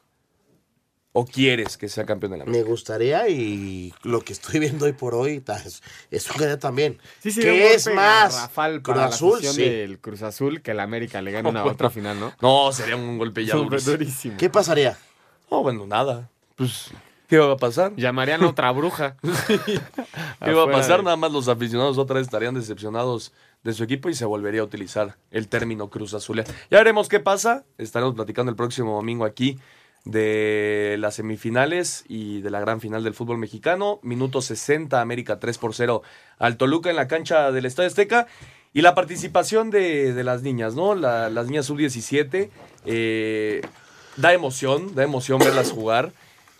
¿O 1.12 1.24
quieres 1.24 1.76
que 1.78 1.88
sea 1.88 2.04
campeón 2.04 2.32
de 2.32 2.38
la 2.38 2.44
América? 2.44 2.62
Me 2.64 2.70
gustaría 2.70 3.28
y 3.28 3.92
lo 4.04 4.20
que 4.20 4.32
estoy 4.34 4.60
viendo 4.60 4.84
hoy 4.84 4.92
por 4.92 5.14
hoy 5.14 5.42
es, 5.64 5.82
es 6.10 6.30
un 6.30 6.58
también. 6.58 6.98
Sí, 7.20 7.34
que 7.34 7.74
es 7.74 7.92
más? 7.92 8.50
Cruz 8.82 8.94
para 8.94 9.06
Azul, 9.06 9.30
la 9.32 9.36
afición 9.36 9.54
sí. 9.54 9.62
del 9.62 9.98
Cruz 9.98 10.22
Azul 10.22 10.60
que 10.62 10.72
el 10.72 10.80
América 10.80 11.20
le 11.22 11.32
gane 11.32 11.48
una 11.48 11.62
Bueno. 11.62 11.74
otra 11.74 11.90
final, 11.90 12.20
¿no? 12.20 12.32
No, 12.40 12.70
sería 12.72 12.94
un 12.96 13.18
golpe 13.18 13.44
ya 13.44 13.54
durísimo. 13.56 13.96
durísimo. 13.96 14.36
¿Qué 14.36 14.50
pasaría? 14.50 14.96
No, 15.50 15.62
bueno, 15.62 15.86
nada. 15.86 16.28
Pues, 16.54 16.90
¿qué 17.26 17.38
va 17.38 17.54
a 17.54 17.56
pasar? 17.56 17.96
Llamarían 17.96 18.42
a 18.44 18.48
otra 18.50 18.70
bruja. 18.70 19.16
¿Qué 20.44 20.52
va 20.52 20.64
a 20.64 20.70
pasar? 20.70 20.98
de- 20.98 21.04
Nada 21.04 21.16
más 21.16 21.32
los 21.32 21.48
aficionados 21.48 21.96
otra 21.98 22.16
vez 22.16 22.26
estarían 22.26 22.54
decepcionados 22.54 23.32
de 23.64 23.72
su 23.72 23.84
equipo 23.84 24.08
y 24.08 24.14
se 24.14 24.24
volvería 24.24 24.60
a 24.60 24.64
utilizar 24.64 25.16
el 25.30 25.48
término 25.48 25.90
Cruz 25.90 26.14
Azul. 26.14 26.42
Ya 26.70 26.78
veremos 26.78 27.08
qué 27.08 27.20
pasa. 27.20 27.64
Estaremos 27.76 28.14
platicando 28.14 28.50
el 28.50 28.56
próximo 28.56 28.94
domingo 28.96 29.24
aquí 29.24 29.58
de 30.04 30.96
las 30.98 31.16
semifinales 31.16 32.04
y 32.08 32.40
de 32.40 32.50
la 32.50 32.60
gran 32.60 32.80
final 32.80 33.04
del 33.04 33.14
fútbol 33.14 33.38
mexicano. 33.38 34.00
Minuto 34.02 34.40
60, 34.40 35.00
América 35.00 35.38
3 35.38 35.58
por 35.58 35.74
0 35.74 36.02
al 36.38 36.56
Toluca 36.56 36.88
en 36.90 36.96
la 36.96 37.08
cancha 37.08 37.52
del 37.52 37.66
Estadio 37.66 37.88
Azteca. 37.88 38.26
Y 38.72 38.82
la 38.82 38.94
participación 38.94 39.70
de, 39.70 40.12
de 40.14 40.24
las 40.24 40.42
niñas, 40.42 40.74
¿no? 40.74 40.94
La- 40.94 41.30
las 41.30 41.46
niñas 41.46 41.66
sub-17. 41.66 42.50
eh, 42.86 43.60
da 44.16 44.32
emoción, 44.32 44.94
da 44.94 45.02
emoción 45.04 45.38
verlas 45.40 45.70
jugar. 45.72 46.12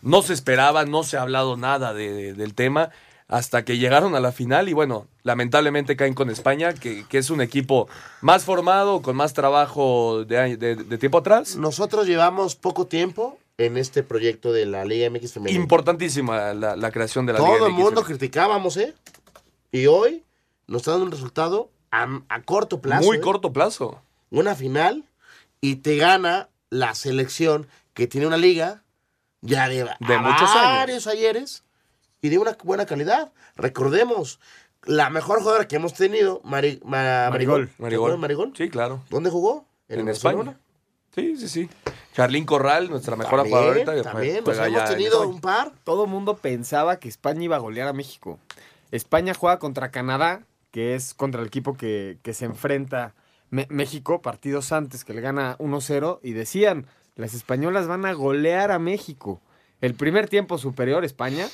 No 0.03 0.23
se 0.23 0.33
esperaba, 0.33 0.85
no 0.85 1.03
se 1.03 1.17
ha 1.17 1.23
hablado 1.23 1.57
nada 1.57 1.93
de- 1.95 2.13
de- 2.13 2.35
del 2.35 2.55
tema 2.55 2.91
hasta 3.29 3.65
que 3.65 3.77
llegaron 3.79 4.15
a 4.15 4.21
la 4.21 4.33
final 4.33 4.69
y 4.69 4.73
bueno, 4.73 5.07
lamentablemente 5.23 5.97
caen 5.97 6.15
con 6.15 6.31
España, 6.31 6.73
que, 6.73 7.05
que 7.07 7.19
es 7.19 7.29
un 7.31 7.41
equipo 7.43 7.87
más 8.23 8.45
formado, 8.45 9.03
con 9.03 9.15
más 9.17 9.35
trabajo 9.35 10.25
de, 10.25 10.57
de- 10.57 10.77
de 10.77 10.99
tiempo 10.99 11.19
atrás. 11.19 11.57
Nosotros 11.57 12.07
llevamos 12.07 12.57
poco 12.57 12.87
tiempo 12.87 13.39
en 13.59 13.77
este 13.77 14.03
proyecto 14.03 14.53
de 14.53 14.65
la 14.67 14.85
Liga 14.87 15.11
MX 15.11 15.33
Femenina. 15.35 15.61
Importantísima 15.61 16.55
la, 16.55 16.75
la 16.77 16.91
creación 16.91 17.27
de 17.27 17.35
la 17.35 17.41
Liga 17.41 17.59
Todo 17.59 17.67
el 17.67 17.73
MX. 17.75 17.83
mundo 17.85 18.03
criticábamos, 18.05 18.77
¿eh? 18.79 18.95
Y 19.73 19.87
hoy 19.87 20.25
nos 20.67 20.81
está 20.83 20.93
dando 20.93 21.07
un 21.07 21.13
resultado 21.13 21.71
a, 21.91 22.07
a 22.31 22.43
corto 22.43 22.81
plazo. 22.81 23.05
Muy 23.05 23.19
¿eh? 23.19 23.21
corto 23.21 23.53
plazo. 23.53 24.01
Una 24.31 24.55
final 24.55 25.05
y 25.61 25.77
te 25.77 25.97
gana 25.97 26.49
la 26.71 26.95
selección 26.95 27.67
que 27.95 28.07
tiene 28.07 28.27
una 28.27 28.37
liga 28.39 28.85
ya 29.43 29.69
de, 29.69 29.77
De 30.01 30.19
muchos 30.19 30.51
años. 30.51 30.63
varios 30.79 31.07
ayeres 31.07 31.65
y 32.21 32.29
de 32.29 32.39
una 32.39 32.57
buena 32.65 32.87
calidad. 32.87 33.33
Recordemos, 33.57 34.41
la 34.85 35.11
mejor 35.11 35.41
jugadora 35.41 35.69
que 35.69 35.77
hemos 35.77 35.95
tenido, 35.95 36.41
Mari- 36.45 36.81
Ma- 36.85 37.29
Marigol. 37.31 37.69
¿Te 37.69 37.87
acuerdas 37.95 38.13
de 38.13 38.21
Marigol? 38.21 38.53
Sí, 38.57 38.69
claro. 38.71 39.03
¿Dónde 39.11 39.31
jugó? 39.31 39.67
En, 39.89 40.09
España. 40.09 40.59
Sí, 41.15 41.37
sí, 41.37 41.49
sí. 41.49 41.69
Charlín 42.15 42.45
Corral, 42.45 42.91
nuestra 42.91 43.17
mejor 43.17 43.41
jugadora 43.47 43.69
ahorita. 43.93 44.03
también, 44.03 44.45
nos 44.45 44.59
hemos 44.59 44.85
tenido 44.91 45.15
España. 45.15 45.27
un 45.35 45.41
par. 45.41 45.73
Todo 45.85 46.05
el 46.05 46.11
mundo 46.11 46.37
pensaba 46.37 46.99
que 46.99 47.09
España 47.09 47.43
iba 47.45 47.57
a 47.57 47.61
golear 47.61 47.89
a 47.89 47.93
México. 47.93 48.39
España 48.91 49.35
juega 49.35 49.59
contra 49.59 49.91
Canadá, 49.91 50.43
que 50.71 50.95
es 50.95 51.15
contra 51.15 51.41
el 51.41 51.47
equipo 51.47 51.77
que, 51.77 52.19
que 52.23 52.35
se 52.35 52.45
enfrenta 52.45 53.15
Me- 53.51 53.67
México, 53.71 54.21
partidos 54.21 54.73
antes, 54.73 55.05
que 55.05 55.15
le 55.15 55.21
gana 55.23 55.57
1-0, 55.59 56.21
y 56.23 56.33
decían, 56.33 56.87
las 57.17 57.35
españolas 57.35 57.87
van 57.87 58.05
a 58.05 58.13
golear 58.13 58.71
a 58.71 58.79
México. 58.79 59.41
El 59.81 59.95
primer 59.95 60.29
tiempo 60.29 60.59
superior 60.59 61.05
España, 61.05 61.47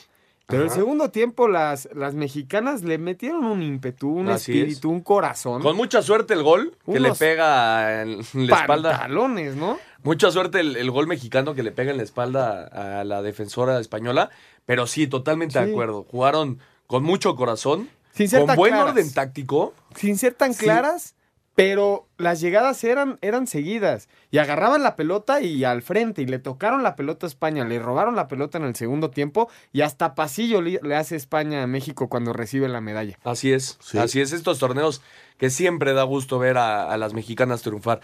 pero 0.47 0.65
el 0.65 0.71
segundo 0.71 1.11
tiempo 1.11 1.49
las, 1.49 1.89
las 1.95 2.15
mexicanas 2.15 2.83
le 2.83 2.99
metieron 2.99 3.45
un 3.45 3.63
ímpetu, 3.63 4.09
un 4.11 4.29
Así 4.29 4.53
espíritu, 4.59 4.91
un 4.91 5.01
corazón. 5.01 5.63
Con 5.63 5.77
mucha 5.77 6.03
suerte 6.03 6.35
el 6.35 6.43
gol 6.43 6.77
que 6.85 7.01
le 7.01 7.13
pega 7.15 8.03
en 8.03 8.19
la 8.35 8.57
espalda. 8.61 8.91
Pantalones, 8.91 9.57
¿no? 9.57 9.79
Mucha 10.03 10.31
suerte 10.31 10.61
el, 10.61 10.77
el 10.77 10.91
gol 10.91 11.07
mexicano 11.07 11.55
que 11.55 11.63
le 11.63 11.73
pega 11.73 11.91
en 11.93 11.97
la 11.97 12.03
espalda 12.03 12.65
a 13.01 13.05
la 13.05 13.23
defensora 13.23 13.81
española. 13.81 14.31
Pero 14.67 14.87
sí, 14.87 15.07
totalmente 15.07 15.59
de 15.59 15.71
acuerdo. 15.71 16.05
Jugaron 16.11 16.59
con 16.87 17.03
mucho 17.03 17.37
corazón, 17.37 17.89
Sin 18.13 18.29
ser 18.29 18.41
con 18.41 18.47
tan 18.49 18.57
buen 18.57 18.73
claras. 18.73 18.91
orden 18.91 19.13
táctico. 19.13 19.73
sin 19.95 20.19
ser 20.19 20.35
tan 20.35 20.53
claras, 20.55 21.15
pero 21.55 22.09
las 22.19 22.41
llegadas 22.41 22.83
eran, 22.85 23.19
eran 23.23 23.47
seguidas. 23.47 24.09
Y 24.31 24.39
agarraban 24.39 24.83
la 24.83 24.97
pelota 24.97 25.41
y 25.41 25.65
al 25.65 25.83
frente, 25.83 26.23
y 26.23 26.27
le 26.27 26.39
tocaron 26.39 26.83
la 26.83 26.97
pelota 26.97 27.27
a 27.27 27.29
España, 27.29 27.65
le 27.65 27.79
robaron 27.79 28.17
la 28.17 28.27
pelota 28.29 28.59
en 28.59 28.65
el 28.65 28.75
segundo 28.75 29.11
tiempo, 29.11 29.49
y 29.73 29.83
hasta 29.83 30.15
pasillo 30.15 30.61
le, 30.61 30.81
le 30.83 30.97
hace 30.97 31.15
España 31.17 31.63
a 31.63 31.67
México 31.67 32.09
cuando 32.09 32.33
recibe 32.33 32.69
la 32.69 32.81
medalla. 32.81 33.19
Así 33.25 33.53
es, 33.53 33.79
Sí. 33.81 33.99
así 33.99 34.21
es. 34.21 34.33
Estos 34.33 34.59
torneos 34.59 35.03
que 35.39 35.51
siempre 35.51 35.93
da 35.93 36.03
gusto 36.03 36.39
ver 36.39 36.59
a, 36.59 36.91
a 36.93 36.97
las 36.97 37.15
mexicanas 37.15 37.63
triunfar. 37.63 38.01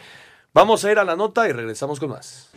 Vamos 0.54 0.84
a 0.84 0.90
ir 0.92 0.98
a 0.98 1.04
la 1.04 1.16
nota 1.16 1.48
y 1.48 1.52
regresamos 1.52 1.98
con 2.00 2.10
más. 2.10 2.50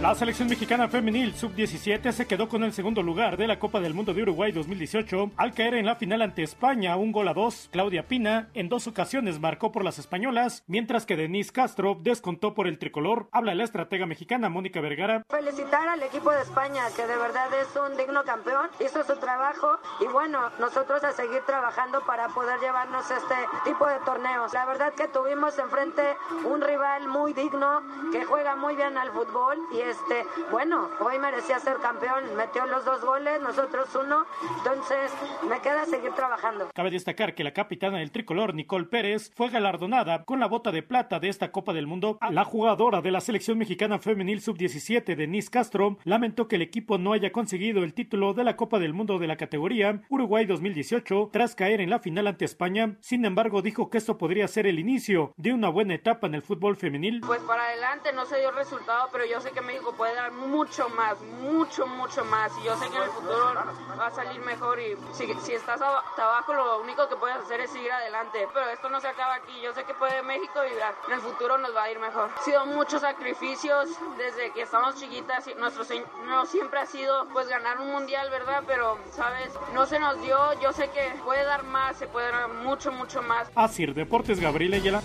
La 0.00 0.14
selección 0.14 0.48
mexicana 0.48 0.86
femenil 0.86 1.34
sub-17 1.34 2.12
se 2.12 2.26
quedó 2.28 2.48
con 2.48 2.62
el 2.62 2.72
segundo 2.72 3.02
lugar 3.02 3.36
de 3.36 3.48
la 3.48 3.58
Copa 3.58 3.80
del 3.80 3.94
Mundo 3.94 4.14
de 4.14 4.22
Uruguay 4.22 4.52
2018 4.52 5.32
al 5.36 5.52
caer 5.54 5.74
en 5.74 5.86
la 5.86 5.96
final 5.96 6.22
ante 6.22 6.44
España 6.44 6.96
un 6.96 7.10
gol 7.10 7.26
a 7.26 7.34
dos. 7.34 7.68
Claudia 7.72 8.06
Pina 8.06 8.48
en 8.54 8.68
dos 8.68 8.86
ocasiones 8.86 9.40
marcó 9.40 9.72
por 9.72 9.82
las 9.82 9.98
españolas, 9.98 10.62
mientras 10.68 11.04
que 11.04 11.16
Denise 11.16 11.52
Castro 11.52 11.98
descontó 12.00 12.54
por 12.54 12.68
el 12.68 12.78
tricolor. 12.78 13.28
Habla 13.32 13.56
la 13.56 13.64
estratega 13.64 14.06
mexicana 14.06 14.48
Mónica 14.48 14.80
Vergara. 14.80 15.24
Felicitar 15.28 15.88
al 15.88 16.02
equipo 16.04 16.30
de 16.30 16.42
España, 16.42 16.84
que 16.94 17.04
de 17.04 17.16
verdad 17.16 17.48
es 17.60 17.68
un 17.74 17.96
digno 17.96 18.22
campeón, 18.22 18.70
hizo 18.78 19.02
su 19.02 19.18
trabajo 19.18 19.80
y 20.00 20.06
bueno, 20.06 20.38
nosotros 20.60 21.02
a 21.02 21.10
seguir 21.10 21.42
trabajando 21.44 22.02
para 22.06 22.28
poder 22.28 22.60
llevarnos 22.60 23.10
este 23.10 23.34
tipo 23.64 23.84
de 23.84 23.98
torneos. 24.04 24.54
La 24.54 24.64
verdad 24.64 24.92
que 24.94 25.08
tuvimos 25.08 25.58
enfrente 25.58 26.02
un 26.44 26.60
rival 26.60 27.08
muy 27.08 27.32
digno, 27.32 27.82
que 28.12 28.24
juega 28.24 28.54
muy 28.54 28.76
bien 28.76 28.96
al 28.96 29.10
fútbol 29.10 29.58
y 29.72 29.87
este, 29.88 30.24
bueno, 30.50 30.88
hoy 31.00 31.18
merecía 31.18 31.58
ser 31.58 31.78
campeón, 31.78 32.24
metió 32.36 32.66
los 32.66 32.84
dos 32.84 33.04
goles, 33.04 33.40
nosotros 33.40 33.88
uno, 33.94 34.24
entonces 34.58 35.12
me 35.48 35.60
queda 35.60 35.84
seguir 35.86 36.12
trabajando. 36.12 36.68
Cabe 36.74 36.90
destacar 36.90 37.34
que 37.34 37.44
la 37.44 37.52
capitana 37.52 37.98
del 37.98 38.12
tricolor, 38.12 38.54
Nicole 38.54 38.86
Pérez, 38.86 39.32
fue 39.34 39.48
galardonada 39.50 40.24
con 40.24 40.40
la 40.40 40.46
bota 40.46 40.70
de 40.70 40.82
plata 40.82 41.18
de 41.20 41.28
esta 41.28 41.50
Copa 41.50 41.72
del 41.72 41.86
Mundo. 41.86 42.18
La 42.30 42.44
jugadora 42.44 43.00
de 43.00 43.10
la 43.10 43.20
selección 43.20 43.58
mexicana 43.58 43.98
femenil 43.98 44.40
sub-17, 44.40 45.16
Denise 45.16 45.50
Castro, 45.50 45.98
lamentó 46.04 46.48
que 46.48 46.56
el 46.56 46.62
equipo 46.62 46.98
no 46.98 47.12
haya 47.12 47.32
conseguido 47.32 47.84
el 47.84 47.94
título 47.94 48.34
de 48.34 48.44
la 48.44 48.56
Copa 48.56 48.78
del 48.78 48.94
Mundo 48.94 49.18
de 49.18 49.26
la 49.26 49.36
categoría 49.36 50.02
Uruguay 50.08 50.46
2018 50.46 51.30
tras 51.32 51.54
caer 51.54 51.80
en 51.80 51.90
la 51.90 51.98
final 51.98 52.26
ante 52.26 52.44
España. 52.44 52.96
Sin 53.00 53.24
embargo, 53.24 53.62
dijo 53.62 53.90
que 53.90 53.98
esto 53.98 54.18
podría 54.18 54.48
ser 54.48 54.66
el 54.66 54.78
inicio 54.78 55.32
de 55.36 55.52
una 55.52 55.68
buena 55.68 55.94
etapa 55.94 56.26
en 56.26 56.34
el 56.34 56.42
fútbol 56.42 56.76
femenil. 56.76 57.20
Pues 57.20 57.40
para 57.42 57.64
adelante 57.64 58.12
no 58.12 58.26
se 58.26 58.38
dio 58.38 58.50
resultado, 58.50 59.08
pero 59.12 59.24
yo 59.26 59.40
sé 59.40 59.50
que 59.50 59.60
México 59.78 59.94
puede 59.96 60.14
dar 60.16 60.32
mucho 60.32 60.88
más, 60.88 61.20
mucho, 61.20 61.86
mucho 61.86 62.24
más. 62.24 62.50
Y 62.60 62.64
yo 62.64 62.76
sé 62.78 62.88
que 62.90 62.96
en 62.96 63.02
el 63.04 63.10
futuro 63.10 63.54
va 63.98 64.06
a 64.06 64.10
salir 64.10 64.40
mejor. 64.40 64.80
Y 64.80 64.96
si, 65.12 65.32
si 65.44 65.52
estás 65.52 65.80
abajo, 65.80 66.52
lo 66.52 66.80
único 66.80 67.08
que 67.08 67.14
puedes 67.14 67.36
hacer 67.36 67.60
es 67.60 67.70
seguir 67.70 67.92
adelante. 67.92 68.48
Pero 68.52 68.68
esto 68.70 68.88
no 68.88 69.00
se 69.00 69.06
acaba 69.06 69.34
aquí. 69.34 69.52
Yo 69.62 69.72
sé 69.74 69.84
que 69.84 69.94
puede 69.94 70.20
México 70.22 70.60
y 70.64 70.72
en 70.72 71.12
el 71.12 71.20
futuro 71.20 71.58
nos 71.58 71.74
va 71.76 71.84
a 71.84 71.90
ir 71.92 72.00
mejor. 72.00 72.28
Ha 72.36 72.42
sido 72.42 72.66
muchos 72.66 73.02
sacrificios 73.02 73.88
desde 74.16 74.50
que 74.52 74.62
estamos 74.62 74.96
chiquitas. 74.96 75.46
Nuestro 75.56 75.84
no 76.26 76.44
siempre 76.46 76.80
ha 76.80 76.86
sido 76.86 77.28
pues 77.32 77.46
ganar 77.46 77.78
un 77.80 77.92
mundial, 77.92 78.30
¿verdad? 78.30 78.64
Pero, 78.66 78.98
¿sabes? 79.12 79.52
No 79.74 79.86
se 79.86 80.00
nos 80.00 80.20
dio. 80.20 80.60
Yo 80.60 80.72
sé 80.72 80.90
que 80.90 81.12
puede 81.24 81.44
dar 81.44 81.62
más, 81.62 81.96
se 81.96 82.08
puede 82.08 82.32
dar 82.32 82.48
mucho, 82.48 82.90
mucho 82.90 83.22
más. 83.22 83.48
Así, 83.54 83.86
Deportes 83.86 84.40
Gabriel 84.40 84.74
Ayala. 84.74 85.02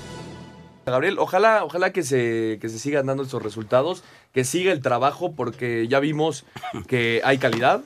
Gabriel, 0.85 1.17
ojalá, 1.19 1.63
ojalá 1.63 1.93
que 1.93 2.03
se, 2.03 2.57
que 2.61 2.69
se 2.69 2.79
sigan 2.79 3.05
dando 3.05 3.23
estos 3.23 3.41
resultados, 3.41 4.03
que 4.33 4.43
siga 4.43 4.71
el 4.71 4.81
trabajo, 4.81 5.33
porque 5.33 5.87
ya 5.87 5.99
vimos 5.99 6.45
que 6.87 7.21
hay 7.23 7.37
calidad, 7.37 7.81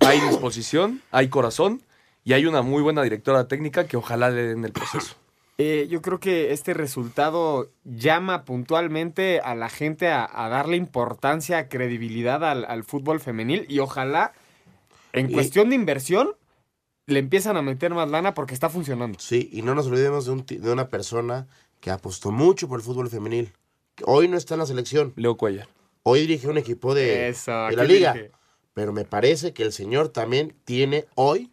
hay 0.00 0.20
disposición, 0.20 1.02
hay 1.10 1.28
corazón 1.28 1.82
y 2.24 2.34
hay 2.34 2.46
una 2.46 2.62
muy 2.62 2.82
buena 2.82 3.02
directora 3.02 3.48
técnica 3.48 3.86
que 3.86 3.96
ojalá 3.96 4.30
le 4.30 4.42
den 4.42 4.64
el 4.64 4.72
proceso. 4.72 5.16
Eh, 5.58 5.86
yo 5.88 6.02
creo 6.02 6.20
que 6.20 6.52
este 6.52 6.74
resultado 6.74 7.70
llama 7.84 8.44
puntualmente 8.44 9.40
a 9.40 9.54
la 9.54 9.70
gente 9.70 10.08
a, 10.08 10.28
a 10.30 10.50
darle 10.50 10.76
importancia, 10.76 11.70
credibilidad 11.70 12.44
al, 12.44 12.66
al, 12.66 12.84
fútbol 12.84 13.20
femenil 13.20 13.64
y 13.70 13.78
ojalá 13.78 14.34
en 15.14 15.32
cuestión 15.32 15.70
de 15.70 15.76
inversión 15.76 16.34
le 17.06 17.20
empiezan 17.20 17.56
a 17.56 17.62
meter 17.62 17.94
más 17.94 18.10
lana 18.10 18.34
porque 18.34 18.52
está 18.52 18.68
funcionando. 18.68 19.18
Sí, 19.18 19.48
y 19.50 19.62
no 19.62 19.74
nos 19.74 19.86
olvidemos 19.86 20.26
de, 20.26 20.32
un, 20.32 20.44
de 20.44 20.70
una 20.70 20.88
persona 20.88 21.46
que 21.86 21.92
apostó 21.92 22.32
mucho 22.32 22.66
por 22.66 22.80
el 22.80 22.84
fútbol 22.84 23.08
femenil. 23.08 23.52
Hoy 24.06 24.26
no 24.26 24.36
está 24.36 24.54
en 24.54 24.58
la 24.58 24.66
selección. 24.66 25.12
Leo 25.14 25.36
Cuellar. 25.36 25.68
Hoy 26.02 26.22
dirige 26.22 26.48
un 26.48 26.58
equipo 26.58 26.96
de, 26.96 27.28
Eso, 27.28 27.52
de 27.68 27.76
la 27.76 27.84
liga. 27.84 28.12
Dije? 28.12 28.32
Pero 28.74 28.92
me 28.92 29.04
parece 29.04 29.52
que 29.52 29.62
el 29.62 29.72
señor 29.72 30.08
también 30.08 30.52
tiene 30.64 31.06
hoy 31.14 31.52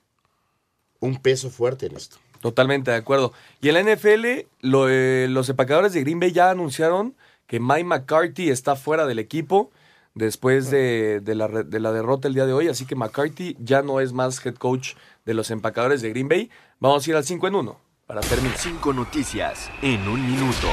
un 0.99 1.21
peso 1.21 1.51
fuerte 1.51 1.85
en 1.85 1.95
esto. 1.95 2.17
Totalmente 2.41 2.89
de 2.89 2.97
acuerdo. 2.97 3.31
Y 3.61 3.69
en 3.69 3.75
la 3.75 3.93
NFL, 3.93 4.47
lo, 4.61 4.89
eh, 4.89 5.27
los 5.29 5.49
empacadores 5.49 5.93
de 5.93 6.01
Green 6.01 6.19
Bay 6.19 6.31
ya 6.31 6.49
anunciaron 6.49 7.15
que 7.45 7.59
Mike 7.59 7.83
McCarthy 7.83 8.49
está 8.49 8.75
fuera 8.75 9.05
del 9.05 9.19
equipo 9.19 9.69
después 10.15 10.71
de, 10.71 11.19
de, 11.19 11.35
la, 11.35 11.47
de, 11.47 11.79
la, 11.79 11.91
derrota 11.91 12.27
el 12.27 12.33
día 12.33 12.47
de 12.47 12.53
hoy. 12.53 12.69
Así 12.69 12.87
que 12.87 12.95
McCarthy 12.95 13.55
ya 13.59 13.83
no 13.83 13.99
es 13.99 14.13
más 14.13 14.43
head 14.43 14.55
coach 14.55 14.95
de 15.25 15.35
los 15.35 15.51
empacadores 15.51 16.01
de 16.01 16.09
Green 16.09 16.27
Bay. 16.27 16.49
Vamos 16.79 17.05
a 17.05 17.09
ir 17.11 17.15
al 17.17 17.23
5 17.23 17.49
en 17.49 17.53
1 17.53 17.82
para 18.05 18.21
terminar. 18.21 18.57
Cinco 18.57 18.93
noticias 18.93 19.69
en 19.81 20.07
un 20.07 20.25
minuto. 20.25 20.67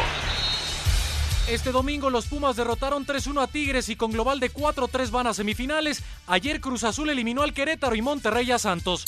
Este 1.48 1.72
domingo 1.72 2.10
los 2.10 2.26
Pumas 2.26 2.56
derrotaron 2.56 3.06
3-1 3.06 3.42
a 3.42 3.46
Tigres 3.46 3.88
y 3.88 3.96
con 3.96 4.12
global 4.12 4.38
de 4.40 4.52
4-3 4.52 5.10
van 5.10 5.26
a 5.26 5.34
semifinales. 5.34 6.02
Ayer 6.26 6.60
Cruz 6.60 6.84
Azul 6.84 7.10
eliminó 7.10 7.42
al 7.42 7.52
Querétaro 7.52 7.96
y 7.96 8.02
Monterrey 8.02 8.50
a 8.52 8.58
Santos. 8.58 9.04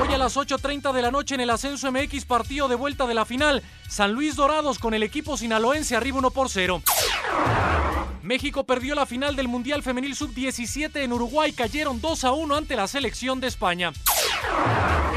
Hoy 0.00 0.12
a 0.12 0.18
las 0.18 0.36
8.30 0.36 0.92
de 0.92 1.02
la 1.02 1.10
noche 1.10 1.34
en 1.34 1.40
el 1.40 1.50
Ascenso 1.50 1.90
MX 1.90 2.24
partido 2.26 2.68
de 2.68 2.76
vuelta 2.76 3.06
de 3.06 3.14
la 3.14 3.24
final. 3.24 3.62
San 3.88 4.12
Luis 4.12 4.36
Dorados 4.36 4.78
con 4.78 4.94
el 4.94 5.02
equipo 5.02 5.36
sinaloense 5.36 5.96
arriba 5.96 6.18
1 6.18 6.30
por 6.30 6.48
0. 6.48 6.82
México 8.22 8.64
perdió 8.64 8.94
la 8.94 9.04
final 9.04 9.34
del 9.34 9.48
Mundial 9.48 9.82
Femenil 9.82 10.14
Sub-17 10.14 10.96
en 11.02 11.12
Uruguay. 11.12 11.52
Cayeron 11.52 12.00
2 12.00 12.24
a 12.24 12.32
1 12.32 12.54
ante 12.54 12.76
la 12.76 12.86
selección 12.86 13.40
de 13.40 13.48
España. 13.48 13.92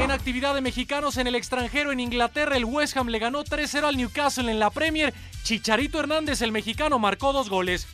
En 0.00 0.10
actividad 0.10 0.54
de 0.54 0.60
mexicanos 0.60 1.16
en 1.16 1.26
el 1.26 1.36
extranjero 1.36 1.92
en 1.92 2.00
Inglaterra, 2.00 2.56
el 2.56 2.64
West 2.64 2.96
Ham 2.96 3.08
le 3.08 3.18
ganó 3.18 3.44
3-0 3.44 3.84
al 3.84 3.96
Newcastle 3.96 4.50
en 4.50 4.58
la 4.58 4.70
Premier. 4.70 5.14
Chicharito 5.44 6.00
Hernández, 6.00 6.42
el 6.42 6.52
mexicano, 6.52 6.98
marcó 6.98 7.32
dos 7.32 7.48
goles. 7.48 7.86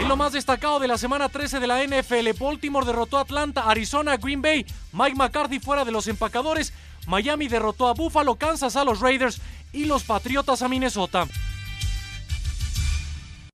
En 0.00 0.08
lo 0.08 0.16
más 0.16 0.32
destacado 0.32 0.80
de 0.80 0.88
la 0.88 0.96
semana 0.96 1.28
13 1.28 1.60
de 1.60 1.66
la 1.66 1.84
NFL, 1.84 2.42
Baltimore 2.42 2.86
derrotó 2.86 3.18
a 3.18 3.22
Atlanta, 3.22 3.68
Arizona, 3.68 4.16
Green 4.16 4.40
Bay, 4.40 4.64
Mike 4.92 5.16
McCarthy 5.16 5.60
fuera 5.60 5.84
de 5.84 5.92
los 5.92 6.08
empacadores, 6.08 6.72
Miami 7.06 7.48
derrotó 7.48 7.86
a 7.86 7.94
Buffalo, 7.94 8.36
Kansas 8.36 8.76
a 8.76 8.84
los 8.84 9.00
Raiders 9.00 9.40
y 9.72 9.84
los 9.84 10.04
Patriotas 10.04 10.62
a 10.62 10.68
Minnesota. 10.68 11.26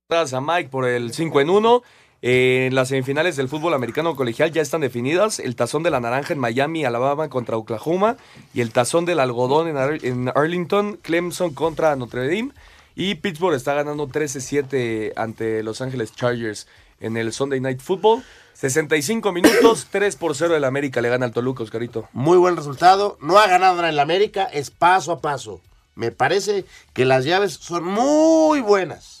Gracias 0.09 0.35
a 0.35 0.39
Mike 0.39 0.69
por 0.69 0.87
el 0.87 1.13
5 1.13 1.41
en 1.41 1.49
1. 1.49 1.83
Eh, 2.21 2.69
las 2.71 2.87
semifinales 2.87 3.35
del 3.35 3.49
fútbol 3.49 3.73
americano 3.73 4.15
colegial 4.15 4.53
ya 4.53 4.61
están 4.61 4.79
definidas. 4.79 5.37
El 5.37 5.57
tazón 5.57 5.83
de 5.83 5.89
la 5.89 5.99
naranja 5.99 6.31
en 6.31 6.39
Miami, 6.39 6.85
Alabama 6.85 7.27
contra 7.27 7.57
Oklahoma. 7.57 8.15
Y 8.53 8.61
el 8.61 8.71
tazón 8.71 9.03
del 9.03 9.19
algodón 9.19 9.67
en, 9.67 9.75
Ar 9.75 10.05
en 10.05 10.31
Arlington, 10.33 10.97
Clemson 11.01 11.53
contra 11.53 11.93
Notre 11.97 12.25
Dame. 12.25 12.53
Y 12.95 13.15
Pittsburgh 13.15 13.53
está 13.53 13.73
ganando 13.73 14.07
13-7 14.07 15.11
ante 15.17 15.61
Los 15.61 15.81
Ángeles 15.81 16.15
Chargers 16.15 16.67
en 17.01 17.17
el 17.17 17.33
Sunday 17.33 17.59
Night 17.59 17.81
Football. 17.81 18.23
65 18.53 19.33
minutos, 19.33 19.87
3 19.91 20.15
por 20.15 20.37
0 20.37 20.55
el 20.55 20.63
América 20.63 21.01
le 21.01 21.09
gana 21.09 21.25
al 21.25 21.33
Toluca, 21.33 21.63
Oscarito. 21.63 22.07
Muy 22.13 22.37
buen 22.37 22.55
resultado. 22.55 23.17
No 23.19 23.39
ha 23.39 23.47
ganado 23.47 23.75
nada 23.75 23.89
en 23.89 23.95
el 23.95 23.99
América, 23.99 24.45
es 24.45 24.71
paso 24.71 25.11
a 25.11 25.19
paso. 25.19 25.59
Me 25.95 26.11
parece 26.11 26.63
que 26.93 27.03
las 27.03 27.25
llaves 27.25 27.55
son 27.55 27.83
muy 27.83 28.61
buenas. 28.61 29.16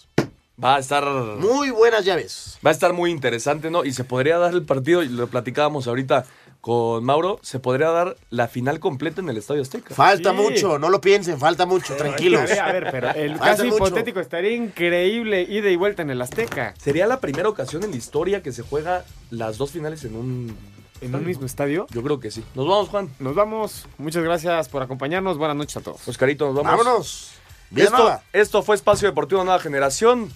Va 0.63 0.77
a 0.77 0.79
estar. 0.79 1.05
Muy 1.05 1.69
buenas 1.69 2.03
llaves. 2.03 2.57
Va 2.65 2.71
a 2.71 2.73
estar 2.73 2.93
muy 2.93 3.11
interesante, 3.11 3.69
¿no? 3.69 3.85
Y 3.85 3.93
se 3.93 4.03
podría 4.03 4.37
dar 4.37 4.53
el 4.53 4.63
partido, 4.63 5.03
y 5.03 5.09
lo 5.09 5.27
platicábamos 5.27 5.87
ahorita 5.87 6.25
con 6.61 7.03
Mauro, 7.03 7.39
se 7.43 7.59
podría 7.59 7.89
dar 7.91 8.17
la 8.29 8.47
final 8.47 8.79
completa 8.79 9.21
en 9.21 9.29
el 9.29 9.37
Estadio 9.37 9.61
Azteca. 9.61 9.93
Falta 9.93 10.31
sí. 10.31 10.35
mucho, 10.35 10.79
no 10.79 10.89
lo 10.89 10.99
piensen, 10.99 11.39
falta 11.39 11.65
mucho, 11.65 11.93
pero 11.95 12.09
tranquilos. 12.09 12.51
A 12.51 12.71
ver, 12.71 12.89
pero 12.91 13.11
el 13.11 13.37
caso 13.37 13.63
mucho. 13.63 13.77
hipotético 13.77 14.19
estaría 14.19 14.51
increíble 14.51 15.43
ida 15.43 15.69
y 15.69 15.75
vuelta 15.75 16.01
en 16.01 16.09
el 16.09 16.21
Azteca. 16.21 16.73
Sería 16.77 17.07
la 17.07 17.19
primera 17.19 17.47
ocasión 17.47 17.83
en 17.83 17.91
la 17.91 17.97
historia 17.97 18.41
que 18.41 18.51
se 18.51 18.63
juega 18.63 19.05
las 19.29 19.57
dos 19.57 19.71
finales 19.71 20.03
en 20.03 20.15
un 20.15 20.57
¿En 20.99 21.13
un 21.13 21.25
mismo 21.25 21.45
estadio? 21.45 21.85
Yo 21.91 22.01
creo 22.01 22.19
que 22.19 22.31
sí. 22.31 22.43
Nos 22.55 22.67
vamos, 22.67 22.89
Juan. 22.89 23.09
Nos 23.19 23.35
vamos. 23.35 23.85
Muchas 23.99 24.23
gracias 24.23 24.67
por 24.67 24.81
acompañarnos. 24.81 25.37
Buenas 25.37 25.55
noches 25.55 25.77
a 25.77 25.81
todos. 25.81 26.07
Oscarito, 26.07 26.47
nos 26.47 26.55
vamos. 26.55 26.71
Vámonos. 26.71 27.31
Bien 27.69 27.87
esto, 27.87 28.19
esto 28.33 28.63
fue 28.63 28.75
Espacio 28.75 29.07
Deportivo 29.07 29.43
Nueva 29.43 29.59
Generación. 29.59 30.31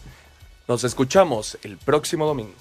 Nos 0.72 0.86
escuchamos 0.86 1.58
el 1.64 1.78
próximo 1.78 2.26
domingo. 2.26 2.61